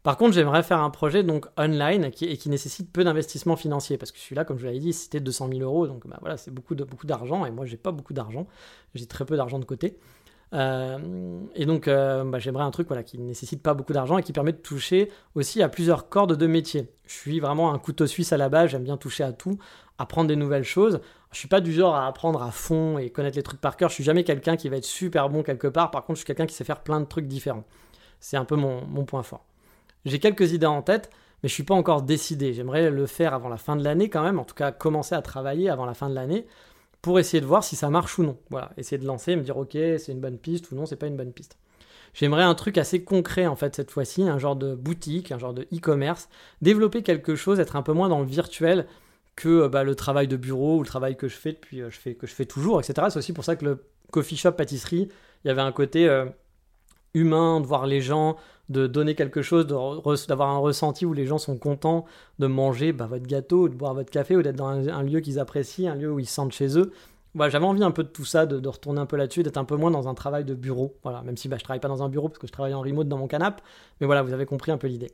Par 0.03 0.17
contre, 0.17 0.33
j'aimerais 0.33 0.63
faire 0.63 0.81
un 0.81 0.91
projet 0.91 1.25
donc 1.25 1.47
online 1.59 2.11
qui, 2.11 2.25
et 2.25 2.37
qui 2.37 2.49
nécessite 2.49 2.93
peu 2.93 3.03
d'investissement 3.03 3.57
financier 3.57 3.99
parce 3.99 4.13
que 4.13 4.19
celui-là, 4.19 4.45
comme 4.45 4.59
je 4.59 4.65
l'avais 4.65 4.79
dit, 4.79 4.93
c'était 4.93 5.21
200 5.21 5.49
000 5.49 5.61
euros, 5.61 5.87
donc 5.87 6.07
bah, 6.07 6.19
voilà, 6.21 6.37
c'est 6.37 6.53
beaucoup 6.53 6.75
d'argent 6.75 7.45
et 7.45 7.51
moi 7.51 7.67
j'ai 7.67 7.77
pas 7.77 7.91
beaucoup 7.91 8.13
d'argent, 8.13 8.47
j'ai 8.95 9.07
très 9.07 9.25
peu 9.25 9.37
d'argent 9.37 9.59
de 9.59 9.65
côté. 9.65 9.99
et 10.53 11.67
donc, 11.67 11.87
bah, 11.87 12.39
j'aimerais 12.39 12.65
un 12.65 12.71
truc 12.71 12.87
voilà, 12.87 13.03
qui 13.03 13.19
ne 13.19 13.25
nécessite 13.25 13.63
pas 13.63 13.75
beaucoup 13.75 13.93
d'argent 13.93 14.17
et 14.19 14.23
qui 14.23 14.33
permet 14.33 14.53
de 14.53 14.59
toucher 14.59 15.11
aussi 15.35 15.63
à 15.63 15.69
plusieurs 15.69 16.09
cordes 16.09 16.37
de 16.37 16.47
métier. 16.47 16.89
Je 17.07 17.15
suis 17.15 17.41
vraiment 17.41 17.75
un 17.75 17.79
couteau 17.79 18.07
suisse 18.07 18.33
à 18.33 18.37
la 18.37 18.49
base, 18.49 18.71
j'aime 18.71 18.85
bien 18.85 18.97
toucher 18.97 19.25
à 19.25 19.33
tout, 19.33 19.59
apprendre 19.99 20.29
des 20.29 20.37
nouvelles 20.37 20.65
choses. 20.65 21.01
Je 21.33 21.39
suis 21.39 21.49
pas 21.49 21.61
du 21.61 21.73
genre 21.73 21.95
à 21.95 22.07
apprendre 22.07 22.43
à 22.43 22.51
fond 22.51 22.99
et 22.99 23.11
connaître 23.11 23.37
les 23.37 23.43
trucs 23.43 23.61
par 23.61 23.77
cœur. 23.77 23.91
Je 23.91 23.95
suis 23.95 24.05
jamais 24.05 24.25
quelqu'un 24.25 24.57
qui 24.57 24.69
va 24.69 24.77
être 24.77 24.85
super 24.85 25.29
bon 25.29 25.43
quelque 25.43 25.67
part. 25.67 25.91
Par 25.91 26.05
contre, 26.05 26.17
je 26.17 26.21
suis 26.21 26.27
quelqu'un 26.27 26.47
qui 26.47 26.55
sait 26.55 26.65
faire 26.65 26.81
plein 26.81 27.01
de 27.01 27.07
trucs 27.07 27.27
différents. 27.27 27.65
C'est 28.21 28.37
un 28.37 28.45
peu 28.45 28.57
mon, 28.57 29.05
point 29.05 29.23
fort. 29.23 29.45
J'ai 30.05 30.19
quelques 30.19 30.53
idées 30.53 30.67
en 30.67 30.83
tête, 30.83 31.11
mais 31.43 31.49
je 31.49 31.55
suis 31.55 31.65
pas 31.65 31.75
encore 31.75 32.03
décidé. 32.03 32.55
J'aimerais 32.55 32.91
le 32.91 33.07
faire 33.07 33.35
avant 33.35 33.49
la 33.49 33.59
fin 33.59 33.77
de 33.77 33.85
l'année 33.85 34.09
quand 34.09 34.23
même. 34.23 34.39
En 34.39 34.45
tout 34.45 34.55
cas, 34.55 34.73
commencer 34.73 35.15
à 35.15 35.23
travailler 35.23 35.69
avant 35.69 35.85
la 35.85 35.95
fin 35.95 36.09
de 36.09 36.15
l'année 36.15 36.47
pour 37.03 37.19
essayer 37.19 37.41
de 37.41 37.47
voir 37.47 37.63
si 37.63 37.77
ça 37.77 37.91
marche 37.91 38.19
ou 38.19 38.23
non. 38.23 38.39
Voilà, 38.51 38.71
essayer 38.77 38.99
de 38.99 39.07
lancer, 39.07 39.37
me 39.37 39.43
dire 39.43 39.57
ok, 39.57 39.73
c'est 39.73 40.09
une 40.09 40.21
bonne 40.21 40.39
piste 40.39 40.71
ou 40.71 40.75
non, 40.75 40.87
c'est 40.87 40.97
pas 40.97 41.07
une 41.07 41.17
bonne 41.17 41.33
piste. 41.33 41.57
J'aimerais 42.15 42.43
un 42.43 42.55
truc 42.55 42.79
assez 42.79 43.05
concret 43.05 43.47
en 43.47 43.55
fait 43.55 43.77
cette 43.77 43.91
fois-ci, 43.91 44.23
un 44.23 44.39
genre 44.39 44.57
de 44.57 44.75
boutique, 44.75 45.31
un 45.31 45.39
genre 45.39 45.55
de 45.55 45.63
e-commerce, 45.73 46.29
développer 46.63 47.03
quelque 47.03 47.35
chose, 47.37 47.61
être 47.61 47.77
un 47.77 47.83
peu 47.83 47.93
moins 47.93 48.09
dans 48.09 48.21
le 48.21 48.27
virtuel 48.27 48.87
que 49.39 49.49
euh, 49.49 49.69
bah, 49.69 49.85
le 49.85 49.95
travail 49.95 50.27
de 50.27 50.37
bureau 50.37 50.79
ou 50.79 50.83
le 50.83 50.87
travail 50.87 51.17
que 51.17 51.29
je 51.29 51.37
fais 51.37 51.53
depuis, 51.53 51.81
euh, 51.81 51.91
je 51.91 51.99
fais, 51.99 52.15
que 52.15 52.27
je 52.27 52.35
fais 52.35 52.45
toujours, 52.45 52.81
etc. 52.81 53.07
C'est 53.09 53.19
aussi 53.21 53.33
pour 53.33 53.45
ça 53.45 53.55
que 53.55 53.65
le 53.65 53.85
coffee 54.11 54.37
shop 54.37 54.53
pâtisserie, 54.53 55.09
il 55.45 55.49
y 55.49 55.51
avait 55.51 55.63
un 55.63 55.71
côté 55.71 56.09
euh, 56.09 56.27
humain, 57.15 57.61
de 57.61 57.67
voir 57.67 57.87
les 57.87 58.01
gens, 58.01 58.37
de 58.69 58.89
donner 58.89 59.15
quelque 59.15 59.41
chose, 59.41 59.67
d'avoir 59.67 60.51
un 60.51 60.59
ressenti 60.59 61.07
où 61.07 61.13
les 61.13 61.25
gens 61.25 61.39
sont 61.39 61.57
contents 61.57 62.05
de 62.41 62.49
manger 62.49 62.93
bah, 62.93 63.07
votre 63.07 63.27
gâteau, 63.27 63.69
de 63.69 63.75
boire 63.75 63.95
votre 63.95 64.11
café, 64.11 64.37
ou 64.37 64.43
d'être 64.43 64.57
dans 64.57 64.67
un, 64.67 65.03
lieu 65.05 65.21
qu'ils 65.21 65.39
apprécient, 65.39 65.93
un 65.93 65.95
lieu 65.95 66.11
où 66.13 66.19
ils 66.19 66.27
se 66.27 66.35
sentent 66.35 66.53
chez 66.53 66.77
eux. 66.77 66.93
Voilà, 67.37 67.51
J'avais 67.51 67.67
envie 67.67 67.85
un 67.85 67.93
peu 67.93 68.03
de 68.03 68.09
tout 68.09 68.25
ça, 68.25 68.45
de, 68.45 68.69
retourner 68.69 69.01
un 69.01 69.07
peu 69.07 69.17
là-dessus, 69.17 69.45
d'être 69.45 69.57
un 69.57 69.65
peu 69.65 69.77
moins 69.77 69.93
dans 69.93 70.09
un 70.09 70.15
travail 70.15 70.45
de 70.45 70.55
bureau. 70.55 70.97
Voilà, 71.05 71.23
même 71.23 71.37
si 71.37 71.47
bah, 71.47 71.59
je 71.59 71.63
travaille 71.63 71.81
pas 71.81 71.89
dans 71.89 72.03
un 72.03 72.09
bureau 72.09 72.29
parce 72.29 72.41
que 72.41 72.49
je 72.49 72.53
travaille 72.53 72.75
en 72.75 72.81
remote 72.81 73.07
dans 73.07 73.19
mon 73.19 73.29
canapé. 73.29 73.63
Mais 74.01 74.07
voilà, 74.07 74.23
vous 74.23 74.33
avez 74.33 74.47
compris 74.47 74.73
un 74.73 74.79
peu 74.79 74.89
l'idée. 74.89 75.13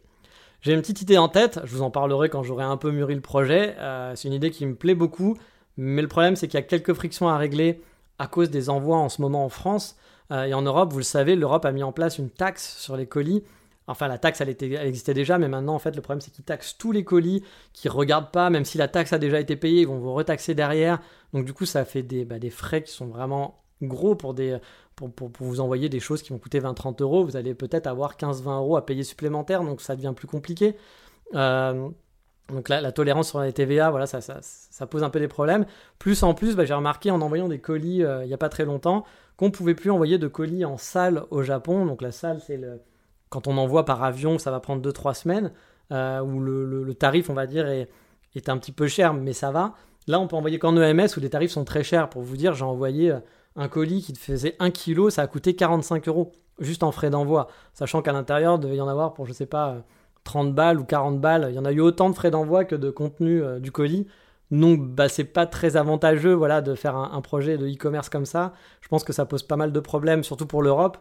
J'ai 0.65 0.73
une 0.73 0.81
petite 0.81 1.03
idée 1.03 1.19
en 1.19 1.29
tête, 1.29 1.61
je 1.65 1.77
vous 1.77 1.83
en 1.83 1.91
parlerai 1.91 2.31
quand 2.31 2.43
j'aurai 2.43 2.65
un 2.65 2.79
peu 2.79 2.91
mûri 2.91 3.15
le 3.15 3.21
projet. 3.21 3.77
Euh, 3.81 4.15
c'est 4.17 4.29
une 4.29 4.35
idée 4.35 4.51
qui 4.51 4.65
me 4.65 4.75
plaît 4.75 4.95
beaucoup, 4.95 5.37
mais 5.77 6.01
le 6.01 6.09
problème 6.09 6.37
c'est 6.37 6.49
qu'il 6.49 6.59
y 6.59 6.63
a 6.63 6.65
quelques 6.65 6.95
frictions 6.95 7.29
à 7.29 7.37
régler 7.37 7.83
à 8.19 8.29
cause 8.29 8.49
des 8.49 8.71
envois 8.71 8.97
en 8.97 9.11
ce 9.11 9.21
moment 9.21 9.45
en 9.45 9.51
France. 9.51 9.99
Euh, 10.31 10.45
et 10.45 10.55
en 10.55 10.63
Europe, 10.63 10.91
vous 10.91 11.01
le 11.01 11.05
savez, 11.05 11.37
l'Europe 11.37 11.67
a 11.67 11.73
mis 11.73 11.83
en 11.83 11.93
place 11.93 12.17
une 12.17 12.31
taxe 12.31 12.79
sur 12.79 12.97
les 12.97 13.05
colis. 13.05 13.43
Enfin, 13.89 14.09
la 14.09 14.17
taxe, 14.17 14.41
elle, 14.41 14.49
était, 14.49 14.73
existait 14.73 15.13
déjà, 15.13 15.37
mais 15.37 15.49
maintenant, 15.49 15.75
en 15.75 15.79
fait, 15.79 15.95
le 15.95 16.01
problème, 16.01 16.23
c'est 16.23 16.31
qu'ils 16.31 16.47
taxent 16.47 16.79
tous 16.79 16.93
les 16.93 17.05
colis, 17.05 17.45
qu'ils 17.75 17.91
ne 17.91 17.97
regardent 17.97 18.31
pas, 18.31 18.49
même 18.49 18.65
si 18.65 18.79
la 18.79 18.89
taxe 18.89 19.13
a 19.13 19.19
déjà 19.19 19.41
été 19.41 19.57
payée, 19.57 19.83
ils 19.83 19.87
vont 19.87 19.99
vous 19.99 20.15
retaxer 20.15 20.55
derrière. 20.55 20.99
Donc, 21.35 21.45
du 21.45 21.53
coup, 21.53 21.67
ça 21.67 21.85
fait 21.85 22.03
des, 22.03 22.25
bah, 22.25 22.39
des 22.39 22.49
frais 22.49 22.83
qui 22.83 22.91
sont 22.91 23.09
vraiment 23.09 23.63
gros 23.83 24.15
pour, 24.15 24.33
des, 24.33 24.57
pour, 24.97 25.31
vous 25.41 25.61
envoyer 25.61 25.89
des 25.89 26.01
choses 26.01 26.23
qui 26.23 26.31
vont 26.33 26.39
coûter 26.39 26.61
20-30 26.61 27.03
euros. 27.03 27.25
Vous 27.25 27.37
allez 27.37 27.55
peut-être 27.55 27.87
avoir 27.87 28.17
15-20 28.17 28.57
euros 28.59 28.77
à 28.77 28.87
payer 28.87 29.03
supplémentaires, 29.03 29.63
donc 29.63 29.81
ça 29.81 29.97
devient 29.97 30.13
plus 30.15 30.29
compliqué. 30.29 30.77
Euh, 31.35 31.89
donc 32.51 32.69
là, 32.69 32.81
la 32.81 32.93
tolérance 32.93 33.31
sur 33.31 33.41
la 33.41 33.51
TVA, 33.53 33.91
voilà, 33.91 34.07
ça, 34.07 34.87
pose 34.87 35.03
un 35.03 35.11
peu 35.11 35.19
des 35.19 35.29
problèmes. 35.29 35.65
Plus 35.99 36.23
en 36.23 36.35
plus, 36.35 36.57
bah, 36.57 36.65
j'ai 36.65 36.75
remarqué 36.75 37.11
en 37.11 37.21
envoyant 37.21 37.49
des 37.49 37.59
colis 37.59 38.03
euh, 38.03 38.25
il 38.25 38.29
n'y 38.29 38.35
a 38.35 38.39
pas 38.39 38.49
très 38.51 38.65
longtemps 38.65 39.05
qu'on 39.37 39.47
ne 39.47 39.51
pouvait 39.51 39.75
plus 39.75 39.91
envoyer 39.91 40.19
de 40.19 40.29
colis 40.29 40.65
en 40.65 40.77
salle 40.77 41.25
au 41.31 41.43
Japon. 41.43 41.87
Donc 41.87 42.03
la 42.03 42.13
salle, 42.13 42.41
c'est 42.41 42.57
le... 42.57 42.81
quand 43.31 43.49
on 43.49 43.57
envoie 43.57 43.85
par 43.85 44.05
avion, 44.05 44.39
ça 44.39 44.51
va 44.51 44.61
prendre 44.61 44.89
2-3 44.89 45.15
semaines, 45.15 45.53
euh, 45.91 46.21
où 46.21 46.39
le, 46.39 46.85
le, 46.85 46.95
tarif, 46.95 47.31
on 47.31 47.35
va 47.35 47.47
dire, 47.47 47.67
est, 47.67 47.89
est, 48.37 48.49
un 48.49 48.59
petit 48.59 48.73
peu 48.73 48.87
cher, 48.87 49.15
mais 49.15 49.33
ça 49.33 49.51
va. 49.51 49.75
Là, 50.07 50.21
on 50.21 50.29
peut 50.29 50.37
envoyer 50.37 50.59
qu'en 50.59 50.77
EMS, 50.77 51.09
où 51.17 51.21
les 51.21 51.31
tarifs 51.31 51.51
sont 51.51 51.65
très 51.65 51.83
chers. 51.83 52.11
Pour 52.11 52.23
vous 52.23 52.37
dire, 52.37 52.55
j'ai 52.55 52.65
envoyé 52.65 53.13
un 53.57 53.69
colis 53.69 54.03
qui 54.03 54.13
te 54.13 54.19
faisait 54.19 54.57
1 54.59 54.71
kg, 54.71 55.11
ça 55.11 55.23
a 55.23 55.27
coûté 55.27 55.55
45 55.55 56.09
euros, 56.09 56.33
juste 56.59 56.83
en 56.83 56.93
frais 56.93 57.11
d'envoi. 57.11 57.49
Sachant 57.73 58.03
qu'à 58.03 58.13
l'intérieur, 58.13 58.59
devait 58.59 58.77
y 58.77 58.81
en 58.81 58.89
avoir 58.89 59.15
pour, 59.15 59.27
je 59.27 59.33
sais 59.33 59.47
pas, 59.47 59.85
30 60.25 60.55
balles 60.55 60.81
ou 60.81 60.85
40 60.85 61.21
balles. 61.21 61.47
Il 61.51 61.55
y 61.55 61.59
en 61.59 61.65
a 61.65 61.73
eu 61.73 61.81
autant 61.81 62.11
de 62.11 62.15
frais 62.15 62.31
d'envoi 62.31 62.65
que 62.65 62.75
de 62.75 62.91
contenu 62.91 63.43
euh, 63.43 63.61
du 63.61 63.71
colis. 63.71 64.07
Donc, 64.51 64.81
bah, 64.89 65.09
c'est 65.09 65.25
pas 65.25 65.47
très 65.47 65.77
avantageux 65.77 66.35
voilà, 66.35 66.61
de 66.61 66.75
faire 66.75 66.97
un, 66.97 67.21
projet 67.21 67.59
de 67.59 67.67
e-commerce 67.67 68.09
comme 68.09 68.27
ça. 68.27 68.53
Je 68.81 68.89
pense 68.89 69.05
que 69.05 69.13
ça 69.13 69.25
pose 69.25 69.43
pas 69.43 69.57
mal 69.57 69.73
de 69.73 69.81
problèmes, 69.81 70.23
surtout 70.23 70.47
pour 70.47 70.63
l'Europe. 70.63 70.99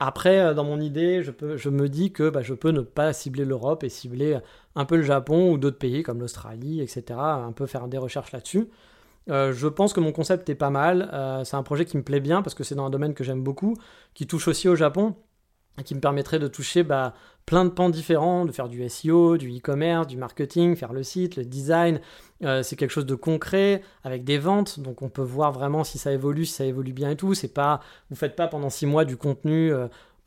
Après, 0.00 0.38
euh, 0.38 0.54
dans 0.54 0.64
mon 0.64 0.80
idée, 0.80 1.22
je 1.22 1.68
me 1.70 1.88
dis 1.88 2.12
que 2.12 2.30
bah, 2.30 2.42
je 2.42 2.54
peux 2.54 2.70
ne 2.70 2.80
pas 2.80 3.12
cibler 3.12 3.44
l'Europe 3.44 3.84
et 3.84 3.88
cibler 3.88 4.38
un 4.74 4.84
peu 4.84 4.96
le 4.96 5.02
Japon 5.02 5.52
ou 5.52 5.58
d'autres 5.58 5.78
pays 5.78 6.02
comme 6.02 6.20
l'Australie, 6.20 6.80
etc. 6.80 7.18
Un 7.18 7.52
peu 7.52 7.66
faire 7.66 7.88
des 7.88 7.98
recherches 7.98 8.32
là-dessus. 8.32 8.68
Euh, 9.28 9.52
je 9.52 9.68
pense 9.68 9.92
que 9.92 10.00
mon 10.00 10.12
concept 10.12 10.48
est 10.48 10.54
pas 10.54 10.70
mal. 10.70 11.10
Euh, 11.12 11.44
c'est 11.44 11.56
un 11.56 11.62
projet 11.62 11.84
qui 11.84 11.96
me 11.96 12.02
plaît 12.02 12.20
bien 12.20 12.42
parce 12.42 12.54
que 12.54 12.64
c'est 12.64 12.74
dans 12.74 12.86
un 12.86 12.90
domaine 12.90 13.14
que 13.14 13.24
j'aime 13.24 13.42
beaucoup, 13.42 13.76
qui 14.14 14.26
touche 14.26 14.48
aussi 14.48 14.68
au 14.68 14.76
Japon 14.76 15.14
et 15.78 15.84
qui 15.84 15.94
me 15.94 16.00
permettrait 16.00 16.38
de 16.38 16.48
toucher 16.48 16.82
bah, 16.82 17.14
plein 17.46 17.64
de 17.64 17.70
pans 17.70 17.88
différents, 17.88 18.44
de 18.44 18.52
faire 18.52 18.68
du 18.68 18.86
SEO, 18.88 19.36
du 19.36 19.56
e-commerce, 19.56 20.06
du 20.06 20.16
marketing, 20.16 20.74
faire 20.74 20.92
le 20.92 21.02
site, 21.02 21.36
le 21.36 21.44
design. 21.44 22.00
Euh, 22.42 22.62
c'est 22.62 22.76
quelque 22.76 22.90
chose 22.90 23.06
de 23.06 23.14
concret 23.14 23.82
avec 24.02 24.24
des 24.24 24.38
ventes, 24.38 24.80
donc 24.80 25.02
on 25.02 25.08
peut 25.08 25.22
voir 25.22 25.52
vraiment 25.52 25.84
si 25.84 25.98
ça 25.98 26.12
évolue, 26.12 26.46
si 26.46 26.54
ça 26.54 26.64
évolue 26.64 26.92
bien 26.92 27.10
et 27.10 27.16
tout. 27.16 27.34
C'est 27.34 27.54
pas, 27.54 27.80
vous 28.10 28.16
faites 28.16 28.34
pas 28.34 28.48
pendant 28.48 28.70
six 28.70 28.86
mois 28.86 29.04
du 29.04 29.16
contenu 29.16 29.72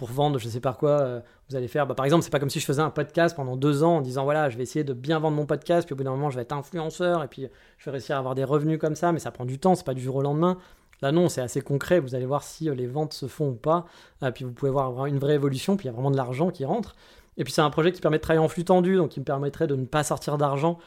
pour 0.01 0.09
vendre, 0.09 0.39
je 0.39 0.49
sais 0.49 0.59
pas 0.59 0.73
quoi, 0.73 0.99
euh, 1.01 1.21
vous 1.47 1.55
allez 1.55 1.67
faire. 1.67 1.85
Bah, 1.85 1.93
par 1.93 2.05
exemple, 2.05 2.23
c'est 2.23 2.31
pas 2.31 2.39
comme 2.39 2.49
si 2.49 2.59
je 2.59 2.65
faisais 2.65 2.81
un 2.81 2.89
podcast 2.89 3.35
pendant 3.35 3.55
deux 3.55 3.83
ans 3.83 3.97
en 3.97 4.01
disant 4.01 4.23
voilà, 4.23 4.49
je 4.49 4.57
vais 4.57 4.63
essayer 4.63 4.83
de 4.83 4.93
bien 4.93 5.19
vendre 5.19 5.37
mon 5.37 5.45
podcast, 5.45 5.85
puis 5.85 5.93
au 5.93 5.95
bout 5.95 6.03
d'un 6.03 6.09
moment, 6.09 6.31
je 6.31 6.37
vais 6.37 6.41
être 6.41 6.53
influenceur, 6.53 7.23
et 7.23 7.27
puis 7.27 7.47
je 7.77 7.85
vais 7.85 7.91
réussir 7.91 8.15
à 8.15 8.17
avoir 8.17 8.33
des 8.33 8.43
revenus 8.43 8.79
comme 8.79 8.95
ça, 8.95 9.11
mais 9.11 9.19
ça 9.19 9.29
prend 9.29 9.45
du 9.45 9.59
temps, 9.59 9.75
c'est 9.75 9.85
pas 9.85 9.93
du 9.93 10.01
jour 10.01 10.15
au 10.15 10.23
lendemain. 10.23 10.57
Là, 11.03 11.11
non, 11.11 11.29
c'est 11.29 11.41
assez 11.41 11.61
concret. 11.61 11.99
Vous 11.99 12.15
allez 12.15 12.25
voir 12.25 12.41
si 12.41 12.67
euh, 12.67 12.73
les 12.73 12.87
ventes 12.87 13.13
se 13.13 13.27
font 13.27 13.49
ou 13.49 13.53
pas. 13.53 13.85
Euh, 14.23 14.31
puis 14.31 14.43
vous 14.43 14.53
pouvez 14.53 14.71
voir 14.71 15.05
une 15.05 15.19
vraie 15.19 15.35
évolution. 15.35 15.77
Puis 15.77 15.85
il 15.85 15.91
y 15.91 15.91
a 15.91 15.93
vraiment 15.93 16.09
de 16.09 16.17
l'argent 16.17 16.49
qui 16.49 16.65
rentre. 16.65 16.95
Et 17.37 17.43
puis 17.43 17.53
c'est 17.53 17.61
un 17.61 17.69
projet 17.69 17.91
qui 17.91 18.01
permet 18.01 18.17
de 18.17 18.23
travailler 18.23 18.43
en 18.43 18.47
flux 18.47 18.63
tendu, 18.63 18.95
donc 18.95 19.09
qui 19.09 19.19
me 19.19 19.25
permettrait 19.25 19.67
de 19.67 19.75
ne 19.75 19.85
pas 19.85 20.03
sortir 20.03 20.39
d'argent 20.39 20.79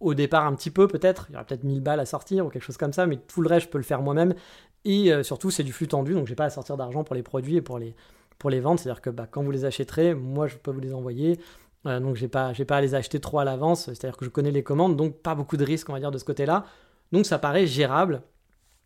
au 0.00 0.12
départ 0.12 0.44
un 0.44 0.54
petit 0.54 0.70
peu 0.70 0.88
peut-être. 0.88 1.26
Il 1.30 1.32
y 1.32 1.36
aura 1.36 1.44
peut-être 1.44 1.64
1000 1.64 1.80
balles 1.80 2.00
à 2.00 2.04
sortir 2.04 2.44
ou 2.44 2.50
quelque 2.50 2.64
chose 2.64 2.76
comme 2.76 2.92
ça, 2.92 3.06
mais 3.06 3.16
tout 3.16 3.40
le 3.40 3.48
reste, 3.48 3.66
je 3.66 3.70
peux 3.70 3.78
le 3.78 3.84
faire 3.84 4.02
moi-même. 4.02 4.34
Et 4.84 5.12
euh, 5.12 5.22
surtout, 5.22 5.50
c'est 5.50 5.62
du 5.62 5.72
flux 5.72 5.88
tendu, 5.88 6.14
donc 6.14 6.26
j'ai 6.26 6.34
pas 6.34 6.44
à 6.44 6.50
sortir 6.50 6.76
d'argent 6.76 7.04
pour 7.04 7.14
les 7.14 7.22
produits 7.22 7.56
et 7.56 7.62
pour 7.62 7.78
les, 7.78 7.94
pour 8.38 8.50
les 8.50 8.60
ventes. 8.60 8.80
C'est-à-dire 8.80 9.00
que 9.00 9.10
bah, 9.10 9.26
quand 9.30 9.42
vous 9.42 9.50
les 9.50 9.64
achèterez, 9.64 10.14
moi, 10.14 10.46
je 10.48 10.56
peux 10.56 10.70
vous 10.70 10.80
les 10.80 10.94
envoyer. 10.94 11.38
Euh, 11.86 12.00
donc 12.00 12.16
j'ai 12.16 12.28
pas, 12.28 12.52
pas 12.66 12.76
à 12.76 12.80
les 12.80 12.94
acheter 12.94 13.20
trop 13.20 13.38
à 13.38 13.44
l'avance. 13.44 13.84
C'est-à-dire 13.84 14.16
que 14.16 14.24
je 14.24 14.30
connais 14.30 14.50
les 14.50 14.62
commandes, 14.62 14.96
donc 14.96 15.16
pas 15.16 15.34
beaucoup 15.34 15.56
de 15.56 15.64
risques, 15.64 15.88
on 15.88 15.92
va 15.92 16.00
dire, 16.00 16.10
de 16.10 16.18
ce 16.18 16.24
côté-là. 16.24 16.64
Donc 17.12 17.26
ça 17.26 17.38
paraît 17.38 17.66
gérable. 17.66 18.22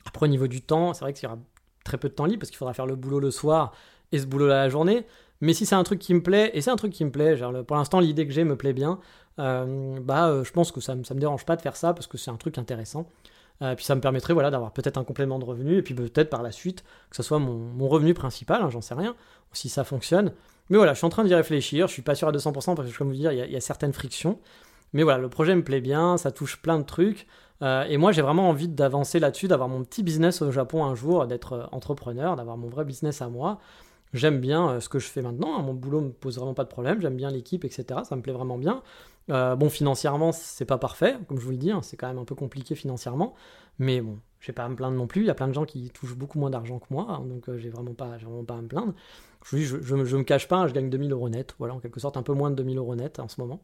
Après, 0.06 0.26
au 0.26 0.28
niveau 0.28 0.46
du 0.46 0.62
temps, 0.62 0.94
c'est 0.94 1.00
vrai 1.00 1.12
qu'il 1.12 1.24
y 1.24 1.26
aura 1.26 1.38
très 1.84 1.98
peu 1.98 2.08
de 2.08 2.14
temps 2.14 2.24
libre 2.26 2.40
parce 2.40 2.50
qu'il 2.50 2.58
faudra 2.58 2.74
faire 2.74 2.86
le 2.86 2.96
boulot 2.96 3.20
le 3.20 3.30
soir 3.30 3.72
et 4.12 4.18
ce 4.18 4.26
boulot-là 4.26 4.64
la 4.64 4.68
journée. 4.68 5.06
Mais 5.40 5.52
si 5.52 5.66
c'est 5.66 5.74
un 5.74 5.82
truc 5.82 5.98
qui 5.98 6.14
me 6.14 6.22
plaît, 6.22 6.50
et 6.54 6.62
c'est 6.62 6.70
un 6.70 6.76
truc 6.76 6.92
qui 6.92 7.04
me 7.04 7.10
plaît, 7.10 7.36
genre, 7.36 7.64
pour 7.64 7.76
l'instant 7.76 8.00
l'idée 8.00 8.26
que 8.26 8.32
j'ai 8.32 8.44
me 8.44 8.56
plaît 8.56 8.72
bien, 8.72 8.98
euh, 9.38 9.98
bah 10.00 10.42
je 10.42 10.50
pense 10.50 10.72
que 10.72 10.80
ça, 10.80 10.96
ça 11.04 11.14
me 11.14 11.20
dérange 11.20 11.44
pas 11.44 11.56
de 11.56 11.60
faire 11.62 11.76
ça 11.76 11.92
parce 11.92 12.06
que 12.06 12.16
c'est 12.16 12.30
un 12.30 12.36
truc 12.36 12.56
intéressant. 12.56 13.06
Euh, 13.62 13.74
puis 13.74 13.84
ça 13.84 13.94
me 13.94 14.00
permettrait 14.00 14.34
voilà, 14.34 14.50
d'avoir 14.50 14.72
peut-être 14.72 14.98
un 14.98 15.04
complément 15.04 15.38
de 15.38 15.44
revenu, 15.44 15.76
et 15.76 15.82
puis 15.82 15.94
peut-être 15.94 16.30
par 16.30 16.42
la 16.42 16.52
suite 16.52 16.84
que 17.10 17.16
ce 17.16 17.22
soit 17.22 17.38
mon, 17.38 17.88
revenu 17.88 18.14
principal, 18.14 18.62
hein, 18.62 18.70
j'en 18.70 18.80
sais 18.80 18.94
rien, 18.94 19.14
si 19.52 19.68
ça 19.68 19.84
fonctionne. 19.84 20.32
Mais 20.68 20.76
voilà, 20.76 20.92
je 20.92 20.98
suis 20.98 21.06
en 21.06 21.10
train 21.10 21.24
d'y 21.24 21.34
réfléchir, 21.34 21.86
je 21.86 21.92
suis 21.92 22.02
pas 22.02 22.14
sûr 22.14 22.28
à 22.28 22.32
200% 22.32 22.74
parce 22.74 22.90
que, 22.90 22.98
comme 22.98 23.08
vous 23.08 23.14
dire, 23.14 23.32
il 23.32 23.50
y, 23.50 23.56
a 23.56 23.60
certaines 23.60 23.92
frictions. 23.92 24.38
Mais 24.92 25.02
voilà, 25.02 25.18
le 25.18 25.28
projet 25.28 25.54
me 25.54 25.62
plaît 25.62 25.80
bien, 25.80 26.16
ça 26.16 26.32
touche 26.32 26.60
plein 26.60 26.78
de 26.78 26.84
trucs. 26.84 27.26
Euh, 27.62 27.84
et 27.84 27.96
moi, 27.96 28.12
j'ai 28.12 28.22
vraiment 28.22 28.48
envie 28.48 28.68
d'avancer 28.68 29.18
là-dessus, 29.18 29.48
d'avoir 29.48 29.68
mon 29.68 29.82
petit 29.84 30.02
business 30.02 30.42
au 30.42 30.50
Japon 30.50 30.84
un 30.84 30.94
jour, 30.94 31.26
d'être 31.26 31.52
euh, 31.54 31.64
entrepreneur, 31.72 32.36
d'avoir 32.36 32.56
mon 32.56 32.68
vrai 32.68 32.84
business 32.84 33.22
à 33.22 33.28
moi. 33.28 33.60
J'aime 34.16 34.40
bien 34.40 34.80
ce 34.80 34.88
que 34.88 34.98
je 34.98 35.08
fais 35.08 35.20
maintenant, 35.20 35.58
hein, 35.58 35.62
mon 35.62 35.74
boulot 35.74 36.00
me 36.00 36.10
pose 36.10 36.36
vraiment 36.36 36.54
pas 36.54 36.64
de 36.64 36.70
problème, 36.70 37.02
j'aime 37.02 37.16
bien 37.16 37.30
l'équipe, 37.30 37.66
etc. 37.66 38.00
Ça 38.04 38.16
me 38.16 38.22
plaît 38.22 38.32
vraiment 38.32 38.56
bien. 38.56 38.82
Euh, 39.30 39.56
bon, 39.56 39.68
financièrement, 39.68 40.32
c'est 40.32 40.64
pas 40.64 40.78
parfait, 40.78 41.16
comme 41.28 41.38
je 41.38 41.44
vous 41.44 41.50
le 41.50 41.58
dis, 41.58 41.70
hein, 41.70 41.80
c'est 41.82 41.98
quand 41.98 42.08
même 42.08 42.18
un 42.18 42.24
peu 42.24 42.34
compliqué 42.34 42.74
financièrement, 42.74 43.34
mais 43.78 44.00
bon, 44.00 44.18
je 44.40 44.46
vais 44.46 44.52
pas 44.54 44.64
à 44.64 44.68
me 44.70 44.74
plaindre 44.74 44.96
non 44.96 45.06
plus. 45.06 45.20
Il 45.20 45.26
y 45.26 45.30
a 45.30 45.34
plein 45.34 45.48
de 45.48 45.52
gens 45.52 45.66
qui 45.66 45.90
touchent 45.90 46.16
beaucoup 46.16 46.38
moins 46.38 46.48
d'argent 46.48 46.78
que 46.78 46.86
moi, 46.90 47.06
hein, 47.10 47.26
donc 47.26 47.48
euh, 47.50 47.58
j'ai 47.58 47.68
vraiment 47.68 47.92
pas, 47.92 48.16
vraiment 48.16 48.44
pas 48.44 48.54
à 48.54 48.62
me 48.62 48.68
plaindre. 48.68 48.94
Je, 49.44 49.58
je, 49.58 49.80
je, 49.82 50.16
me 50.16 50.22
cache 50.22 50.48
pas, 50.48 50.66
je 50.66 50.72
gagne 50.72 50.88
2000 50.88 51.12
euros 51.12 51.28
net, 51.28 51.54
voilà, 51.58 51.74
en 51.74 51.80
quelque 51.80 52.00
sorte 52.00 52.16
un 52.16 52.22
peu 52.22 52.32
moins 52.32 52.50
de 52.50 52.56
2000 52.56 52.78
euros 52.78 52.94
net 52.94 53.18
en 53.20 53.28
ce 53.28 53.38
moment. 53.38 53.60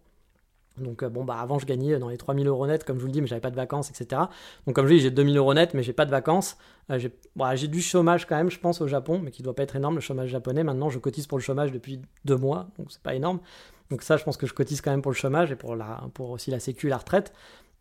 Donc 0.79 1.03
euh, 1.03 1.09
bon 1.09 1.25
bah 1.25 1.37
avant 1.39 1.59
je 1.59 1.67
gagnais 1.67 1.99
dans 1.99 2.09
les 2.09 2.17
3000 2.17 2.47
euros 2.47 2.67
net 2.67 2.85
comme 2.85 2.97
je 2.97 3.03
vous 3.03 3.09
le 3.09 3.13
dis 3.13 3.21
mais 3.21 3.27
j'avais 3.27 3.41
pas 3.41 3.51
de 3.51 3.57
vacances 3.57 3.91
etc. 3.91 4.23
Donc 4.67 4.75
comme 4.75 4.87
je 4.87 4.95
dis 4.95 5.01
j'ai 5.01 5.11
2000 5.11 5.37
euros 5.37 5.55
net 5.55 5.75
mais 5.75 5.83
j'ai 5.83 5.93
pas 5.93 6.07
de 6.07 6.11
vacances. 6.11 6.57
j'ai 6.89 7.69
du 7.69 7.83
chômage 7.83 8.27
quand 8.27 8.37
même 8.37 8.51
je 8.51 8.59
pense 8.59 8.81
au 8.81 8.89
Japon 8.89 9.21
mais 9.23 9.31
qui 9.31 9.43
doit 9.43 9.55
pas 9.55 9.65
être 9.65 9.77
énorme 9.77 9.97
le 9.97 10.01
chômage 10.01 10.31
japonais. 10.31 10.65
Maintenant 10.65 10.89
je 10.89 10.99
cotise 10.99 11.27
pour 11.27 11.39
le 11.39 11.43
chômage 11.43 11.73
depuis 11.73 12.01
deux 12.25 12.37
mois 12.37 12.69
donc 12.79 12.91
c'est 12.91 13.03
pas 13.03 13.15
énorme. 13.15 13.41
Donc 13.93 14.01
ça, 14.01 14.17
je 14.17 14.25
pense 14.25 14.39
que 14.39 14.47
je 14.47 14.55
cotise 14.55 14.81
quand 14.81 14.91
même 14.91 15.03
pour 15.03 15.13
le 15.13 15.17
chômage 15.17 15.53
et 15.53 15.55
pour, 15.55 15.77
la, 15.77 16.05
pour 16.15 16.31
aussi 16.31 16.51
la 16.51 16.61
sécu 16.61 16.89
la 16.89 16.97
retraite. 16.97 17.35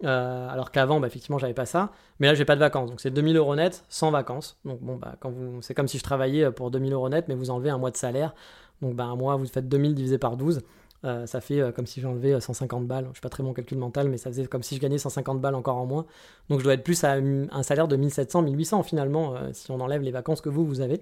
Euh, 0.03 0.49
alors 0.49 0.71
qu'avant, 0.71 0.99
bah, 0.99 1.07
effectivement, 1.07 1.37
j'avais 1.37 1.53
pas 1.53 1.65
ça. 1.65 1.91
Mais 2.19 2.27
là, 2.27 2.33
j'ai 2.33 2.43
pas 2.43 2.55
de 2.55 2.59
vacances. 2.59 2.89
Donc 2.89 2.99
c'est 2.99 3.11
2000 3.11 3.37
euros 3.37 3.55
net 3.55 3.85
sans 3.87 4.11
vacances. 4.11 4.59
Donc 4.65 4.81
bon, 4.81 4.97
bah, 4.97 5.15
quand 5.21 5.29
vous, 5.29 5.61
c'est 5.61 5.73
comme 5.73 5.87
si 5.87 5.97
je 5.97 6.03
travaillais 6.03 6.51
pour 6.51 6.69
2000 6.69 6.91
euros 6.91 7.07
net, 7.07 7.29
mais 7.29 7.35
vous 7.35 7.49
enlevez 7.49 7.69
un 7.69 7.77
mois 7.77 7.91
de 7.91 7.95
salaire. 7.95 8.35
Donc 8.81 8.95
bah, 8.95 9.05
un 9.05 9.15
mois, 9.15 9.37
vous 9.37 9.45
faites 9.45 9.69
2000 9.69 9.95
divisé 9.95 10.17
par 10.17 10.35
12. 10.35 10.61
Ça 11.03 11.41
fait 11.41 11.73
comme 11.75 11.87
si 11.87 12.01
j'enlevais 12.01 12.39
150 12.39 12.87
balles. 12.87 13.05
Je 13.09 13.13
suis 13.13 13.21
pas 13.21 13.29
très 13.29 13.43
bon 13.43 13.53
calcul 13.53 13.77
mental, 13.77 14.09
mais 14.09 14.17
ça 14.17 14.29
faisait 14.29 14.45
comme 14.45 14.63
si 14.63 14.75
je 14.75 14.81
gagnais 14.81 14.97
150 14.97 15.41
balles 15.41 15.55
encore 15.55 15.77
en 15.77 15.85
moins. 15.85 16.05
Donc 16.49 16.59
je 16.59 16.63
dois 16.63 16.73
être 16.73 16.83
plus 16.83 17.03
à 17.03 17.13
un 17.13 17.63
salaire 17.63 17.87
de 17.87 17.95
1700, 17.95 18.43
1800 18.43 18.83
finalement, 18.83 19.35
si 19.53 19.71
on 19.71 19.79
enlève 19.79 20.01
les 20.01 20.11
vacances 20.11 20.41
que 20.41 20.49
vous, 20.49 20.65
vous 20.65 20.81
avez. 20.81 21.01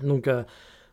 Donc 0.00 0.28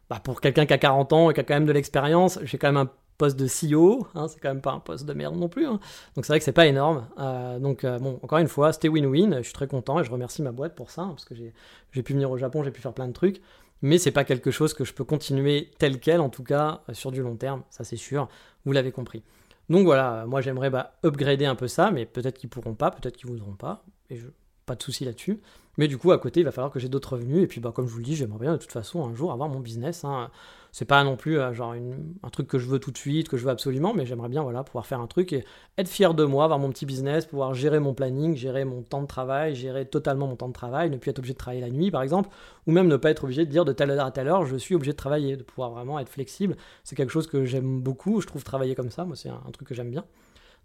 bah, 0.09 0.19
pour 0.23 0.41
quelqu'un 0.41 0.65
qui 0.65 0.73
a 0.73 0.77
40 0.77 1.13
ans 1.13 1.29
et 1.29 1.33
qui 1.33 1.39
a 1.39 1.43
quand 1.43 1.53
même 1.53 1.65
de 1.65 1.71
l'expérience, 1.71 2.39
j'ai 2.43 2.57
quand 2.57 2.67
même 2.67 2.77
un 2.77 2.89
poste 3.19 3.37
de 3.37 3.47
CEO, 3.47 4.07
hein, 4.15 4.27
c'est 4.27 4.39
quand 4.39 4.47
même 4.47 4.61
pas 4.61 4.71
un 4.71 4.79
poste 4.79 5.05
de 5.05 5.13
merde 5.13 5.35
non 5.35 5.49
plus. 5.49 5.67
Hein. 5.67 5.79
Donc 6.15 6.25
c'est 6.25 6.33
vrai 6.33 6.39
que 6.39 6.45
c'est 6.45 6.51
pas 6.51 6.65
énorme. 6.65 7.07
Euh, 7.19 7.59
donc 7.59 7.83
euh, 7.83 7.99
bon, 7.99 8.17
encore 8.23 8.39
une 8.39 8.47
fois, 8.47 8.73
c'était 8.73 8.87
win-win. 8.87 9.37
Je 9.37 9.43
suis 9.43 9.53
très 9.53 9.67
content 9.67 9.99
et 9.99 10.03
je 10.03 10.09
remercie 10.09 10.41
ma 10.41 10.51
boîte 10.51 10.73
pour 10.73 10.89
ça, 10.89 11.03
hein, 11.03 11.09
parce 11.09 11.25
que 11.25 11.35
j'ai 11.35 12.01
pu 12.01 12.13
venir 12.13 12.31
au 12.31 12.37
Japon, 12.37 12.63
j'ai 12.63 12.71
pu 12.71 12.81
faire 12.81 12.93
plein 12.93 13.07
de 13.07 13.13
trucs. 13.13 13.41
Mais 13.81 13.97
c'est 13.97 14.11
pas 14.11 14.23
quelque 14.23 14.51
chose 14.51 14.73
que 14.73 14.83
je 14.83 14.93
peux 14.93 15.03
continuer 15.03 15.71
tel 15.77 15.99
quel, 15.99 16.19
en 16.19 16.29
tout 16.29 16.43
cas 16.43 16.81
euh, 16.89 16.93
sur 16.93 17.11
du 17.11 17.21
long 17.21 17.35
terme, 17.35 17.63
ça 17.69 17.83
c'est 17.83 17.97
sûr. 17.97 18.27
Vous 18.65 18.71
l'avez 18.71 18.91
compris. 18.91 19.23
Donc 19.69 19.85
voilà, 19.85 20.25
moi 20.27 20.41
j'aimerais 20.41 20.69
bah, 20.69 20.97
upgrader 21.05 21.45
un 21.45 21.55
peu 21.55 21.67
ça, 21.67 21.91
mais 21.91 22.05
peut-être 22.05 22.37
qu'ils 22.37 22.49
pourront 22.49 22.75
pas, 22.75 22.91
peut-être 22.91 23.15
qu'ils 23.15 23.29
voudront 23.29 23.53
pas, 23.53 23.85
et 24.09 24.17
je, 24.17 24.27
pas 24.69 24.75
de 24.75 24.83
souci 24.83 25.03
là-dessus. 25.03 25.39
Mais 25.77 25.87
du 25.87 25.97
coup, 25.97 26.11
à 26.11 26.19
côté, 26.19 26.41
il 26.41 26.43
va 26.43 26.51
falloir 26.51 26.71
que 26.71 26.79
j'ai 26.79 26.89
d'autres 26.89 27.13
revenus. 27.13 27.43
Et 27.43 27.47
puis, 27.47 27.59
bah, 27.59 27.71
comme 27.73 27.87
je 27.87 27.91
vous 27.91 27.97
le 27.97 28.03
dis, 28.03 28.15
j'aimerais 28.15 28.39
bien 28.39 28.51
de 28.51 28.57
toute 28.57 28.71
façon 28.71 29.03
un 29.05 29.15
jour 29.15 29.31
avoir 29.31 29.49
mon 29.49 29.59
business. 29.59 30.03
Hein. 30.03 30.29
C'est 30.71 30.86
pas 30.86 31.03
non 31.03 31.15
plus 31.15 31.39
euh, 31.39 31.53
genre 31.53 31.73
un 31.73 32.29
truc 32.29 32.47
que 32.47 32.60
je 32.60 32.67
veux 32.67 32.79
tout 32.79 32.91
de 32.91 32.97
suite, 32.97 33.27
que 33.29 33.38
je 33.38 33.43
veux 33.43 33.49
absolument, 33.49 33.93
mais 33.93 34.05
j'aimerais 34.05 34.29
bien 34.29 34.43
voilà, 34.43 34.63
pouvoir 34.63 34.86
faire 34.86 34.99
un 34.99 35.08
truc 35.08 35.34
et 35.34 35.45
être 35.77 35.88
fier 35.88 36.13
de 36.13 36.23
moi, 36.25 36.43
avoir 36.43 36.60
mon 36.60 36.69
petit 36.69 36.86
business, 36.86 37.25
pouvoir 37.25 37.53
gérer 37.53 37.79
mon 37.79 37.93
planning, 37.93 38.36
gérer 38.36 38.65
mon 38.65 38.82
temps 38.82 39.01
de 39.01 39.08
travail, 39.08 39.55
gérer 39.55 39.86
totalement 39.86 40.27
mon 40.27 40.36
temps 40.36 40.47
de 40.47 40.53
travail, 40.53 40.89
ne 40.89 40.97
plus 40.97 41.12
être 41.12 41.19
obligé 41.19 41.34
de 41.34 41.39
travailler 41.39 41.62
la 41.62 41.69
nuit 41.69 41.91
par 41.91 42.01
exemple, 42.01 42.29
ou 42.67 42.71
même 42.71 42.88
ne 42.88 42.97
pas 42.97 43.10
être 43.10 43.23
obligé 43.23 43.45
de 43.45 43.51
dire 43.51 43.65
de 43.65 43.73
telle 43.73 43.91
heure 43.91 44.05
à 44.05 44.12
telle 44.12 44.27
heure, 44.27 44.45
je 44.45 44.55
suis 44.55 44.75
obligé 44.75 44.91
de 44.91 44.97
travailler, 44.97 45.38
de 45.38 45.43
pouvoir 45.43 45.71
vraiment 45.71 45.99
être 45.99 46.10
flexible. 46.10 46.55
C'est 46.84 46.95
quelque 46.95 47.12
chose 47.12 47.27
que 47.27 47.45
j'aime 47.45 47.82
beaucoup, 47.82 48.21
je 48.21 48.27
trouve 48.27 48.43
travailler 48.43 48.75
comme 48.75 48.91
ça, 48.91 49.05
moi 49.05 49.15
c'est 49.15 49.29
un 49.29 49.51
truc 49.51 49.67
que 49.67 49.75
j'aime 49.75 49.91
bien. 49.91 50.05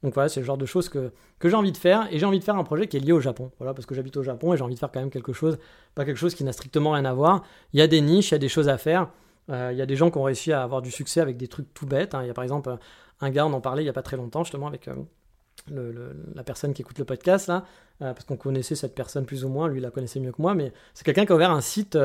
Donc 0.04 0.12
voilà, 0.12 0.28
c'est 0.28 0.40
le 0.40 0.46
genre 0.46 0.58
de 0.58 0.66
choses 0.66 0.90
que, 0.90 1.12
que 1.38 1.48
j'ai 1.48 1.56
envie 1.56 1.72
de 1.72 1.78
faire. 1.78 2.08
Et 2.12 2.18
j'ai 2.18 2.26
envie 2.26 2.38
de 2.38 2.44
faire 2.44 2.56
un 2.56 2.64
projet 2.64 2.86
qui 2.86 2.98
est 2.98 3.00
lié 3.00 3.12
au 3.12 3.20
Japon. 3.20 3.50
Voilà, 3.58 3.72
parce 3.72 3.86
que 3.86 3.94
j'habite 3.94 4.16
au 4.18 4.22
Japon 4.22 4.52
et 4.52 4.56
j'ai 4.58 4.62
envie 4.62 4.74
de 4.74 4.78
faire 4.78 4.90
quand 4.92 5.00
même 5.00 5.10
quelque 5.10 5.32
chose, 5.32 5.56
pas 5.94 6.04
quelque 6.04 6.18
chose 6.18 6.34
qui 6.34 6.44
n'a 6.44 6.52
strictement 6.52 6.90
rien 6.90 7.06
à 7.06 7.14
voir. 7.14 7.42
Il 7.72 7.80
y 7.80 7.82
a 7.82 7.86
des 7.86 8.02
niches, 8.02 8.30
il 8.30 8.32
y 8.32 8.34
a 8.34 8.38
des 8.38 8.50
choses 8.50 8.68
à 8.68 8.76
faire. 8.76 9.08
Euh, 9.50 9.70
il 9.72 9.78
y 9.78 9.82
a 9.82 9.86
des 9.86 9.96
gens 9.96 10.10
qui 10.10 10.18
ont 10.18 10.22
réussi 10.22 10.52
à 10.52 10.62
avoir 10.62 10.82
du 10.82 10.90
succès 10.90 11.20
avec 11.20 11.36
des 11.36 11.48
trucs 11.48 11.72
tout 11.74 11.86
bêtes. 11.86 12.14
Hein. 12.14 12.22
Il 12.22 12.26
y 12.26 12.30
a 12.30 12.34
par 12.34 12.44
exemple 12.44 12.76
un 13.20 13.30
gars, 13.30 13.46
on 13.46 13.52
en 13.52 13.60
parlait 13.60 13.82
il 13.82 13.86
n'y 13.86 13.90
a 13.90 13.94
pas 13.94 14.02
très 14.02 14.16
longtemps, 14.16 14.44
justement, 14.44 14.66
avec 14.66 14.88
euh, 14.88 16.12
la 16.34 16.44
personne 16.44 16.74
qui 16.74 16.82
écoute 16.82 16.98
le 16.98 17.04
podcast, 17.04 17.46
là, 17.48 17.64
euh, 18.02 18.12
parce 18.12 18.24
qu'on 18.24 18.36
connaissait 18.36 18.74
cette 18.74 18.94
personne 18.94 19.26
plus 19.26 19.44
ou 19.44 19.48
moins, 19.48 19.68
lui, 19.68 19.78
il 19.78 19.82
la 19.82 19.90
connaissait 19.90 20.20
mieux 20.20 20.32
que 20.32 20.42
moi, 20.42 20.54
mais 20.54 20.72
c'est 20.94 21.04
quelqu'un 21.04 21.26
qui 21.26 21.32
a 21.32 21.34
ouvert 21.34 21.50
un 21.50 21.60
site 21.60 21.98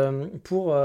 pour 0.43 0.75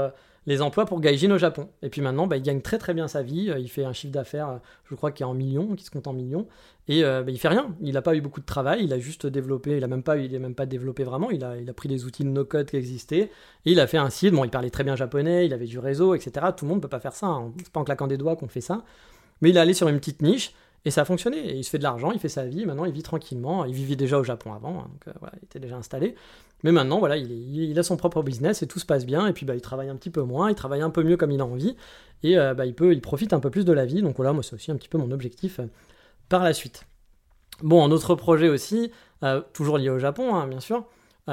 les 0.47 0.61
emplois 0.61 0.85
pour 0.85 0.99
Gaijin 1.01 1.31
au 1.31 1.37
Japon. 1.37 1.69
Et 1.81 1.89
puis 1.89 2.01
maintenant, 2.01 2.27
bah, 2.27 2.37
il 2.37 2.43
gagne 2.43 2.61
très 2.61 2.77
très 2.77 2.93
bien 2.93 3.07
sa 3.07 3.23
vie. 3.23 3.51
Il 3.57 3.69
fait 3.69 3.83
un 3.83 3.93
chiffre 3.93 4.13
d'affaires, 4.13 4.59
je 4.89 4.95
crois, 4.95 5.11
qui 5.11 5.23
est 5.23 5.25
en 5.25 5.33
millions, 5.33 5.75
qui 5.75 5.83
se 5.83 5.91
compte 5.91 6.07
en 6.07 6.13
millions. 6.13 6.47
Et 6.87 7.03
euh, 7.03 7.23
bah, 7.23 7.31
il 7.31 7.39
fait 7.39 7.47
rien. 7.47 7.75
Il 7.81 7.93
n'a 7.93 8.01
pas 8.01 8.15
eu 8.15 8.21
beaucoup 8.21 8.41
de 8.41 8.45
travail. 8.45 8.83
Il 8.83 8.93
a 8.93 8.99
juste 8.99 9.25
développé. 9.25 9.77
Il 9.77 9.83
a 9.83 9.87
même 9.87 10.03
pas, 10.03 10.17
il 10.17 10.39
même 10.39 10.55
pas 10.55 10.65
développé 10.65 11.03
vraiment. 11.03 11.31
Il 11.31 11.43
a, 11.43 11.57
il 11.57 11.69
a 11.69 11.73
pris 11.73 11.89
des 11.89 12.05
outils 12.05 12.23
de 12.23 12.29
no-code 12.29 12.69
qui 12.69 12.77
existaient. 12.77 13.31
Et 13.65 13.71
il 13.71 13.79
a 13.79 13.87
fait 13.87 13.97
un 13.97 14.09
site. 14.09 14.33
Bon, 14.33 14.43
il 14.43 14.51
parlait 14.51 14.69
très 14.69 14.83
bien 14.83 14.95
japonais. 14.95 15.45
Il 15.45 15.53
avait 15.53 15.65
du 15.65 15.79
réseau, 15.79 16.13
etc. 16.13 16.47
Tout 16.55 16.65
le 16.65 16.69
monde 16.69 16.81
peut 16.81 16.87
pas 16.87 16.99
faire 16.99 17.13
ça. 17.13 17.27
Hein. 17.27 17.51
C'est 17.57 17.71
pas 17.71 17.79
en 17.79 17.83
claquant 17.83 18.07
des 18.07 18.17
doigts 18.17 18.35
qu'on 18.35 18.47
fait 18.47 18.61
ça. 18.61 18.83
Mais 19.41 19.49
il 19.49 19.57
est 19.57 19.59
allé 19.59 19.73
sur 19.73 19.87
une 19.87 19.97
petite 19.97 20.21
niche. 20.21 20.53
Et 20.85 20.91
ça 20.91 21.01
a 21.01 21.05
fonctionné. 21.05 21.37
Et 21.37 21.55
il 21.55 21.63
se 21.63 21.71
fait 21.71 21.79
de 21.79 21.83
l'argent, 21.83 22.11
il 22.11 22.19
fait 22.19 22.29
sa 22.29 22.45
vie. 22.45 22.65
Maintenant, 22.65 22.85
il 22.85 22.93
vit 22.93 23.01
tranquillement. 23.01 23.65
Il 23.65 23.73
vivait 23.73 23.95
déjà 23.95 24.19
au 24.19 24.23
Japon 24.23 24.53
avant, 24.53 24.81
hein, 24.81 24.87
donc 24.91 25.07
euh, 25.07 25.27
il 25.41 25.45
était 25.45 25.59
déjà 25.59 25.75
installé. 25.75 26.15
Mais 26.63 26.71
maintenant, 26.71 26.99
voilà, 26.99 27.17
il, 27.17 27.77
a 27.77 27.83
son 27.83 27.97
propre 27.97 28.23
business 28.23 28.61
et 28.61 28.67
tout 28.67 28.79
se 28.79 28.85
passe 28.85 29.05
bien. 29.05 29.27
Et 29.27 29.33
puis, 29.33 29.45
bah, 29.45 29.55
il 29.55 29.61
travaille 29.61 29.89
un 29.89 29.95
petit 29.95 30.11
peu 30.11 30.21
moins, 30.21 30.49
il 30.49 30.55
travaille 30.55 30.81
un 30.81 30.91
peu 30.91 31.03
mieux 31.03 31.17
comme 31.17 31.31
il 31.31 31.41
a 31.41 31.45
envie. 31.45 31.75
Et 32.23 32.37
euh, 32.37 32.53
bah, 32.53 32.65
il, 32.65 32.75
peut, 32.75 32.93
il 32.93 33.01
profite 33.01 33.33
un 33.33 33.39
peu 33.39 33.49
plus 33.49 33.65
de 33.65 33.73
la 33.73 33.85
vie. 33.85 34.03
Donc 34.03 34.15
voilà, 34.15 34.31
moi, 34.31 34.43
c'est 34.43 34.53
aussi 34.53 34.71
un 34.71 34.75
petit 34.75 34.89
peu 34.89 34.99
mon 34.99 35.11
objectif 35.11 35.59
euh, 35.59 35.65
par 36.29 36.43
la 36.43 36.53
suite. 36.53 36.85
Bon, 37.63 37.83
un 37.83 37.91
autre 37.91 38.15
projet 38.15 38.49
aussi, 38.49 38.91
toujours 39.53 39.77
lié 39.77 39.89
au 39.89 39.97
Japon, 39.97 40.35
hein, 40.35 40.45
bien 40.45 40.59
sûr. 40.59 40.83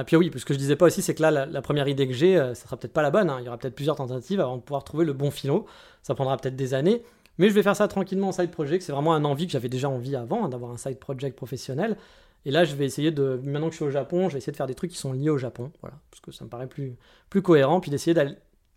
puis 0.06 0.14
oui, 0.14 0.30
ce 0.36 0.44
que 0.44 0.54
je 0.54 0.58
disais 0.58 0.76
pas 0.76 0.86
aussi, 0.86 1.02
c'est 1.02 1.16
que 1.16 1.22
là, 1.22 1.32
la, 1.46 1.62
première 1.62 1.88
idée 1.88 2.06
que 2.06 2.14
j'ai, 2.14 2.36
ça 2.36 2.54
sera 2.54 2.76
peut-être 2.76 2.92
pas 2.92 3.02
la 3.02 3.10
bonne. 3.10 3.28
Hein. 3.28 3.38
Il 3.40 3.44
y 3.44 3.48
aura 3.48 3.58
peut-être 3.58 3.74
plusieurs 3.74 3.96
tentatives 3.96 4.40
avant 4.40 4.56
de 4.56 4.62
pouvoir 4.62 4.84
trouver 4.84 5.04
le 5.04 5.14
bon 5.14 5.32
philo. 5.32 5.66
Ça 6.04 6.14
prendra 6.14 6.36
peut-être 6.36 6.54
des 6.54 6.74
années. 6.74 7.02
Mais 7.38 7.48
je 7.48 7.54
vais 7.54 7.62
faire 7.62 7.76
ça 7.76 7.88
tranquillement 7.88 8.28
en 8.28 8.32
side 8.32 8.50
project. 8.50 8.82
C'est 8.82 8.92
vraiment 8.92 9.14
un 9.14 9.24
envie 9.24 9.46
que 9.46 9.52
j'avais 9.52 9.68
déjà 9.68 9.88
envie 9.88 10.16
avant, 10.16 10.44
hein, 10.44 10.48
d'avoir 10.48 10.70
un 10.70 10.76
side 10.76 10.98
project 10.98 11.36
professionnel. 11.36 11.96
Et 12.44 12.50
là, 12.50 12.64
je 12.64 12.74
vais 12.74 12.84
essayer 12.84 13.10
de, 13.10 13.40
maintenant 13.44 13.68
que 13.68 13.72
je 13.72 13.76
suis 13.76 13.84
au 13.84 13.90
Japon, 13.90 14.28
je 14.28 14.34
vais 14.34 14.38
essayer 14.38 14.52
de 14.52 14.56
faire 14.56 14.66
des 14.66 14.74
trucs 14.74 14.90
qui 14.90 14.98
sont 14.98 15.12
liés 15.12 15.30
au 15.30 15.38
Japon, 15.38 15.70
voilà, 15.80 15.96
parce 16.10 16.20
que 16.20 16.32
ça 16.32 16.44
me 16.44 16.50
paraît 16.50 16.66
plus, 16.66 16.96
cohérent, 17.40 17.80
puis 17.80 17.90
d'essayer 17.92 18.14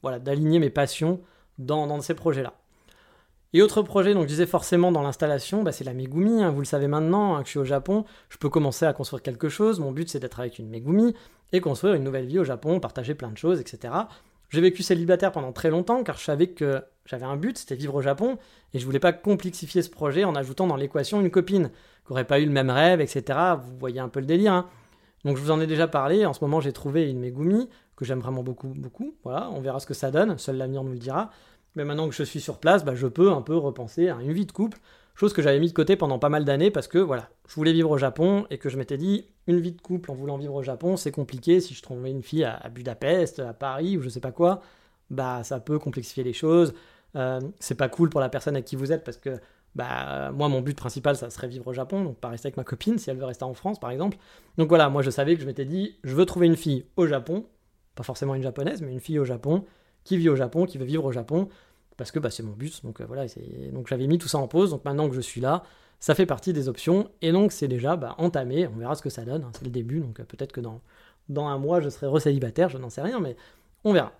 d'aligner 0.04 0.60
mes 0.60 0.70
passions 0.70 1.20
dans, 1.58 1.88
dans 1.88 2.00
ces 2.02 2.14
projets-là. 2.14 2.54
Et 3.56 3.62
autre 3.62 3.82
projet, 3.82 4.14
donc 4.14 4.24
je 4.24 4.28
disais 4.28 4.46
forcément 4.46 4.92
dans 4.92 5.02
l'installation, 5.02 5.64
bah, 5.64 5.72
c'est 5.72 5.86
la 5.86 5.94
Megumi. 5.94 6.44
Hein, 6.44 6.52
vous 6.52 6.60
le 6.60 6.66
savez 6.66 6.88
maintenant, 6.88 7.36
hein, 7.36 7.40
que 7.40 7.46
je 7.46 7.52
suis 7.52 7.60
au 7.60 7.64
Japon, 7.64 8.04
je 8.28 8.38
peux 8.38 8.50
commencer 8.50 8.86
à 8.86 8.92
construire 8.92 9.24
quelque 9.24 9.48
chose. 9.48 9.80
Mon 9.80 9.94
but, 9.94 10.10
c'est 10.10 10.20
d'être 10.20 10.42
avec 10.42 10.60
une 10.60 10.68
Megumi 10.68 11.16
et 11.54 11.62
construire 11.62 11.94
une 11.94 12.04
nouvelle 12.04 12.26
vie 12.26 12.38
au 12.38 12.44
Japon, 12.44 12.82
partager 12.82 13.16
plein 13.16 13.32
de 13.32 13.38
choses, 13.38 13.62
etc. 13.62 13.94
J'ai 14.50 14.62
vécu 14.62 14.84
célibataire 14.84 15.32
pendant 15.32 15.52
très 15.52 15.70
longtemps 15.70 16.04
car 16.04 16.18
je 16.18 16.24
savais 16.24 16.48
que 16.48 16.84
j'avais 17.06 17.26
un 17.26 17.38
but, 17.38 17.58
c'était 17.58 17.76
vivre 17.76 17.96
au 17.96 18.02
Japon, 18.02 18.38
et 18.74 18.80
je 18.80 18.86
voulais 18.86 19.00
pas 19.00 19.14
complexifier 19.14 19.82
ce 19.82 19.90
projet 19.90 20.24
en 20.24 20.36
ajoutant 20.36 20.68
dans 20.68 20.76
l'équation 20.76 21.22
une 21.22 21.30
copine 21.30 21.70
qui 21.70 22.12
n'aurait 22.12 22.26
pas 22.26 22.40
eu 22.40 22.46
le 22.46 22.52
même 22.52 22.70
rêve, 22.70 23.00
etc. 23.00 23.40
Vous 23.62 23.78
voyez 23.78 24.00
un 24.00 24.10
peu 24.10 24.20
le 24.20 24.26
délire. 24.26 24.54
Hein. 24.54 24.70
Donc 25.24 25.38
je 25.38 25.42
vous 25.42 25.52
en 25.52 25.60
ai 25.60 25.68
déjà 25.68 25.88
parlé. 25.88 26.26
En 26.26 26.34
ce 26.34 26.44
moment, 26.44 26.62
j'ai 26.62 26.74
trouvé 26.74 27.10
une 27.10 27.20
Megumi 27.20 27.70
que 27.96 28.06
j'aime 28.06 28.20
vraiment 28.20 28.44
beaucoup, 28.44 28.74
beaucoup. 28.76 29.16
Voilà, 29.24 29.50
on 29.52 29.62
verra 29.62 29.80
ce 29.80 29.86
que 29.86 29.94
ça 29.94 30.12
donne. 30.12 30.38
Seul 30.38 30.58
l'avenir 30.58 30.84
nous 30.84 30.94
le 30.94 31.00
dira. 31.00 31.30
Mais 31.76 31.84
maintenant 31.84 32.08
que 32.08 32.16
je 32.16 32.24
suis 32.24 32.42
sur 32.42 32.60
place, 32.60 32.86
bah, 32.86 32.96
je 32.96 33.08
peux 33.08 33.32
un 33.32 33.42
peu 33.42 33.56
repenser 33.56 34.10
à 34.10 34.18
une 34.22 34.32
vie 34.32 34.46
de 34.46 34.52
couple 34.52 34.80
Chose 35.16 35.32
que 35.32 35.42
j'avais 35.42 35.60
mis 35.60 35.70
de 35.70 35.74
côté 35.74 35.96
pendant 35.96 36.20
pas 36.20 36.28
mal 36.28 36.44
d'années 36.44 36.72
parce 36.72 36.90
que 36.90 36.98
voilà, 36.98 37.30
je 37.48 37.56
voulais 37.56 37.72
vivre 37.72 37.90
au 37.90 37.98
Japon 37.98 38.46
et 38.50 38.58
que 38.58 38.68
je 38.68 38.78
m'étais 38.78 38.98
dit, 38.98 39.26
une 39.48 39.60
vie 39.62 39.72
de 39.72 39.82
couple 39.82 40.12
en 40.12 40.14
voulant 40.14 40.38
vivre 40.38 40.56
au 40.56 40.62
Japon, 40.62 40.98
c'est 40.98 41.12
compliqué. 41.12 41.62
Si 41.62 41.74
je 41.74 41.82
trouvais 41.82 42.12
une 42.12 42.22
fille 42.22 42.44
à, 42.44 42.70
Budapest, 42.70 43.40
à 43.40 43.54
Paris 43.54 43.98
ou 43.98 44.02
je 44.02 44.10
sais 44.10 44.20
pas 44.20 44.34
quoi, 44.34 44.62
bah 45.10 45.42
ça 45.44 45.62
peut 45.62 45.80
complexifier 45.80 46.24
les 46.24 46.34
choses. 46.34 46.74
Euh, 47.16 47.40
c'est 47.60 47.76
pas 47.76 47.88
cool 47.88 48.10
pour 48.10 48.20
la 48.20 48.28
personne 48.28 48.58
à 48.58 48.62
qui 48.62 48.76
vous 48.76 48.92
êtes 48.92 49.06
parce 49.06 49.16
que 49.16 49.40
bah 49.74 50.32
moi 50.32 50.50
mon 50.50 50.62
but 50.62 50.76
principal 50.76 51.16
ça 51.16 51.30
serait 51.30 51.48
vivre 51.48 51.68
au 51.68 51.74
Japon, 51.74 52.04
donc 52.04 52.18
pas 52.18 52.30
rester 52.30 52.48
avec 52.48 52.58
ma 52.58 52.66
copine 52.66 52.98
si 52.98 53.10
elle 53.10 53.18
veut 53.18 53.26
rester 53.26 53.46
en 53.46 53.54
France 53.54 53.80
par 53.80 53.92
exemple. 53.92 54.18
Donc 54.58 54.68
voilà, 54.68 54.90
moi 54.90 55.02
je 55.02 55.10
savais 55.10 55.36
que 55.36 55.42
je 55.42 55.46
m'étais 55.46 55.66
dit, 55.66 55.98
je 56.04 56.14
veux 56.14 56.26
trouver 56.26 56.48
une 56.48 56.58
fille 56.58 56.86
au 56.98 57.08
Japon, 57.08 57.46
pas 57.96 58.04
forcément 58.04 58.36
une 58.36 58.44
japonaise, 58.44 58.82
mais 58.82 58.92
une 58.92 59.00
fille 59.00 59.20
au 59.20 59.26
Japon 59.26 59.64
qui 60.04 60.18
vit 60.18 60.30
au 60.30 60.36
Japon, 60.36 60.66
qui 60.66 60.78
veut 60.78 60.86
vivre 60.86 61.06
au 61.06 61.12
Japon 61.12 61.48
parce 61.98 62.12
que 62.12 62.20
bah, 62.20 62.30
c'est 62.30 62.44
mon 62.44 62.54
but. 62.54 62.84
Donc 62.84 63.02
euh, 63.02 63.06
voilà, 63.06 63.26
donc 63.72 63.88
j'avais 63.88 64.08
mis 64.08 64.18
tout 64.18 64.28
ça 64.28 64.38
en 64.38 64.48
pause. 64.48 64.72
Donc 64.72 64.86
maintenant 64.86 65.10
que 65.10 65.16
je 65.16 65.22
suis 65.22 65.42
là, 65.42 65.64
ça 66.00 66.16
fait 66.16 66.26
partie 66.26 66.54
des 66.54 66.70
options. 66.70 67.10
Et 67.22 67.32
donc 67.32 67.52
c'est 67.52 67.68
déjà 67.68 67.96
bah, 67.96 68.16
entamé. 68.18 68.68
On 68.68 68.78
verra 68.78 68.96
ce 68.96 69.02
que 69.02 69.10
ça 69.10 69.24
donne. 69.24 69.44
Hein. 69.44 69.52
c'est 69.54 69.66
le 69.66 69.72
début. 69.72 70.00
Donc 70.00 70.20
euh, 70.20 70.24
peut-être 70.24 70.52
que 70.52 70.62
dans, 70.62 70.82
un 71.48 71.58
mois, 71.58 71.82
je 71.82 71.90
serai 71.90 72.08
recélibataire. 72.08 72.70
Je 72.70 72.78
n'en 72.78 72.90
sais 72.90 73.02
rien, 73.02 73.20
mais 73.20 73.36
on 73.84 73.94
verra. 73.94 74.12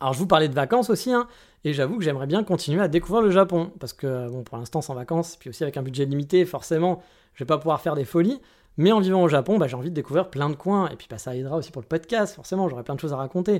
Alors 0.00 0.14
je 0.14 0.18
vous 0.20 0.26
parlais 0.26 0.48
de 0.48 0.54
vacances 0.54 0.90
aussi, 0.90 1.12
hein, 1.12 1.26
et 1.64 1.72
j'avoue 1.72 1.98
que 1.98 2.04
j'aimerais 2.04 2.28
bien 2.28 2.44
continuer 2.44 2.80
à 2.80 2.86
découvrir 2.86 3.20
le 3.20 3.32
Japon, 3.32 3.72
parce 3.80 3.92
que 3.92 4.28
bon, 4.28 4.44
pour 4.44 4.56
l'instant 4.56 4.80
sans 4.80 4.94
vacances, 4.94 5.34
puis 5.34 5.50
aussi 5.50 5.64
avec 5.64 5.76
un 5.76 5.82
budget 5.82 6.04
limité, 6.04 6.44
forcément, 6.44 7.02
je 7.34 7.42
vais 7.42 7.48
pas 7.48 7.58
pouvoir 7.58 7.80
faire 7.80 7.96
des 7.96 8.04
folies, 8.04 8.40
mais 8.76 8.92
en 8.92 9.00
vivant 9.00 9.24
au 9.24 9.28
Japon, 9.28 9.58
bah, 9.58 9.66
j'ai 9.66 9.74
envie 9.74 9.90
de 9.90 9.94
découvrir 9.96 10.30
plein 10.30 10.50
de 10.50 10.54
coins, 10.54 10.88
et 10.88 10.94
puis 10.94 11.08
bah, 11.10 11.18
ça 11.18 11.34
aidera 11.34 11.56
aussi 11.56 11.72
pour 11.72 11.82
le 11.82 11.88
podcast, 11.88 12.36
forcément, 12.36 12.68
j'aurai 12.68 12.84
plein 12.84 12.94
de 12.94 13.00
choses 13.00 13.12
à 13.12 13.16
raconter. 13.16 13.56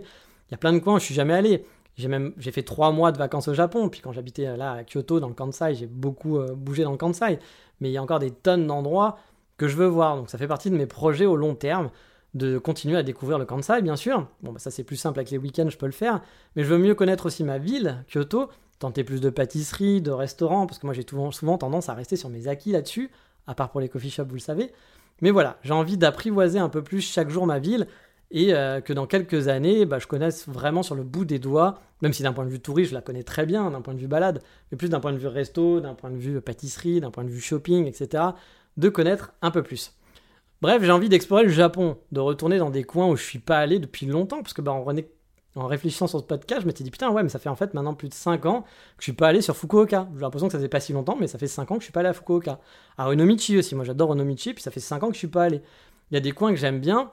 Il 0.48 0.52
y 0.52 0.54
a 0.54 0.58
plein 0.58 0.72
de 0.72 0.78
coins 0.78 0.94
où 0.94 0.98
je 0.98 1.04
suis 1.04 1.14
jamais 1.14 1.34
allé. 1.34 1.66
J'ai 1.98 2.08
même 2.08 2.32
fait 2.40 2.62
trois 2.62 2.92
mois 2.92 3.10
de 3.10 3.18
vacances 3.18 3.48
au 3.48 3.54
Japon. 3.54 3.88
Puis 3.88 4.00
quand 4.00 4.12
j'habitais 4.12 4.46
euh, 4.46 4.56
là 4.56 4.72
à 4.72 4.84
Kyoto, 4.84 5.18
dans 5.18 5.28
le 5.28 5.34
Kansai, 5.34 5.74
j'ai 5.74 5.86
beaucoup 5.86 6.38
euh, 6.38 6.54
bougé 6.54 6.84
dans 6.84 6.92
le 6.92 6.96
Kansai. 6.96 7.40
Mais 7.80 7.90
il 7.90 7.92
y 7.92 7.96
a 7.96 8.02
encore 8.02 8.20
des 8.20 8.30
tonnes 8.30 8.66
d'endroits 8.66 9.18
que 9.56 9.66
je 9.66 9.76
veux 9.76 9.86
voir. 9.86 10.16
Donc 10.16 10.30
ça 10.30 10.38
fait 10.38 10.46
partie 10.46 10.70
de 10.70 10.76
mes 10.76 10.86
projets 10.86 11.26
au 11.26 11.36
long 11.36 11.56
terme 11.56 11.90
de 12.34 12.58
continuer 12.58 12.96
à 12.96 13.02
découvrir 13.02 13.38
le 13.38 13.44
Kansai, 13.44 13.82
bien 13.82 13.96
sûr. 13.96 14.28
Bon, 14.42 14.52
bah 14.52 14.60
ça 14.60 14.70
c'est 14.70 14.84
plus 14.84 14.96
simple 14.96 15.18
avec 15.18 15.30
les 15.30 15.38
week-ends, 15.38 15.68
je 15.68 15.76
peux 15.76 15.86
le 15.86 15.92
faire. 15.92 16.20
Mais 16.54 16.62
je 16.62 16.68
veux 16.68 16.78
mieux 16.78 16.94
connaître 16.94 17.26
aussi 17.26 17.42
ma 17.42 17.58
ville, 17.58 18.04
Kyoto, 18.12 18.48
tenter 18.78 19.02
plus 19.02 19.20
de 19.20 19.30
pâtisseries, 19.30 20.00
de 20.00 20.10
restaurants, 20.10 20.66
parce 20.66 20.78
que 20.78 20.86
moi 20.86 20.94
j'ai 20.94 21.06
souvent 21.32 21.58
tendance 21.58 21.88
à 21.88 21.94
rester 21.94 22.16
sur 22.16 22.28
mes 22.28 22.46
acquis 22.46 22.70
là-dessus, 22.70 23.10
à 23.46 23.54
part 23.54 23.70
pour 23.70 23.80
les 23.80 23.88
coffee 23.88 24.10
shops, 24.10 24.28
vous 24.28 24.34
le 24.34 24.40
savez. 24.40 24.72
Mais 25.20 25.30
voilà, 25.30 25.56
j'ai 25.62 25.72
envie 25.72 25.96
d'apprivoiser 25.96 26.58
un 26.58 26.68
peu 26.68 26.82
plus 26.82 27.00
chaque 27.00 27.30
jour 27.30 27.46
ma 27.46 27.58
ville 27.58 27.88
et 28.30 28.54
euh, 28.54 28.80
que 28.80 28.92
dans 28.92 29.06
quelques 29.06 29.48
années, 29.48 29.86
bah, 29.86 29.98
je 29.98 30.06
connaisse 30.06 30.48
vraiment 30.48 30.82
sur 30.82 30.94
le 30.94 31.02
bout 31.02 31.24
des 31.24 31.38
doigts, 31.38 31.80
même 32.02 32.12
si 32.12 32.22
d'un 32.22 32.32
point 32.32 32.44
de 32.44 32.50
vue 32.50 32.60
touriste, 32.60 32.90
je 32.90 32.94
la 32.94 33.00
connais 33.00 33.22
très 33.22 33.46
bien, 33.46 33.70
d'un 33.70 33.80
point 33.80 33.94
de 33.94 33.98
vue 33.98 34.06
balade, 34.06 34.42
mais 34.70 34.76
plus 34.76 34.90
d'un 34.90 35.00
point 35.00 35.12
de 35.12 35.18
vue 35.18 35.28
resto, 35.28 35.80
d'un 35.80 35.94
point 35.94 36.10
de 36.10 36.16
vue 36.16 36.40
pâtisserie, 36.40 37.00
d'un 37.00 37.10
point 37.10 37.24
de 37.24 37.30
vue 37.30 37.40
shopping, 37.40 37.86
etc., 37.86 38.24
de 38.76 38.88
connaître 38.88 39.32
un 39.42 39.50
peu 39.50 39.62
plus. 39.62 39.94
Bref, 40.60 40.82
j'ai 40.82 40.90
envie 40.90 41.08
d'explorer 41.08 41.44
le 41.44 41.50
Japon, 41.50 41.98
de 42.12 42.20
retourner 42.20 42.58
dans 42.58 42.70
des 42.70 42.84
coins 42.84 43.08
où 43.08 43.16
je 43.16 43.22
suis 43.22 43.38
pas 43.38 43.58
allé 43.58 43.78
depuis 43.78 44.06
longtemps, 44.06 44.42
parce 44.42 44.52
que 44.52 44.60
bah, 44.60 44.72
en, 44.72 45.66
réfléchissant 45.66 46.06
sur 46.06 46.18
ce 46.18 46.24
podcast, 46.24 46.62
je 46.62 46.66
m'étais 46.66 46.84
dit 46.84 46.90
putain 46.90 47.10
ouais, 47.10 47.22
mais 47.22 47.28
ça 47.28 47.38
fait 47.38 47.48
en 47.48 47.56
fait 47.56 47.74
maintenant 47.74 47.94
plus 47.94 48.08
de 48.08 48.14
5 48.14 48.44
ans 48.46 48.62
que 48.62 48.66
je 48.98 49.04
suis 49.04 49.12
pas 49.12 49.28
allé 49.28 49.40
sur 49.40 49.56
Fukuoka. 49.56 50.08
J'ai 50.14 50.20
l'impression 50.20 50.48
que 50.48 50.52
ça 50.52 50.58
faisait 50.58 50.68
pas 50.68 50.80
si 50.80 50.92
longtemps, 50.92 51.16
mais 51.18 51.26
ça 51.26 51.38
fait 51.38 51.46
5 51.46 51.70
ans 51.70 51.74
que 51.76 51.80
je 51.80 51.84
suis 51.84 51.92
pas 51.92 52.00
allé 52.00 52.10
à 52.10 52.12
Fukuoka. 52.12 52.60
À 52.96 53.08
Onomichi 53.08 53.56
aussi, 53.58 53.74
moi 53.74 53.84
j'adore 53.84 54.10
Onomichi, 54.10 54.52
puis 54.52 54.62
ça 54.62 54.70
fait 54.70 54.80
5 54.80 55.02
ans 55.02 55.08
que 55.08 55.14
je 55.14 55.18
suis 55.18 55.28
pas 55.28 55.44
allé. 55.44 55.62
Il 56.10 56.14
y 56.14 56.16
a 56.16 56.20
des 56.20 56.32
coins 56.32 56.50
que 56.50 56.56
j'aime 56.56 56.80
bien, 56.80 57.10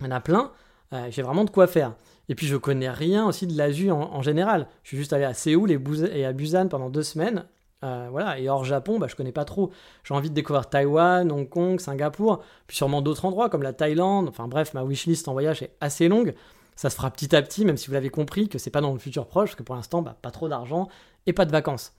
il 0.00 0.06
y 0.06 0.08
en 0.08 0.16
a 0.16 0.20
plein. 0.20 0.50
Euh, 0.92 1.06
j'ai 1.10 1.22
vraiment 1.22 1.44
de 1.44 1.50
quoi 1.50 1.66
faire. 1.66 1.94
Et 2.28 2.34
puis 2.34 2.46
je 2.46 2.56
connais 2.56 2.90
rien 2.90 3.26
aussi 3.26 3.46
de 3.46 3.56
l'Asie 3.56 3.90
en, 3.90 4.22
général. 4.22 4.68
Je 4.82 4.88
suis 4.88 4.96
juste 4.96 5.12
allé 5.12 5.24
à 5.24 5.34
Séoul 5.34 5.70
et, 5.72 6.24
à 6.24 6.32
Busan 6.32 6.68
pendant 6.68 6.90
deux 6.90 7.02
semaines. 7.02 7.44
Euh, 7.82 8.08
voilà, 8.10 8.38
et 8.38 8.48
hors 8.48 8.64
Japon, 8.64 8.98
bah, 8.98 9.06
je 9.08 9.16
connais 9.16 9.32
pas 9.32 9.44
trop. 9.44 9.70
J'ai 10.04 10.14
envie 10.14 10.28
de 10.28 10.34
découvrir 10.34 10.68
Taïwan, 10.68 11.32
Hong 11.32 11.48
Kong, 11.48 11.80
Singapour, 11.80 12.42
puis 12.66 12.76
sûrement 12.76 13.00
d'autres 13.02 13.24
endroits 13.24 13.48
comme 13.48 13.62
la 13.62 13.72
Thaïlande. 13.72 14.28
Enfin 14.28 14.48
bref, 14.48 14.74
ma 14.74 14.84
wishlist 14.84 15.26
en 15.28 15.32
voyage 15.32 15.62
est 15.62 15.72
assez 15.80 16.08
longue. 16.08 16.34
Ça 16.76 16.90
se 16.90 16.96
fera 16.96 17.10
petit 17.10 17.34
à 17.34 17.42
petit, 17.42 17.64
même 17.64 17.76
si 17.76 17.88
vous 17.88 17.94
l'avez 17.94 18.10
compris, 18.10 18.48
que 18.48 18.58
c'est 18.58 18.70
pas 18.70 18.80
dans 18.80 18.92
le 18.92 18.98
futur 18.98 19.26
proche, 19.26 19.56
que 19.56 19.62
pour 19.62 19.74
l'instant, 19.74 20.02
bah, 20.02 20.16
pas 20.20 20.30
trop 20.30 20.48
d'argent 20.48 20.88
et 21.26 21.32
pas 21.32 21.46
de 21.46 21.52
vacances. 21.52 21.92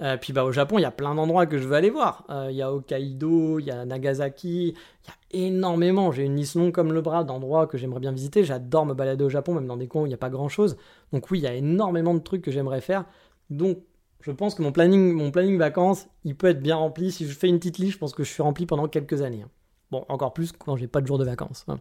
Euh, 0.00 0.16
puis 0.16 0.32
bah, 0.32 0.44
au 0.44 0.52
Japon, 0.52 0.78
il 0.78 0.82
y 0.82 0.84
a 0.84 0.90
plein 0.90 1.14
d'endroits 1.14 1.46
que 1.46 1.58
je 1.58 1.66
veux 1.66 1.74
aller 1.74 1.90
voir. 1.90 2.24
Euh, 2.30 2.48
il 2.50 2.56
y 2.56 2.62
a 2.62 2.72
Hokkaido, 2.72 3.58
il 3.58 3.66
y 3.66 3.70
a 3.70 3.84
Nagasaki, 3.84 4.68
il 4.68 5.38
y 5.38 5.40
a 5.40 5.46
énormément. 5.46 6.12
J'ai 6.12 6.24
une 6.24 6.36
liste 6.36 6.54
longue 6.54 6.72
comme 6.72 6.92
le 6.92 7.00
bras 7.00 7.24
d'endroits 7.24 7.66
que 7.66 7.76
j'aimerais 7.78 8.00
bien 8.00 8.12
visiter. 8.12 8.44
J'adore 8.44 8.86
me 8.86 8.94
balader 8.94 9.24
au 9.24 9.28
Japon, 9.28 9.54
même 9.54 9.66
dans 9.66 9.76
des 9.76 9.88
coins 9.88 10.02
où 10.02 10.06
il 10.06 10.10
n'y 10.10 10.14
a 10.14 10.18
pas 10.18 10.30
grand 10.30 10.48
chose. 10.48 10.76
Donc 11.12 11.30
oui, 11.30 11.40
il 11.40 11.42
y 11.42 11.48
a 11.48 11.54
énormément 11.54 12.14
de 12.14 12.20
trucs 12.20 12.42
que 12.42 12.50
j'aimerais 12.50 12.80
faire. 12.80 13.04
Donc 13.50 13.78
je 14.20 14.30
pense 14.30 14.54
que 14.54 14.62
mon 14.62 14.72
planning, 14.72 15.12
mon 15.12 15.30
planning 15.30 15.58
vacances, 15.58 16.06
il 16.24 16.36
peut 16.36 16.48
être 16.48 16.62
bien 16.62 16.76
rempli. 16.76 17.10
Si 17.10 17.26
je 17.26 17.36
fais 17.36 17.48
une 17.48 17.58
petite 17.58 17.78
liste, 17.78 17.94
je 17.94 17.98
pense 17.98 18.14
que 18.14 18.22
je 18.22 18.30
suis 18.30 18.42
rempli 18.42 18.66
pendant 18.66 18.86
quelques 18.86 19.22
années. 19.22 19.42
Hein. 19.42 19.50
Bon, 19.90 20.04
encore 20.08 20.32
plus 20.32 20.52
quand 20.52 20.76
j'ai 20.76 20.86
pas 20.86 21.00
de 21.00 21.06
jours 21.06 21.18
de 21.18 21.24
vacances. 21.24 21.64
Hein. 21.68 21.78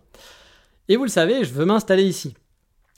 Et 0.88 0.96
vous 0.96 1.04
le 1.04 1.10
savez, 1.10 1.44
je 1.44 1.54
veux 1.54 1.66
m'installer 1.66 2.04
ici. 2.04 2.36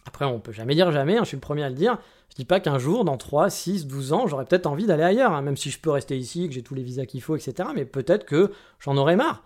Après, 0.05 0.25
on 0.25 0.39
peut 0.39 0.51
jamais 0.51 0.75
dire 0.75 0.91
jamais, 0.91 1.17
hein, 1.17 1.21
je 1.23 1.29
suis 1.29 1.37
le 1.37 1.41
premier 1.41 1.63
à 1.63 1.69
le 1.69 1.75
dire. 1.75 1.97
Je 2.29 2.35
dis 2.35 2.45
pas 2.45 2.59
qu'un 2.59 2.77
jour, 2.77 3.05
dans 3.05 3.17
3, 3.17 3.49
6, 3.49 3.87
12 3.87 4.13
ans, 4.13 4.27
j'aurais 4.27 4.45
peut-être 4.45 4.67
envie 4.67 4.85
d'aller 4.85 5.03
ailleurs, 5.03 5.33
hein, 5.33 5.41
même 5.41 5.57
si 5.57 5.69
je 5.71 5.79
peux 5.79 5.89
rester 5.89 6.17
ici, 6.17 6.47
que 6.47 6.53
j'ai 6.53 6.61
tous 6.61 6.75
les 6.75 6.83
visas 6.83 7.05
qu'il 7.05 7.21
faut, 7.21 7.35
etc. 7.35 7.69
Mais 7.75 7.85
peut-être 7.85 8.25
que 8.25 8.51
j'en 8.79 8.97
aurais 8.97 9.15
marre. 9.15 9.43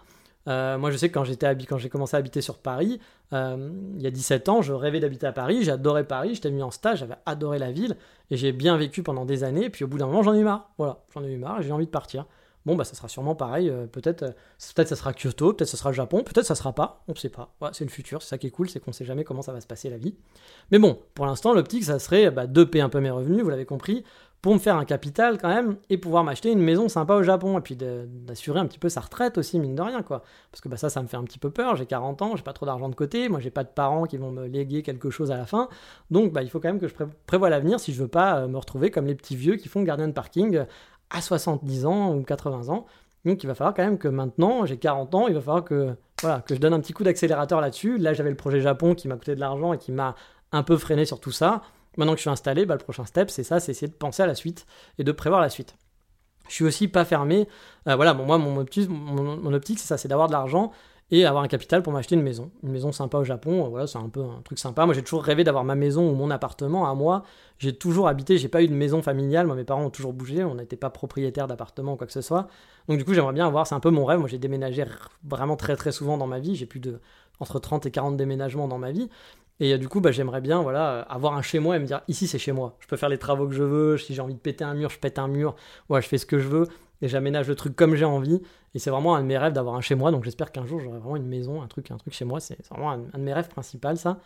Euh, 0.48 0.78
moi, 0.78 0.92
je 0.92 0.98
sais 0.98 1.10
que 1.10 1.14
quand, 1.14 1.78
j'ai 1.78 1.90
commencé 1.90 2.16
à 2.16 2.20
habiter 2.20 2.42
sur 2.42 2.58
Paris, 2.58 3.00
euh, 3.32 3.72
il 3.96 4.02
y 4.02 4.08
a 4.08 4.12
17 4.12 4.50
ans, 4.50 4.62
je 4.62 4.74
rêvais 4.74 5.00
d'habiter 5.00 5.26
à 5.26 5.32
Paris, 5.32 5.64
j'adorais 5.64 6.06
Paris, 6.06 6.36
j'étais 6.36 6.50
venu 6.50 6.64
en 6.64 6.72
stage, 6.72 7.00
j'avais 7.00 7.16
adoré 7.26 7.60
la 7.60 7.72
ville, 7.72 7.96
et 8.30 8.36
j'ai 8.36 8.52
bien 8.52 8.76
vécu 8.76 9.04
pendant 9.04 9.26
des 9.26 9.44
années, 9.44 9.70
puis 9.70 9.86
au 9.86 9.88
bout 9.88 9.98
d'un 9.98 10.08
moment, 10.08 10.22
j'en 10.22 10.34
ai 10.34 10.44
marre. 10.44 10.70
Voilà, 10.78 11.00
j'en 11.14 11.24
ai 11.24 11.32
eu 11.32 11.38
marre 11.38 11.62
et 11.62 11.64
j'ai 11.64 11.72
envie 11.72 11.86
de 11.86 11.92
partir. 11.92 12.26
Bon, 12.66 12.76
bah, 12.76 12.84
ça 12.84 12.96
sera 12.96 13.08
sûrement 13.08 13.36
pareil. 13.36 13.70
Euh, 13.70 13.88
peut-être, 13.88 14.26
peut-être 14.76 14.88
ça 14.88 14.96
sera 14.96 15.14
Kyoto, 15.14 15.54
peut-être 15.54 15.70
ça 15.70 15.78
sera 15.78 15.92
Japon, 15.92 16.24
peut-être 16.24 16.46
ça 16.46 16.56
sera 16.56 16.74
pas. 16.74 17.04
On 17.08 17.14
ne 17.14 17.18
sait 17.18 17.30
pas. 17.30 17.54
c'est 17.74 17.86
le 17.86 17.90
futur. 17.90 18.22
C'est 18.22 18.30
ça 18.30 18.38
qui 18.38 18.48
est 18.48 18.52
cool, 18.52 18.70
c'est 18.70 18.80
qu'on 18.80 18.92
ne 18.92 18.96
sait 18.96 19.06
jamais 19.06 19.24
comment 19.24 19.42
ça 19.42 19.54
va 19.54 19.62
se 19.62 19.68
passer 19.68 19.90
la 19.90 19.98
vie. 19.98 20.16
Mais 20.72 20.80
bon, 20.80 21.00
pour 21.14 21.26
l'instant, 21.26 21.54
l'optique, 21.54 21.84
ça 21.84 22.00
serait 22.00 22.32
bah, 22.32 22.48
de 22.48 22.64
payer 22.64 22.84
un 22.84 22.90
peu 22.90 23.00
mes 23.00 23.12
revenus, 23.12 23.44
vous 23.44 23.50
l'avez 23.50 23.66
compris, 23.66 24.04
pour 24.44 24.54
me 24.54 24.60
faire 24.60 24.76
un 24.76 24.84
capital 24.84 25.38
quand 25.38 25.48
même 25.48 25.78
et 25.90 25.98
pouvoir 25.98 26.26
m'acheter 26.26 26.52
une 26.52 26.60
maison 26.60 26.90
sympa 26.90 27.16
au 27.16 27.24
Japon 27.24 27.58
et 27.58 27.62
puis 27.62 27.78
d'assurer 27.78 28.60
un 28.60 28.68
petit 28.68 28.78
peu 28.78 28.90
sa 28.90 29.00
retraite 29.00 29.38
aussi, 29.38 29.58
mine 29.58 29.74
de 29.74 29.82
rien, 29.82 30.04
quoi. 30.04 30.22
Parce 30.52 30.60
que 30.60 30.68
bah, 30.68 30.76
ça, 30.76 30.90
ça 30.90 31.02
me 31.02 31.08
fait 31.08 31.16
un 31.16 31.24
petit 31.24 31.40
peu 31.40 31.50
peur. 31.50 31.78
J'ai 31.78 31.86
40 31.86 32.22
ans, 32.22 32.36
j'ai 32.36 32.44
pas 32.44 32.52
trop 32.52 32.66
d'argent 32.66 32.90
de 32.90 32.96
côté, 32.96 33.30
moi 33.30 33.40
j'ai 33.40 33.52
pas 33.52 33.64
de 33.64 33.70
parents 33.70 34.04
qui 34.04 34.18
vont 34.18 34.32
me 34.32 34.46
léguer 34.46 34.84
quelque 34.84 35.10
chose 35.10 35.32
à 35.32 35.38
la 35.38 35.46
fin. 35.46 35.70
Donc 36.12 36.34
bah, 36.34 36.44
il 36.44 36.50
faut 36.50 36.60
quand 36.60 36.68
même 36.68 36.82
que 36.82 36.90
je 36.90 36.94
prévoie 37.26 37.50
l'avenir 37.50 37.80
si 37.80 37.94
je 37.94 38.02
veux 38.02 38.10
pas 38.10 38.40
euh, 38.40 38.48
me 38.50 38.58
retrouver 38.58 38.92
comme 38.92 39.08
les 39.08 39.16
petits 39.16 39.38
vieux 39.38 39.56
qui 39.56 39.70
font 39.70 39.82
gardien 39.82 40.10
de 40.10 40.14
parking 40.14 40.66
à 41.14 41.22
70 41.22 41.86
ans 41.86 42.14
ou 42.16 42.24
80 42.24 42.74
ans. 42.74 42.86
Donc 43.26 43.42
il 43.44 43.48
va 43.48 43.56
falloir 43.56 43.74
quand 43.74 43.84
même 43.84 43.98
que 43.98 44.10
maintenant, 44.10 44.66
j'ai 44.66 44.78
40 44.78 45.16
ans, 45.16 45.28
il 45.28 45.34
va 45.34 45.40
falloir 45.40 45.64
que, 45.64 45.96
voilà, 46.22 46.42
que 46.42 46.56
je 46.56 46.60
donne 46.60 46.74
un 46.74 46.82
petit 46.82 46.94
coup 46.94 47.04
d'accélérateur 47.04 47.62
là-dessus. 47.62 47.98
Là, 47.98 48.14
j'avais 48.14 48.30
le 48.30 48.36
projet 48.36 48.60
Japon 48.60 48.96
qui 48.96 49.08
m'a 49.08 49.16
coûté 49.16 49.36
de 49.36 49.40
l'argent 49.40 49.72
et 49.72 49.78
qui 49.78 49.94
m'a 49.94 50.16
un 50.52 50.64
peu 50.64 50.78
freiné 50.78 51.06
sur 51.06 51.22
tout 51.22 51.32
ça. 51.32 51.62
Maintenant 51.98 52.14
que 52.14 52.18
je 52.18 52.24
suis 52.24 52.30
installé, 52.30 52.66
bah, 52.66 52.76
le 52.76 52.84
prochain 52.84 53.06
step, 53.06 53.30
c'est 53.30 53.44
ça, 53.44 53.60
c'est 53.60 53.72
essayer 53.72 53.88
de 53.88 53.94
penser 53.94 54.24
à 54.24 54.28
la 54.28 54.36
suite 54.36 54.66
et 54.98 55.04
de 55.04 55.12
prévoir 55.12 55.42
la 55.42 55.50
suite. 55.50 55.78
Je 56.50 56.56
suis 56.56 56.66
aussi 56.66 56.88
pas 56.88 57.06
fermé. 57.06 57.48
Euh, 57.88 57.96
voilà, 57.96 58.14
bon, 58.14 58.26
moi, 58.26 58.38
mon 58.38 58.58
optique, 58.58 58.90
mon, 58.90 59.54
optique 59.54 59.80
c'est 59.80 59.88
ça, 59.88 59.98
c'est 59.98 60.08
d'avoir 60.08 60.28
de 60.28 60.34
l'argent 60.34 60.72
et 61.14 61.26
avoir 61.26 61.44
un 61.44 61.48
capital 61.48 61.84
pour 61.84 61.94
m'acheter 61.94 62.16
une 62.16 62.24
maison. 62.24 62.50
Une 62.64 62.72
maison 62.72 62.92
sympa 62.92 63.20
au 63.20 63.24
Japon, 63.24 63.66
euh, 63.66 63.70
voilà, 63.70 63.86
c'est 63.86 64.00
un 64.00 64.10
peu 64.10 64.22
un 64.22 64.42
truc 64.44 64.58
sympa. 64.58 64.88
Moi, 64.88 64.96
j'ai 64.96 65.04
toujours 65.04 65.24
rêvé 65.24 65.44
d'avoir 65.44 65.64
ma 65.64 65.76
maison 65.76 66.10
ou 66.10 66.16
mon 66.16 66.32
appartement 66.32 66.90
à 66.90 66.96
moi. 66.96 67.22
J'ai 67.60 67.72
toujours 67.72 68.08
habité, 68.08 68.40
j'ai 68.40 68.48
pas 68.48 68.64
eu 68.64 68.68
de 68.68 68.74
maison 68.74 69.04
familiale. 69.04 69.46
Moi, 69.46 69.56
mes 69.56 69.64
parents 69.64 69.86
ont 69.86 69.92
toujours 69.92 70.12
bougé, 70.12 70.44
on 70.44 70.56
n'était 70.56 70.76
pas 70.76 70.90
propriétaire 70.90 71.46
d'appartement 71.46 71.94
ou 71.94 71.96
quoi 71.98 72.08
que 72.08 72.14
ce 72.14 72.22
soit. 72.22 72.48
Donc, 72.88 72.98
du 72.98 73.06
coup, 73.06 73.14
j'aimerais 73.14 73.34
bien 73.34 73.46
avoir, 73.46 73.68
c'est 73.68 73.76
un 73.76 73.80
peu 73.80 73.92
mon 73.92 74.06
rêve. 74.06 74.18
Moi, 74.18 74.28
j'ai 74.28 74.40
déménagé 74.40 74.86
vraiment 75.24 75.56
très 75.56 75.76
très 75.76 75.92
souvent 75.92 76.18
dans 76.18 76.26
ma 76.26 76.40
vie. 76.40 76.56
J'ai 76.56 76.66
plus 76.66 76.80
de 76.80 77.00
entre 77.40 77.60
30 77.60 77.86
et 77.86 77.92
40 77.92 78.18
déménagements 78.18 78.68
dans 78.68 78.80
ma 78.80 78.92
vie. 78.92 79.08
Et 79.60 79.74
euh, 79.74 79.78
du 79.78 79.88
coup, 79.88 80.02
bah, 80.02 80.12
j'aimerais 80.12 80.42
bien 80.42 80.64
voilà, 80.64 80.90
euh, 80.90 81.04
avoir 81.10 81.36
un 81.36 81.44
chez 81.44 81.60
moi 81.60 81.76
et 81.76 81.80
me 81.80 81.86
dire 81.86 82.02
ici 82.08 82.26
c'est 82.26 82.40
chez 82.40 82.54
moi. 82.54 82.76
Je 82.80 82.88
peux 82.88 82.98
faire 82.98 83.10
les 83.10 83.20
travaux 83.20 83.48
que 83.48 83.54
je 83.54 83.64
veux. 83.64 84.00
Si 84.00 84.16
j'ai 84.16 84.22
envie 84.22 84.34
de 84.34 84.40
péter 84.40 84.64
un 84.64 84.74
mur, 84.74 84.90
je 84.90 84.98
pète 84.98 85.20
un 85.20 85.28
mur. 85.28 85.56
Ouais, 85.90 86.02
je 86.02 86.08
fais 86.08 86.18
ce 86.18 86.26
que 86.26 86.40
je 86.40 86.48
veux 86.48 86.68
et 87.04 87.08
j'aménage 87.08 87.50
le 87.50 87.56
truc 87.56 87.76
comme 87.76 87.96
j'ai 87.96 88.06
envie. 88.06 88.42
Et 88.76 88.80
c'est 88.80 88.90
vraiment 88.90 89.16
un 89.16 89.22
de 89.22 89.28
mes 89.28 89.38
rêves 89.38 89.54
d'avoir 89.54 89.76
un 89.76 89.82
chez 89.82 89.96
moi. 89.96 90.12
Donc 90.12 90.24
j'espère 90.24 90.52
qu'un 90.52 90.66
jour 90.66 90.80
j'aurai 90.80 91.00
vraiment 91.00 91.16
une 91.16 91.28
maison, 91.28 91.62
un 91.62 91.68
truc, 91.68 91.92
un 91.92 91.98
truc 91.98 92.14
chez 92.14 92.26
moi. 92.26 92.40
C'est 92.40 92.58
vraiment 92.70 92.92
un, 92.92 92.98
de 92.98 93.18
mes 93.18 93.34
rêves 93.34 93.50
principaux, 93.50 93.96
ça. 93.96 94.18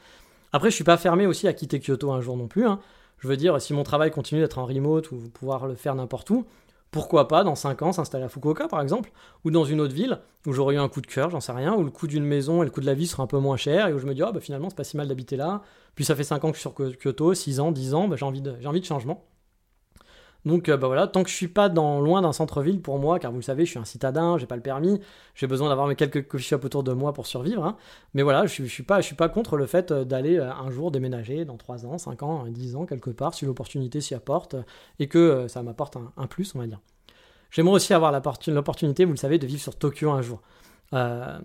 Après, 0.54 0.70
je 0.70 0.76
suis 0.76 0.86
pas 0.86 0.98
fermé 0.98 1.26
aussi 1.28 1.48
à 1.48 1.54
quitter 1.54 1.80
Kyoto 1.80 2.12
un 2.12 2.22
jour 2.22 2.38
non 2.38 2.48
plus. 2.48 2.66
Hein. 2.66 2.80
Je 3.20 3.28
veux 3.28 3.38
dire, 3.38 3.62
si 3.62 3.74
mon 3.74 3.84
travail 3.84 4.12
continue 4.12 4.42
d'être 4.42 4.60
en 4.60 4.66
remote 4.66 5.12
ou 5.12 5.18
pouvoir 5.34 5.68
le 5.68 5.76
faire 5.76 5.96
n'importe 5.96 6.30
où, 6.30 6.46
pourquoi 6.92 7.28
pas 7.28 7.44
dans 7.44 7.56
5 7.56 7.82
ans 7.82 7.92
s'installer 7.92 8.24
à 8.24 8.30
Fukuoka 8.30 8.68
par 8.68 8.82
exemple, 8.82 9.12
ou 9.44 9.52
dans 9.52 9.66
une 9.66 9.82
autre 9.82 9.94
ville 9.94 10.20
où 10.46 10.54
j'aurais 10.54 10.76
eu 10.76 10.78
un 10.78 10.88
coup 10.88 11.02
de 11.02 11.08
cœur, 11.08 11.30
j'en 11.30 11.42
sais 11.42 11.52
rien, 11.52 11.74
où 11.76 11.84
le 11.84 11.92
coût 11.92 12.08
d'une 12.08 12.24
maison 12.24 12.62
et 12.62 12.66
le 12.66 12.72
coût 12.72 12.80
de 12.80 12.86
la 12.86 12.94
vie 12.94 13.08
sera 13.08 13.24
un 13.24 13.28
peu 13.28 13.38
moins 13.40 13.58
cher, 13.58 13.88
et 13.88 13.94
où 13.94 14.00
je 14.00 14.06
me 14.06 14.14
dis, 14.14 14.24
ah 14.24 14.32
bah 14.32 14.40
finalement 14.40 14.70
c'est 14.70 14.78
pas 14.78 14.86
si 14.86 14.96
mal 14.96 15.08
d'habiter 15.08 15.36
là, 15.36 15.62
puis 15.96 16.06
ça 16.06 16.16
fait 16.16 16.24
5 16.24 16.44
ans 16.46 16.52
que 16.52 16.58
je 16.58 16.62
suis 16.62 16.70
sur 16.70 16.74
Kyoto, 16.74 17.34
6 17.34 17.60
ans, 17.60 17.72
10 17.72 17.94
ans, 17.94 18.08
bah, 18.08 18.16
j'ai 18.16 18.26
envie, 18.26 18.42
de, 18.42 18.56
envie 18.66 18.80
de 18.80 18.86
changement. 18.86 19.26
Donc 20.48 20.70
euh, 20.70 20.78
bah 20.78 20.88
voilà, 20.88 21.08
tant 21.08 21.24
que 21.24 21.30
je 21.30 21.36
suis 21.36 21.50
pas 21.50 21.68
loin 21.68 22.22
d'un 22.22 22.32
centre-ville 22.32 22.82
pour 22.82 23.00
moi, 23.00 23.20
car 23.20 23.32
vous 23.32 23.38
le 23.38 23.44
savez, 23.44 23.66
je 23.66 23.72
suis 23.72 23.80
un 23.80 23.86
citadin, 23.86 24.38
j'ai 24.38 24.46
pas 24.46 24.56
le 24.56 24.62
permis, 24.62 25.00
j'ai 25.36 25.46
besoin 25.46 25.68
d'avoir 25.68 25.88
mes 25.88 25.96
quelques 25.96 26.26
coffee 26.26 26.46
shops 26.46 26.64
autour 26.64 26.84
de 26.84 26.94
moi 26.94 27.14
pour 27.14 27.28
survivre. 27.28 27.66
Hein. 27.66 27.76
Mais 28.14 28.24
voilà, 28.24 28.46
je, 28.46 28.64
je, 28.64 28.70
suis 28.70 28.84
pas, 28.84 29.02
je 29.02 29.06
suis 29.06 29.16
pas 29.16 29.28
contre 29.28 29.58
le 29.58 29.66
fait 29.66 29.92
euh, 29.92 30.06
d'aller 30.06 30.38
euh, 30.38 30.50
un 30.52 30.72
jour 30.72 30.90
déménager 30.90 31.44
dans 31.44 31.58
3 31.58 31.86
ans, 31.86 31.98
5 31.98 32.24
ans, 32.24 32.46
10 32.48 32.78
ans 32.78 32.86
quelque 32.86 33.10
part, 33.10 33.34
si 33.34 33.46
l'opportunité 33.46 34.00
s'y 34.00 34.16
apporte 34.16 34.56
et 35.00 35.08
que 35.08 35.48
ça 35.50 35.62
m'apporte 35.64 35.98
un, 36.16 36.28
plus, 36.28 36.56
on 36.56 36.60
va 36.60 36.68
dire. 36.68 36.80
J'aimerais 37.52 37.76
aussi 37.76 37.94
avoir 37.94 38.12
l'opportunité, 38.12 39.04
vous 39.04 39.12
le 39.12 39.18
savez, 39.18 39.40
de 39.40 39.48
vivre 39.48 39.62
sur 39.62 39.76
Tokyo 39.76 40.12
un 40.12 40.22
jour. 40.22 40.42
Euh, 40.94 41.38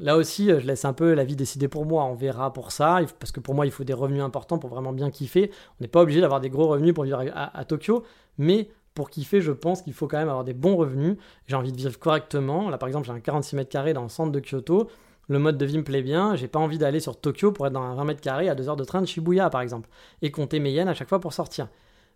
là 0.00 0.16
aussi, 0.16 0.48
je 0.48 0.66
laisse 0.66 0.84
un 0.84 0.92
peu 0.92 1.14
la 1.14 1.24
vie 1.24 1.36
décider 1.36 1.68
pour 1.68 1.86
moi. 1.86 2.04
On 2.04 2.14
verra 2.14 2.52
pour 2.52 2.72
ça, 2.72 3.00
parce 3.18 3.32
que 3.32 3.40
pour 3.40 3.54
moi, 3.54 3.66
il 3.66 3.72
faut 3.72 3.84
des 3.84 3.92
revenus 3.92 4.22
importants 4.22 4.58
pour 4.58 4.70
vraiment 4.70 4.92
bien 4.92 5.10
kiffer. 5.10 5.50
On 5.80 5.82
n'est 5.82 5.88
pas 5.88 6.02
obligé 6.02 6.20
d'avoir 6.20 6.40
des 6.40 6.50
gros 6.50 6.68
revenus 6.68 6.94
pour 6.94 7.04
vivre 7.04 7.22
à, 7.34 7.64
Tokyo, 7.64 8.04
mais 8.38 8.68
pour 8.94 9.10
kiffer, 9.10 9.40
je 9.40 9.52
pense 9.52 9.82
qu'il 9.82 9.92
faut 9.92 10.06
quand 10.06 10.18
même 10.18 10.28
avoir 10.28 10.44
des 10.44 10.54
bons 10.54 10.76
revenus. 10.76 11.16
J'ai 11.46 11.56
envie 11.56 11.72
de 11.72 11.76
vivre 11.76 11.98
correctement. 11.98 12.70
Là, 12.70 12.78
par 12.78 12.88
exemple, 12.88 13.06
j'ai 13.06 13.12
un 13.12 13.20
46 13.20 13.56
mètres 13.56 13.70
carrés 13.70 13.92
dans 13.92 14.02
le 14.02 14.08
centre 14.08 14.30
de 14.30 14.40
Kyoto. 14.40 14.88
Le 15.28 15.38
mode 15.38 15.56
de 15.58 15.64
vie 15.64 15.78
me 15.78 15.84
plaît 15.84 16.02
bien. 16.02 16.36
J'ai 16.36 16.48
pas 16.48 16.58
envie 16.58 16.78
d'aller 16.78 17.00
sur 17.00 17.18
Tokyo 17.18 17.50
pour 17.50 17.66
être 17.66 17.72
dans 17.72 17.82
un 17.82 17.94
20 17.94 18.04
mètres 18.04 18.20
carrés 18.20 18.48
à 18.48 18.54
2 18.54 18.68
heures 18.68 18.76
de 18.76 18.84
train 18.84 19.00
de 19.00 19.06
Shibuya, 19.06 19.50
par 19.50 19.62
exemple, 19.62 19.88
et 20.22 20.30
compter 20.30 20.60
mes 20.60 20.70
yens 20.70 20.88
à 20.88 20.94
chaque 20.94 21.08
fois 21.08 21.18
pour 21.18 21.32
sortir. 21.32 21.68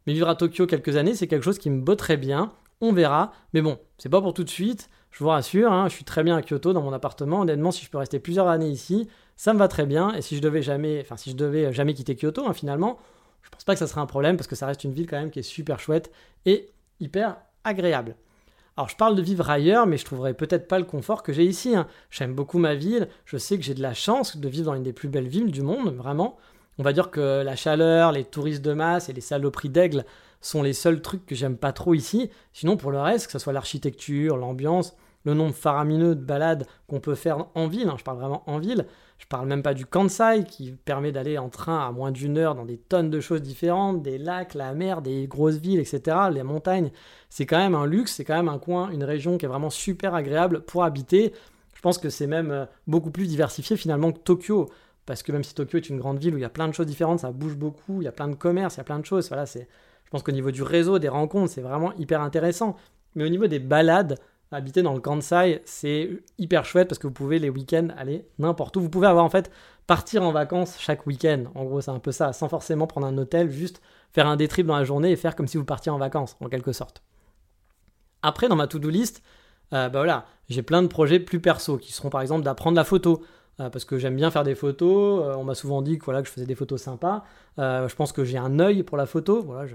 Mais 0.06 0.12
vivre 0.12 0.28
à 0.28 0.36
Tokyo 0.36 0.66
quelques 0.66 0.96
années, 0.96 1.14
c'est 1.14 1.26
quelque 1.26 1.44
chose 1.44 1.58
qui 1.58 1.70
me 1.70 1.80
botterait 1.80 2.18
bien 2.18 2.52
on 2.80 2.92
verra. 2.92 3.32
Mais 3.52 3.62
bon, 3.62 3.78
c'est 3.98 4.08
pas 4.08 4.20
pour 4.20 4.34
tout 4.34 4.44
de 4.44 4.50
suite. 4.50 4.90
Je 5.18 5.24
vous 5.24 5.30
rassure, 5.30 5.72
hein, 5.72 5.88
je 5.88 5.94
suis 5.94 6.04
très 6.04 6.22
bien 6.22 6.36
à 6.36 6.42
Kyoto 6.42 6.72
dans 6.72 6.80
mon 6.80 6.92
appartement. 6.92 7.40
Honnêtement, 7.40 7.72
si 7.72 7.84
je 7.84 7.90
peux 7.90 7.98
rester 7.98 8.20
plusieurs 8.20 8.46
années 8.46 8.68
ici, 8.68 9.08
ça 9.34 9.52
me 9.52 9.58
va 9.58 9.66
très 9.66 9.84
bien. 9.84 10.14
Et 10.14 10.22
si 10.22 10.36
je 10.36 10.40
devais 10.40 10.62
jamais, 10.62 11.00
enfin 11.00 11.16
si 11.16 11.30
je 11.30 11.34
devais 11.34 11.72
jamais 11.72 11.92
quitter 11.92 12.14
Kyoto, 12.14 12.46
hein, 12.46 12.52
finalement, 12.52 12.98
je 13.42 13.48
pense 13.50 13.64
pas 13.64 13.72
que 13.72 13.80
ça 13.80 13.88
serait 13.88 14.00
un 14.00 14.06
problème 14.06 14.36
parce 14.36 14.46
que 14.46 14.54
ça 14.54 14.68
reste 14.68 14.84
une 14.84 14.92
ville 14.92 15.08
quand 15.08 15.18
même 15.18 15.32
qui 15.32 15.40
est 15.40 15.42
super 15.42 15.80
chouette 15.80 16.12
et 16.46 16.70
hyper 17.00 17.36
agréable. 17.64 18.14
Alors 18.76 18.88
je 18.88 18.94
parle 18.94 19.16
de 19.16 19.22
vivre 19.22 19.50
ailleurs, 19.50 19.88
mais 19.88 19.96
je 19.96 20.04
trouverais 20.04 20.34
peut-être 20.34 20.68
pas 20.68 20.78
le 20.78 20.84
confort 20.84 21.24
que 21.24 21.32
j'ai 21.32 21.44
ici. 21.44 21.74
Hein. 21.74 21.88
J'aime 22.10 22.32
beaucoup 22.32 22.58
ma 22.58 22.76
ville. 22.76 23.08
Je 23.24 23.38
sais 23.38 23.58
que 23.58 23.64
j'ai 23.64 23.74
de 23.74 23.82
la 23.82 23.94
chance 23.94 24.36
de 24.36 24.48
vivre 24.48 24.66
dans 24.66 24.74
une 24.76 24.84
des 24.84 24.92
plus 24.92 25.08
belles 25.08 25.26
villes 25.26 25.50
du 25.50 25.62
monde, 25.62 25.96
vraiment. 25.96 26.36
On 26.78 26.84
va 26.84 26.92
dire 26.92 27.10
que 27.10 27.42
la 27.42 27.56
chaleur, 27.56 28.12
les 28.12 28.22
touristes 28.22 28.62
de 28.62 28.72
masse 28.72 29.08
et 29.08 29.12
les 29.12 29.20
saloperies 29.20 29.68
d'aigle 29.68 30.04
sont 30.40 30.62
les 30.62 30.74
seuls 30.74 31.02
trucs 31.02 31.26
que 31.26 31.34
j'aime 31.34 31.56
pas 31.56 31.72
trop 31.72 31.94
ici. 31.94 32.30
Sinon, 32.52 32.76
pour 32.76 32.92
le 32.92 33.00
reste, 33.00 33.26
que 33.26 33.32
ce 33.32 33.40
soit 33.40 33.52
l'architecture, 33.52 34.36
l'ambiance, 34.36 34.94
le 35.28 35.34
nombre 35.34 35.54
faramineux 35.54 36.14
de 36.14 36.24
balades 36.24 36.66
qu'on 36.86 37.00
peut 37.00 37.14
faire 37.14 37.46
en 37.54 37.66
ville, 37.66 37.88
hein, 37.88 37.96
je 37.98 38.04
parle 38.04 38.18
vraiment 38.18 38.42
en 38.46 38.58
ville, 38.58 38.86
je 39.18 39.26
parle 39.26 39.46
même 39.46 39.62
pas 39.62 39.74
du 39.74 39.84
Kansai 39.84 40.44
qui 40.48 40.72
permet 40.72 41.12
d'aller 41.12 41.36
en 41.36 41.50
train 41.50 41.86
à 41.86 41.92
moins 41.92 42.12
d'une 42.12 42.38
heure 42.38 42.54
dans 42.54 42.64
des 42.64 42.78
tonnes 42.78 43.10
de 43.10 43.20
choses 43.20 43.42
différentes, 43.42 44.02
des 44.02 44.16
lacs, 44.16 44.54
la 44.54 44.72
mer, 44.72 45.02
des 45.02 45.26
grosses 45.26 45.56
villes, 45.56 45.80
etc., 45.80 46.16
les 46.32 46.42
montagnes. 46.42 46.90
C'est 47.28 47.44
quand 47.44 47.58
même 47.58 47.74
un 47.74 47.84
luxe, 47.84 48.14
c'est 48.14 48.24
quand 48.24 48.36
même 48.36 48.48
un 48.48 48.58
coin, 48.58 48.90
une 48.90 49.04
région 49.04 49.36
qui 49.36 49.44
est 49.44 49.48
vraiment 49.48 49.70
super 49.70 50.14
agréable 50.14 50.62
pour 50.62 50.84
habiter. 50.84 51.34
Je 51.74 51.80
pense 51.82 51.98
que 51.98 52.08
c'est 52.08 52.26
même 52.26 52.50
euh, 52.50 52.64
beaucoup 52.86 53.10
plus 53.10 53.26
diversifié 53.26 53.76
finalement 53.76 54.12
que 54.12 54.18
Tokyo. 54.18 54.70
Parce 55.04 55.22
que 55.22 55.32
même 55.32 55.44
si 55.44 55.54
Tokyo 55.54 55.78
est 55.78 55.88
une 55.88 55.98
grande 55.98 56.18
ville 56.18 56.34
où 56.34 56.38
il 56.38 56.42
y 56.42 56.44
a 56.44 56.50
plein 56.50 56.68
de 56.68 56.72
choses 56.72 56.86
différentes, 56.86 57.20
ça 57.20 57.32
bouge 57.32 57.56
beaucoup, 57.56 58.00
il 58.00 58.04
y 58.04 58.08
a 58.08 58.12
plein 58.12 58.28
de 58.28 58.34
commerces, 58.34 58.76
il 58.76 58.78
y 58.78 58.80
a 58.80 58.84
plein 58.84 58.98
de 58.98 59.04
choses. 59.04 59.28
Voilà, 59.28 59.46
c'est, 59.46 59.68
je 60.04 60.10
pense 60.10 60.22
qu'au 60.22 60.32
niveau 60.32 60.50
du 60.50 60.62
réseau, 60.62 60.98
des 60.98 61.08
rencontres, 61.08 61.52
c'est 61.52 61.60
vraiment 61.60 61.92
hyper 61.94 62.20
intéressant. 62.20 62.76
Mais 63.14 63.24
au 63.24 63.28
niveau 63.28 63.46
des 63.46 63.58
balades, 63.58 64.18
habiter 64.50 64.82
dans 64.82 64.94
le 64.94 65.00
Kansai, 65.00 65.62
c'est 65.64 66.10
hyper 66.38 66.64
chouette 66.64 66.88
parce 66.88 66.98
que 66.98 67.06
vous 67.06 67.12
pouvez 67.12 67.38
les 67.38 67.50
week-ends 67.50 67.88
aller 67.96 68.26
n'importe 68.38 68.76
où. 68.76 68.80
Vous 68.80 68.88
pouvez 68.88 69.06
avoir 69.06 69.24
en 69.24 69.30
fait 69.30 69.50
partir 69.86 70.22
en 70.22 70.32
vacances 70.32 70.76
chaque 70.78 71.06
week-end. 71.06 71.44
En 71.54 71.64
gros, 71.64 71.80
c'est 71.80 71.90
un 71.90 71.98
peu 71.98 72.12
ça, 72.12 72.32
sans 72.32 72.48
forcément 72.48 72.86
prendre 72.86 73.06
un 73.06 73.16
hôtel, 73.18 73.50
juste 73.50 73.82
faire 74.12 74.26
un 74.26 74.36
day 74.36 74.48
trip 74.48 74.66
dans 74.66 74.76
la 74.76 74.84
journée 74.84 75.10
et 75.10 75.16
faire 75.16 75.36
comme 75.36 75.48
si 75.48 75.56
vous 75.56 75.64
partiez 75.64 75.90
en 75.90 75.98
vacances, 75.98 76.36
en 76.40 76.48
quelque 76.48 76.72
sorte. 76.72 77.02
Après, 78.22 78.48
dans 78.48 78.56
ma 78.56 78.66
to-do 78.66 78.88
list, 78.88 79.22
euh, 79.72 79.88
bah 79.88 80.00
voilà, 80.00 80.26
j'ai 80.48 80.62
plein 80.62 80.82
de 80.82 80.88
projets 80.88 81.20
plus 81.20 81.40
perso 81.40 81.76
qui 81.76 81.92
seront 81.92 82.10
par 82.10 82.22
exemple 82.22 82.44
d'apprendre 82.44 82.76
la 82.76 82.84
photo. 82.84 83.22
Euh, 83.60 83.70
parce 83.70 83.84
que 83.84 83.98
j'aime 83.98 84.14
bien 84.14 84.30
faire 84.30 84.44
des 84.44 84.54
photos. 84.54 85.26
Euh, 85.26 85.34
on 85.34 85.42
m'a 85.42 85.56
souvent 85.56 85.82
dit 85.82 85.98
que, 85.98 86.04
voilà, 86.04 86.22
que 86.22 86.28
je 86.28 86.32
faisais 86.32 86.46
des 86.46 86.54
photos 86.54 86.80
sympas. 86.80 87.24
Je 87.56 87.94
pense 87.96 88.12
que 88.12 88.24
j'ai 88.24 88.38
un 88.38 88.60
œil 88.60 88.84
pour 88.84 88.96
la 88.96 89.04
photo. 89.04 89.42
Voilà, 89.42 89.66
je, 89.66 89.74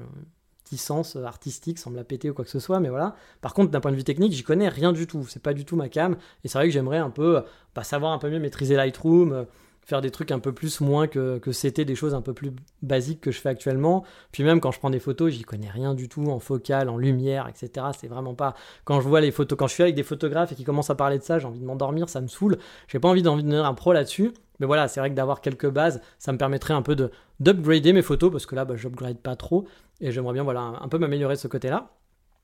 réticence 0.73 1.15
artistique 1.15 1.77
sans 1.77 1.91
me 1.91 1.95
la 1.95 2.03
péter 2.03 2.29
ou 2.29 2.33
quoi 2.33 2.43
que 2.43 2.51
ce 2.51 2.59
soit, 2.59 2.79
mais 2.79 2.89
voilà. 2.89 3.15
Par 3.41 3.53
contre, 3.53 3.71
d'un 3.71 3.79
point 3.79 3.91
de 3.91 3.95
vue 3.95 4.03
technique, 4.03 4.33
j'y 4.33 4.43
connais 4.43 4.69
rien 4.69 4.91
du 4.91 5.05
tout. 5.05 5.25
C'est 5.27 5.41
pas 5.41 5.53
du 5.53 5.65
tout 5.65 5.75
ma 5.75 5.87
cam. 5.87 6.15
Et 6.43 6.47
c'est 6.47 6.57
vrai 6.57 6.67
que 6.67 6.73
j'aimerais 6.73 6.97
un 6.97 7.11
peu 7.11 7.43
bah, 7.75 7.83
savoir 7.83 8.11
un 8.11 8.17
peu 8.17 8.29
mieux 8.29 8.39
maîtriser 8.39 8.75
Lightroom, 8.75 9.45
faire 9.85 10.01
des 10.01 10.11
trucs 10.11 10.31
un 10.31 10.39
peu 10.39 10.53
plus 10.53 10.81
moins 10.81 11.07
que, 11.07 11.37
que 11.39 11.51
c'était 11.51 11.85
des 11.85 11.95
choses 11.95 12.13
un 12.13 12.21
peu 12.21 12.33
plus 12.33 12.51
basiques 12.81 13.21
que 13.21 13.31
je 13.31 13.39
fais 13.39 13.49
actuellement. 13.49 14.03
Puis 14.31 14.43
même 14.43 14.59
quand 14.59 14.71
je 14.71 14.79
prends 14.79 14.89
des 14.89 14.99
photos, 14.99 15.31
j'y 15.31 15.43
connais 15.43 15.69
rien 15.69 15.93
du 15.93 16.09
tout 16.09 16.25
en 16.27 16.39
focal, 16.39 16.89
en 16.89 16.97
lumière, 16.97 17.47
etc. 17.47 17.87
C'est 17.99 18.07
vraiment 18.07 18.33
pas. 18.33 18.53
Quand 18.85 19.01
je 19.01 19.07
vois 19.07 19.21
les 19.21 19.31
photos, 19.31 19.57
quand 19.57 19.67
je 19.67 19.73
suis 19.73 19.83
avec 19.83 19.95
des 19.95 20.03
photographes 20.03 20.51
et 20.51 20.55
qui 20.55 20.63
commencent 20.63 20.89
à 20.89 20.95
parler 20.95 21.17
de 21.17 21.23
ça, 21.23 21.39
j'ai 21.39 21.45
envie 21.45 21.59
de 21.59 21.65
m'endormir, 21.65 22.09
ça 22.09 22.21
me 22.21 22.27
saoule. 22.27 22.57
J'ai 22.87 22.99
pas 22.99 23.09
envie 23.09 23.21
d'envie 23.21 23.43
de 23.43 23.47
devenir 23.47 23.65
un 23.65 23.73
pro 23.73 23.93
là-dessus. 23.93 24.31
Mais 24.59 24.67
voilà, 24.67 24.87
c'est 24.87 24.99
vrai 24.99 25.09
que 25.09 25.15
d'avoir 25.15 25.41
quelques 25.41 25.69
bases, 25.69 25.99
ça 26.19 26.31
me 26.31 26.37
permettrait 26.37 26.73
un 26.73 26.81
peu 26.81 26.95
de 26.95 27.11
d'upgrader 27.39 27.91
mes 27.91 28.01
photos 28.01 28.31
parce 28.31 28.45
que 28.45 28.55
là, 28.55 28.63
bah, 28.65 28.75
j'upgrade 28.75 29.17
pas 29.17 29.35
trop 29.35 29.65
et 29.99 30.11
j'aimerais 30.11 30.33
bien 30.33 30.43
voilà 30.43 30.73
un 30.79 30.87
peu 30.87 30.97
m'améliorer 30.97 31.35
de 31.35 31.39
ce 31.39 31.47
côté-là. 31.47 31.89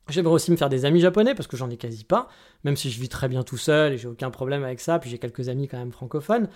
J'aimerais 0.09 0.33
aussi 0.33 0.51
me 0.51 0.57
faire 0.57 0.69
des 0.69 0.85
amis 0.85 1.01
japonais 1.01 1.35
parce 1.35 1.47
que 1.47 1.55
j'en 1.55 1.69
ai 1.69 1.77
quasi 1.77 2.03
pas, 2.03 2.27
même 2.63 2.75
si 2.75 2.89
je 2.89 2.99
vis 2.99 3.09
très 3.09 3.27
bien 3.27 3.43
tout 3.43 3.57
seul 3.57 3.93
et 3.93 3.97
j'ai 3.97 4.07
aucun 4.07 4.31
problème 4.31 4.63
avec 4.63 4.79
ça. 4.79 4.97
Puis 4.97 5.09
j'ai 5.09 5.19
quelques 5.19 5.49
amis 5.49 5.67
quand 5.67 5.77
même 5.77 5.91
francophones 5.91 6.47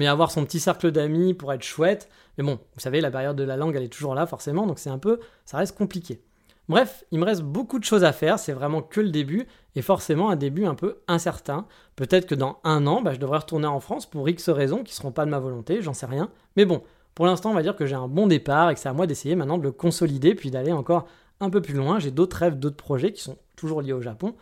mais 0.00 0.06
avoir 0.06 0.30
son 0.30 0.46
petit 0.46 0.60
cercle 0.60 0.90
d'amis 0.92 1.34
pour 1.34 1.52
être 1.52 1.62
chouette. 1.62 2.08
Mais 2.38 2.44
bon, 2.44 2.58
vous 2.72 2.80
savez, 2.80 3.02
la 3.02 3.10
barrière 3.10 3.34
de 3.34 3.44
la 3.44 3.58
langue, 3.58 3.76
elle 3.76 3.82
est 3.82 3.92
toujours 3.92 4.14
là, 4.14 4.26
forcément, 4.26 4.66
donc 4.66 4.78
c'est 4.78 4.88
un 4.88 4.96
peu, 4.96 5.20
ça 5.44 5.58
reste 5.58 5.76
compliqué. 5.76 6.22
Bref, 6.70 7.04
il 7.10 7.18
me 7.18 7.26
reste 7.26 7.42
beaucoup 7.42 7.78
de 7.78 7.84
choses 7.84 8.02
à 8.02 8.12
faire, 8.12 8.38
c'est 8.38 8.54
vraiment 8.54 8.80
que 8.80 9.02
le 9.02 9.10
début, 9.10 9.46
et 9.76 9.82
forcément 9.82 10.30
un 10.30 10.36
début 10.36 10.64
un 10.64 10.74
peu 10.74 11.00
incertain. 11.06 11.66
Peut-être 11.96 12.24
que 12.24 12.34
dans 12.34 12.60
un 12.64 12.86
an, 12.86 13.02
bah, 13.02 13.12
je 13.12 13.18
devrais 13.20 13.40
retourner 13.40 13.66
en 13.66 13.78
France 13.78 14.06
pour 14.06 14.26
X 14.26 14.48
raisons 14.48 14.78
qui 14.78 14.92
ne 14.92 14.96
seront 14.96 15.12
pas 15.12 15.26
de 15.26 15.30
ma 15.30 15.38
volonté, 15.38 15.82
j'en 15.82 15.92
sais 15.92 16.06
rien. 16.06 16.30
Mais 16.56 16.64
bon, 16.64 16.82
pour 17.14 17.26
l'instant, 17.26 17.50
on 17.50 17.54
va 17.54 17.62
dire 17.62 17.76
que 17.76 17.84
j'ai 17.84 17.94
un 17.94 18.08
bon 18.08 18.26
départ 18.26 18.70
et 18.70 18.74
que 18.74 18.80
c'est 18.80 18.88
à 18.88 18.94
moi 18.94 19.06
d'essayer 19.06 19.36
maintenant 19.36 19.58
de 19.58 19.64
le 19.64 19.72
consolider, 19.72 20.34
puis 20.34 20.50
d'aller 20.50 20.72
encore 20.72 21.08
un 21.40 21.50
peu 21.50 21.60
plus 21.60 21.74
loin. 21.74 21.98
J'ai 21.98 22.10
d'autres 22.10 22.38
rêves, 22.38 22.58
d'autres 22.58 22.76
projets 22.76 23.12
qui 23.12 23.20
sont 23.20 23.36
toujours 23.54 23.82
liés 23.82 23.92
au 23.92 24.00
Japon, 24.00 24.34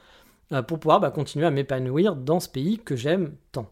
euh, 0.53 0.63
pour 0.63 0.79
pouvoir 0.79 1.01
bah, 1.01 1.11
continuer 1.11 1.47
à 1.47 1.51
m'épanouir 1.51 2.15
dans 2.15 2.39
ce 2.39 2.49
pays 2.49 2.79
que 2.79 2.95
j'aime 2.95 3.33
tant. 3.51 3.69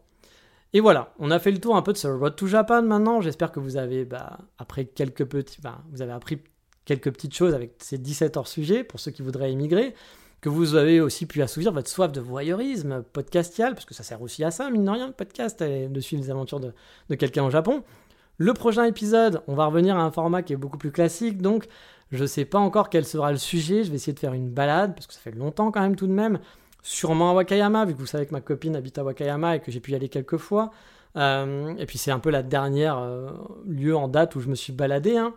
Et 0.76 0.80
voilà, 0.80 1.14
on 1.18 1.30
a 1.30 1.38
fait 1.38 1.52
le 1.52 1.58
tour 1.58 1.74
un 1.74 1.80
peu 1.80 1.94
de 1.94 1.96
ce 1.96 2.06
Road 2.06 2.36
to 2.36 2.46
Japan 2.46 2.82
maintenant. 2.82 3.22
J'espère 3.22 3.50
que 3.50 3.60
vous 3.60 3.78
avez 3.78 4.04
bah, 4.04 4.40
appris 4.58 4.86
quelques 4.86 5.24
petits, 5.24 5.56
vous 5.90 6.02
avez 6.02 6.12
appris 6.12 6.42
quelques 6.84 7.10
petites 7.10 7.34
choses 7.34 7.54
avec 7.54 7.76
ces 7.78 7.96
17 7.96 8.36
hors 8.36 8.46
sujets 8.46 8.84
pour 8.84 9.00
ceux 9.00 9.10
qui 9.10 9.22
voudraient 9.22 9.50
émigrer, 9.50 9.94
que 10.42 10.50
vous 10.50 10.74
avez 10.74 11.00
aussi 11.00 11.24
pu 11.24 11.40
assouvir 11.40 11.72
votre 11.72 11.88
soif 11.88 12.12
de 12.12 12.20
voyeurisme 12.20 13.02
podcastial, 13.04 13.72
parce 13.72 13.86
que 13.86 13.94
ça 13.94 14.02
sert 14.02 14.20
aussi 14.20 14.44
à 14.44 14.50
ça, 14.50 14.68
mine 14.68 14.84
de 14.84 14.90
rien, 14.90 15.06
le 15.06 15.14
podcast, 15.14 15.62
de 15.62 16.00
suivre 16.00 16.22
les 16.22 16.30
aventures 16.30 16.60
de, 16.60 16.74
de 17.08 17.14
quelqu'un 17.14 17.44
au 17.44 17.50
Japon. 17.50 17.82
Le 18.36 18.52
prochain 18.52 18.84
épisode, 18.84 19.40
on 19.46 19.54
va 19.54 19.64
revenir 19.64 19.96
à 19.96 20.02
un 20.02 20.10
format 20.10 20.42
qui 20.42 20.52
est 20.52 20.56
beaucoup 20.56 20.76
plus 20.76 20.92
classique, 20.92 21.40
donc 21.40 21.68
je 22.12 22.20
ne 22.20 22.26
sais 22.26 22.44
pas 22.44 22.58
encore 22.58 22.90
quel 22.90 23.06
sera 23.06 23.32
le 23.32 23.38
sujet, 23.38 23.82
je 23.82 23.88
vais 23.88 23.96
essayer 23.96 24.12
de 24.12 24.18
faire 24.18 24.34
une 24.34 24.50
balade, 24.50 24.94
parce 24.94 25.06
que 25.06 25.14
ça 25.14 25.20
fait 25.20 25.34
longtemps 25.34 25.72
quand 25.72 25.80
même 25.80 25.96
tout 25.96 26.06
de 26.06 26.12
même 26.12 26.38
sûrement 26.86 27.32
à 27.32 27.34
Wakayama, 27.34 27.84
vu 27.84 27.94
que 27.94 27.98
vous 27.98 28.06
savez 28.06 28.26
que 28.26 28.32
ma 28.32 28.40
copine 28.40 28.76
habite 28.76 28.96
à 28.98 29.04
Wakayama 29.04 29.56
et 29.56 29.60
que 29.60 29.72
j'ai 29.72 29.80
pu 29.80 29.90
y 29.90 29.94
aller 29.96 30.08
quelques 30.08 30.36
fois. 30.36 30.70
Euh, 31.16 31.74
et 31.78 31.86
puis 31.86 31.98
c'est 31.98 32.12
un 32.12 32.20
peu 32.20 32.30
la 32.30 32.44
dernière 32.44 32.98
euh, 32.98 33.30
lieu 33.66 33.96
en 33.96 34.06
date 34.06 34.36
où 34.36 34.40
je 34.40 34.48
me 34.48 34.54
suis 34.54 34.72
baladé. 34.72 35.16
Hein. 35.16 35.34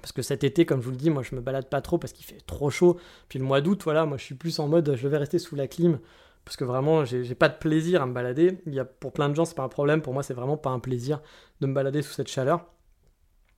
Parce 0.00 0.12
que 0.12 0.22
cet 0.22 0.42
été, 0.42 0.64
comme 0.64 0.80
je 0.80 0.86
vous 0.86 0.92
le 0.92 0.96
dis, 0.96 1.10
moi 1.10 1.22
je 1.22 1.34
me 1.34 1.42
balade 1.42 1.68
pas 1.68 1.82
trop 1.82 1.98
parce 1.98 2.14
qu'il 2.14 2.24
fait 2.24 2.40
trop 2.46 2.70
chaud. 2.70 2.98
Puis 3.28 3.38
le 3.38 3.44
mois 3.44 3.60
d'août, 3.60 3.82
voilà, 3.84 4.06
moi 4.06 4.16
je 4.16 4.24
suis 4.24 4.34
plus 4.34 4.58
en 4.58 4.68
mode 4.68 4.94
je 4.96 5.06
vais 5.06 5.18
rester 5.18 5.38
sous 5.38 5.54
la 5.54 5.66
clim. 5.66 5.98
Parce 6.46 6.56
que 6.56 6.64
vraiment, 6.64 7.04
j'ai 7.04 7.34
pas 7.34 7.50
de 7.50 7.58
plaisir 7.58 8.00
à 8.00 8.06
me 8.06 8.14
balader. 8.14 8.58
Il 8.66 8.74
y 8.74 8.80
a, 8.80 8.86
pour 8.86 9.12
plein 9.12 9.28
de 9.28 9.34
gens, 9.34 9.44
c'est 9.44 9.54
pas 9.54 9.62
un 9.62 9.68
problème. 9.68 10.00
Pour 10.00 10.14
moi, 10.14 10.22
c'est 10.22 10.32
vraiment 10.32 10.56
pas 10.56 10.70
un 10.70 10.78
plaisir 10.78 11.20
de 11.60 11.66
me 11.66 11.74
balader 11.74 12.00
sous 12.00 12.14
cette 12.14 12.28
chaleur. 12.28 12.64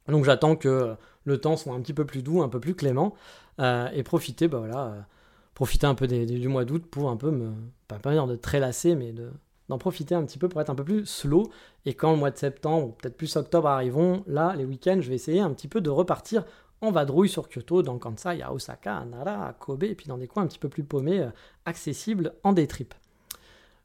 Donc 0.09 0.25
j'attends 0.25 0.57
que 0.57 0.97
le 1.25 1.39
temps 1.39 1.57
soit 1.57 1.73
un 1.73 1.81
petit 1.81 1.95
peu 1.95 2.05
plus 2.05 2.25
doux, 2.25 2.43
un 2.43 2.49
peu 2.49 2.59
plus 2.59 2.75
clément. 2.75 3.15
Euh, 3.61 3.89
et 3.93 4.03
profiter, 4.03 4.49
bah 4.49 4.59
voilà 4.59 5.07
profiter 5.55 5.87
un 5.87 5.95
peu 5.95 6.07
du 6.07 6.49
mois 6.49 6.65
d'août 6.65 6.85
pour 6.91 7.11
un 7.11 7.17
peu 7.17 7.31
me, 7.31 7.53
pas, 7.89 7.99
dire 8.13 8.27
de 8.27 8.37
trélasser, 8.37 8.95
mais 8.95 9.13
de, 9.13 9.31
d'en 9.69 9.79
profiter 9.79 10.15
un 10.15 10.25
petit 10.25 10.39
peu 10.39 10.49
pour 10.49 10.61
être 10.61 10.71
un 10.71 10.75
peu 10.75 10.85
plus 10.85 11.07
slow. 11.07 11.51
Et 11.85 11.95
quand 11.95 12.13
le 12.13 12.19
mois 12.19 12.31
de 12.31 12.39
septembre, 12.39 12.89
ou 12.89 12.91
peut-être 12.93 13.17
plus 13.17 13.37
octobre 13.37 13.69
arriveront, 13.69 14.25
là, 14.27 14.55
les 14.57 14.65
week-ends, 14.65 14.99
je 15.01 15.09
vais 15.09 15.15
essayer 15.15 15.41
un 15.41 15.51
petit 15.51 15.69
peu 15.69 15.81
de 15.81 15.91
repartir 15.91 16.45
en 16.81 16.91
vadrouille 16.91 17.29
sur 17.29 17.49
Kyoto, 17.49 17.83
dans 17.83 17.99
Kansai, 17.99 18.43
à 18.43 18.53
Osaka, 18.53 18.97
à 18.97 19.05
Nara, 19.05 19.47
à 19.47 19.53
Kobe, 19.53 19.85
et 19.85 19.95
puis 19.95 20.09
dans 20.09 20.19
des 20.19 20.27
coins 20.27 20.43
un 20.43 20.47
petit 20.47 20.59
peu 20.59 20.69
plus 20.69 20.83
paumés, 20.83 21.21
euh, 21.21 21.31
accessibles 21.65 22.35
en 22.43 22.53
day 22.53 22.67
trip. 22.67 22.95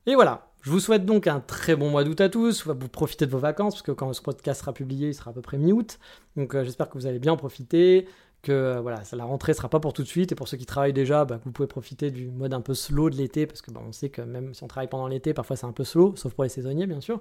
Et 0.07 0.15
voilà, 0.15 0.47
je 0.61 0.71
vous 0.71 0.79
souhaite 0.79 1.05
donc 1.05 1.27
un 1.27 1.39
très 1.39 1.75
bon 1.75 1.89
mois 1.89 2.03
d'août 2.03 2.19
à 2.21 2.29
tous. 2.29 2.65
Vous 2.65 2.87
profitez 2.87 3.25
de 3.25 3.31
vos 3.31 3.37
vacances, 3.37 3.75
parce 3.75 3.83
que 3.83 3.91
quand 3.91 4.11
ce 4.13 4.21
podcast 4.21 4.61
sera 4.61 4.73
publié, 4.73 5.09
il 5.09 5.13
sera 5.13 5.31
à 5.31 5.33
peu 5.33 5.41
près 5.41 5.57
mi-août. 5.57 5.99
Donc 6.35 6.55
euh, 6.55 6.63
j'espère 6.63 6.89
que 6.89 6.97
vous 6.97 7.05
allez 7.05 7.19
bien 7.19 7.33
en 7.33 7.37
profiter 7.37 8.07
que 8.41 8.51
euh, 8.51 8.81
voilà, 8.81 9.01
la 9.13 9.25
rentrée 9.25 9.53
sera 9.53 9.69
pas 9.69 9.79
pour 9.79 9.93
tout 9.93 10.03
de 10.03 10.07
suite. 10.07 10.31
Et 10.31 10.35
pour 10.35 10.47
ceux 10.47 10.57
qui 10.57 10.65
travaillent 10.65 10.93
déjà, 10.93 11.25
bah, 11.25 11.39
vous 11.43 11.51
pouvez 11.51 11.67
profiter 11.67 12.11
du 12.11 12.29
mode 12.29 12.53
un 12.53 12.61
peu 12.61 12.73
slow 12.73 13.09
de 13.09 13.15
l'été, 13.15 13.47
parce 13.47 13.61
que 13.61 13.71
bah, 13.71 13.81
on 13.85 13.91
sait 13.91 14.09
que 14.09 14.21
même 14.21 14.53
si 14.53 14.63
on 14.63 14.67
travaille 14.67 14.89
pendant 14.89 15.07
l'été, 15.07 15.33
parfois 15.33 15.55
c'est 15.55 15.65
un 15.65 15.71
peu 15.71 15.83
slow, 15.83 16.15
sauf 16.15 16.33
pour 16.33 16.43
les 16.43 16.49
saisonniers 16.49 16.87
bien 16.87 17.01
sûr. 17.01 17.19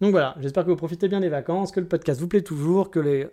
Donc 0.00 0.10
voilà, 0.12 0.34
j'espère 0.40 0.64
que 0.64 0.70
vous 0.70 0.76
profitez 0.76 1.08
bien 1.08 1.20
des 1.20 1.28
vacances, 1.28 1.72
que 1.72 1.80
le 1.80 1.88
podcast 1.88 2.20
vous 2.20 2.28
plaît 2.28 2.42
toujours, 2.42 2.90
que 2.90 3.00
les 3.00 3.28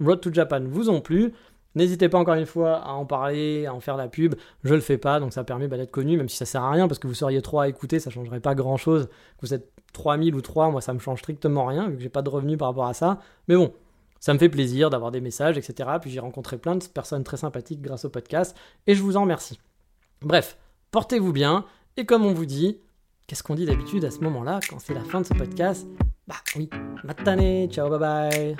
Road 0.00 0.20
to 0.20 0.32
Japan 0.32 0.60
vous 0.64 0.90
ont 0.90 1.00
plu. 1.00 1.32
N'hésitez 1.76 2.08
pas 2.08 2.18
encore 2.18 2.34
une 2.34 2.46
fois 2.46 2.78
à 2.78 2.90
en 2.90 3.06
parler, 3.06 3.66
à 3.66 3.74
en 3.74 3.78
faire 3.80 3.96
la 3.96 4.08
pub. 4.08 4.34
Je 4.64 4.74
le 4.74 4.80
fais 4.80 4.98
pas, 4.98 5.20
donc 5.20 5.32
ça 5.32 5.44
permet 5.44 5.68
bah, 5.68 5.76
d'être 5.76 5.92
connu, 5.92 6.16
même 6.16 6.28
si 6.28 6.36
ça 6.36 6.44
sert 6.44 6.64
à 6.64 6.70
rien, 6.70 6.88
parce 6.88 6.98
que 6.98 7.06
vous 7.06 7.14
seriez 7.14 7.40
trois 7.42 7.64
à 7.64 7.68
écouter, 7.68 8.00
ça 8.00 8.10
changerait 8.10 8.40
pas 8.40 8.56
grand 8.56 8.76
chose. 8.76 9.06
Que 9.06 9.46
vous 9.46 9.54
êtes 9.54 9.70
3000 9.92 10.34
ou 10.34 10.40
3, 10.40 10.70
moi 10.70 10.80
ça 10.80 10.92
me 10.92 10.98
change 10.98 11.20
strictement 11.20 11.66
rien, 11.66 11.88
vu 11.88 11.96
que 11.96 12.02
j'ai 12.02 12.08
pas 12.08 12.22
de 12.22 12.28
revenus 12.28 12.58
par 12.58 12.68
rapport 12.68 12.86
à 12.86 12.94
ça. 12.94 13.20
Mais 13.48 13.56
bon, 13.56 13.72
ça 14.20 14.34
me 14.34 14.38
fait 14.38 14.48
plaisir 14.48 14.90
d'avoir 14.90 15.10
des 15.10 15.20
messages, 15.20 15.58
etc. 15.58 15.90
Puis 16.00 16.10
j'ai 16.10 16.20
rencontré 16.20 16.58
plein 16.58 16.76
de 16.76 16.84
personnes 16.84 17.24
très 17.24 17.38
sympathiques 17.38 17.80
grâce 17.80 18.04
au 18.04 18.10
podcast 18.10 18.56
et 18.86 18.94
je 18.94 19.02
vous 19.02 19.16
en 19.16 19.22
remercie. 19.22 19.58
Bref, 20.20 20.58
portez-vous 20.90 21.32
bien 21.32 21.64
et 21.96 22.06
comme 22.06 22.24
on 22.24 22.34
vous 22.34 22.46
dit, 22.46 22.78
qu'est-ce 23.26 23.42
qu'on 23.42 23.54
dit 23.54 23.66
d'habitude 23.66 24.04
à 24.04 24.10
ce 24.10 24.20
moment-là 24.20 24.60
quand 24.68 24.78
c'est 24.78 24.94
la 24.94 25.04
fin 25.04 25.20
de 25.20 25.26
ce 25.26 25.34
podcast? 25.34 25.86
Bah 26.28 26.36
oui, 26.54 26.68
matane, 27.02 27.68
ciao, 27.70 27.88
bye 27.88 27.98
bye. 27.98 28.56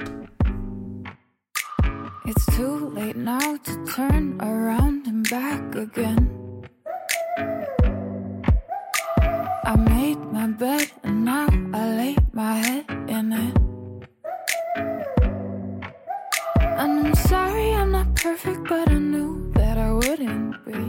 And 16.81 17.09
I'm 17.09 17.15
sorry 17.15 17.75
I'm 17.75 17.93
not 17.93 18.15
perfect, 18.15 18.67
but 18.67 18.89
I 18.89 18.95
knew 18.95 19.53
that 19.53 19.77
I 19.77 19.93
wouldn't 19.93 20.65
be. 20.65 20.81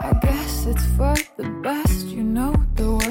I 0.00 0.12
guess 0.22 0.64
it's 0.64 0.86
for 0.96 1.14
the 1.36 1.50
best, 1.62 2.06
you 2.06 2.22
know 2.22 2.54
the 2.76 2.92
world. 2.92 3.09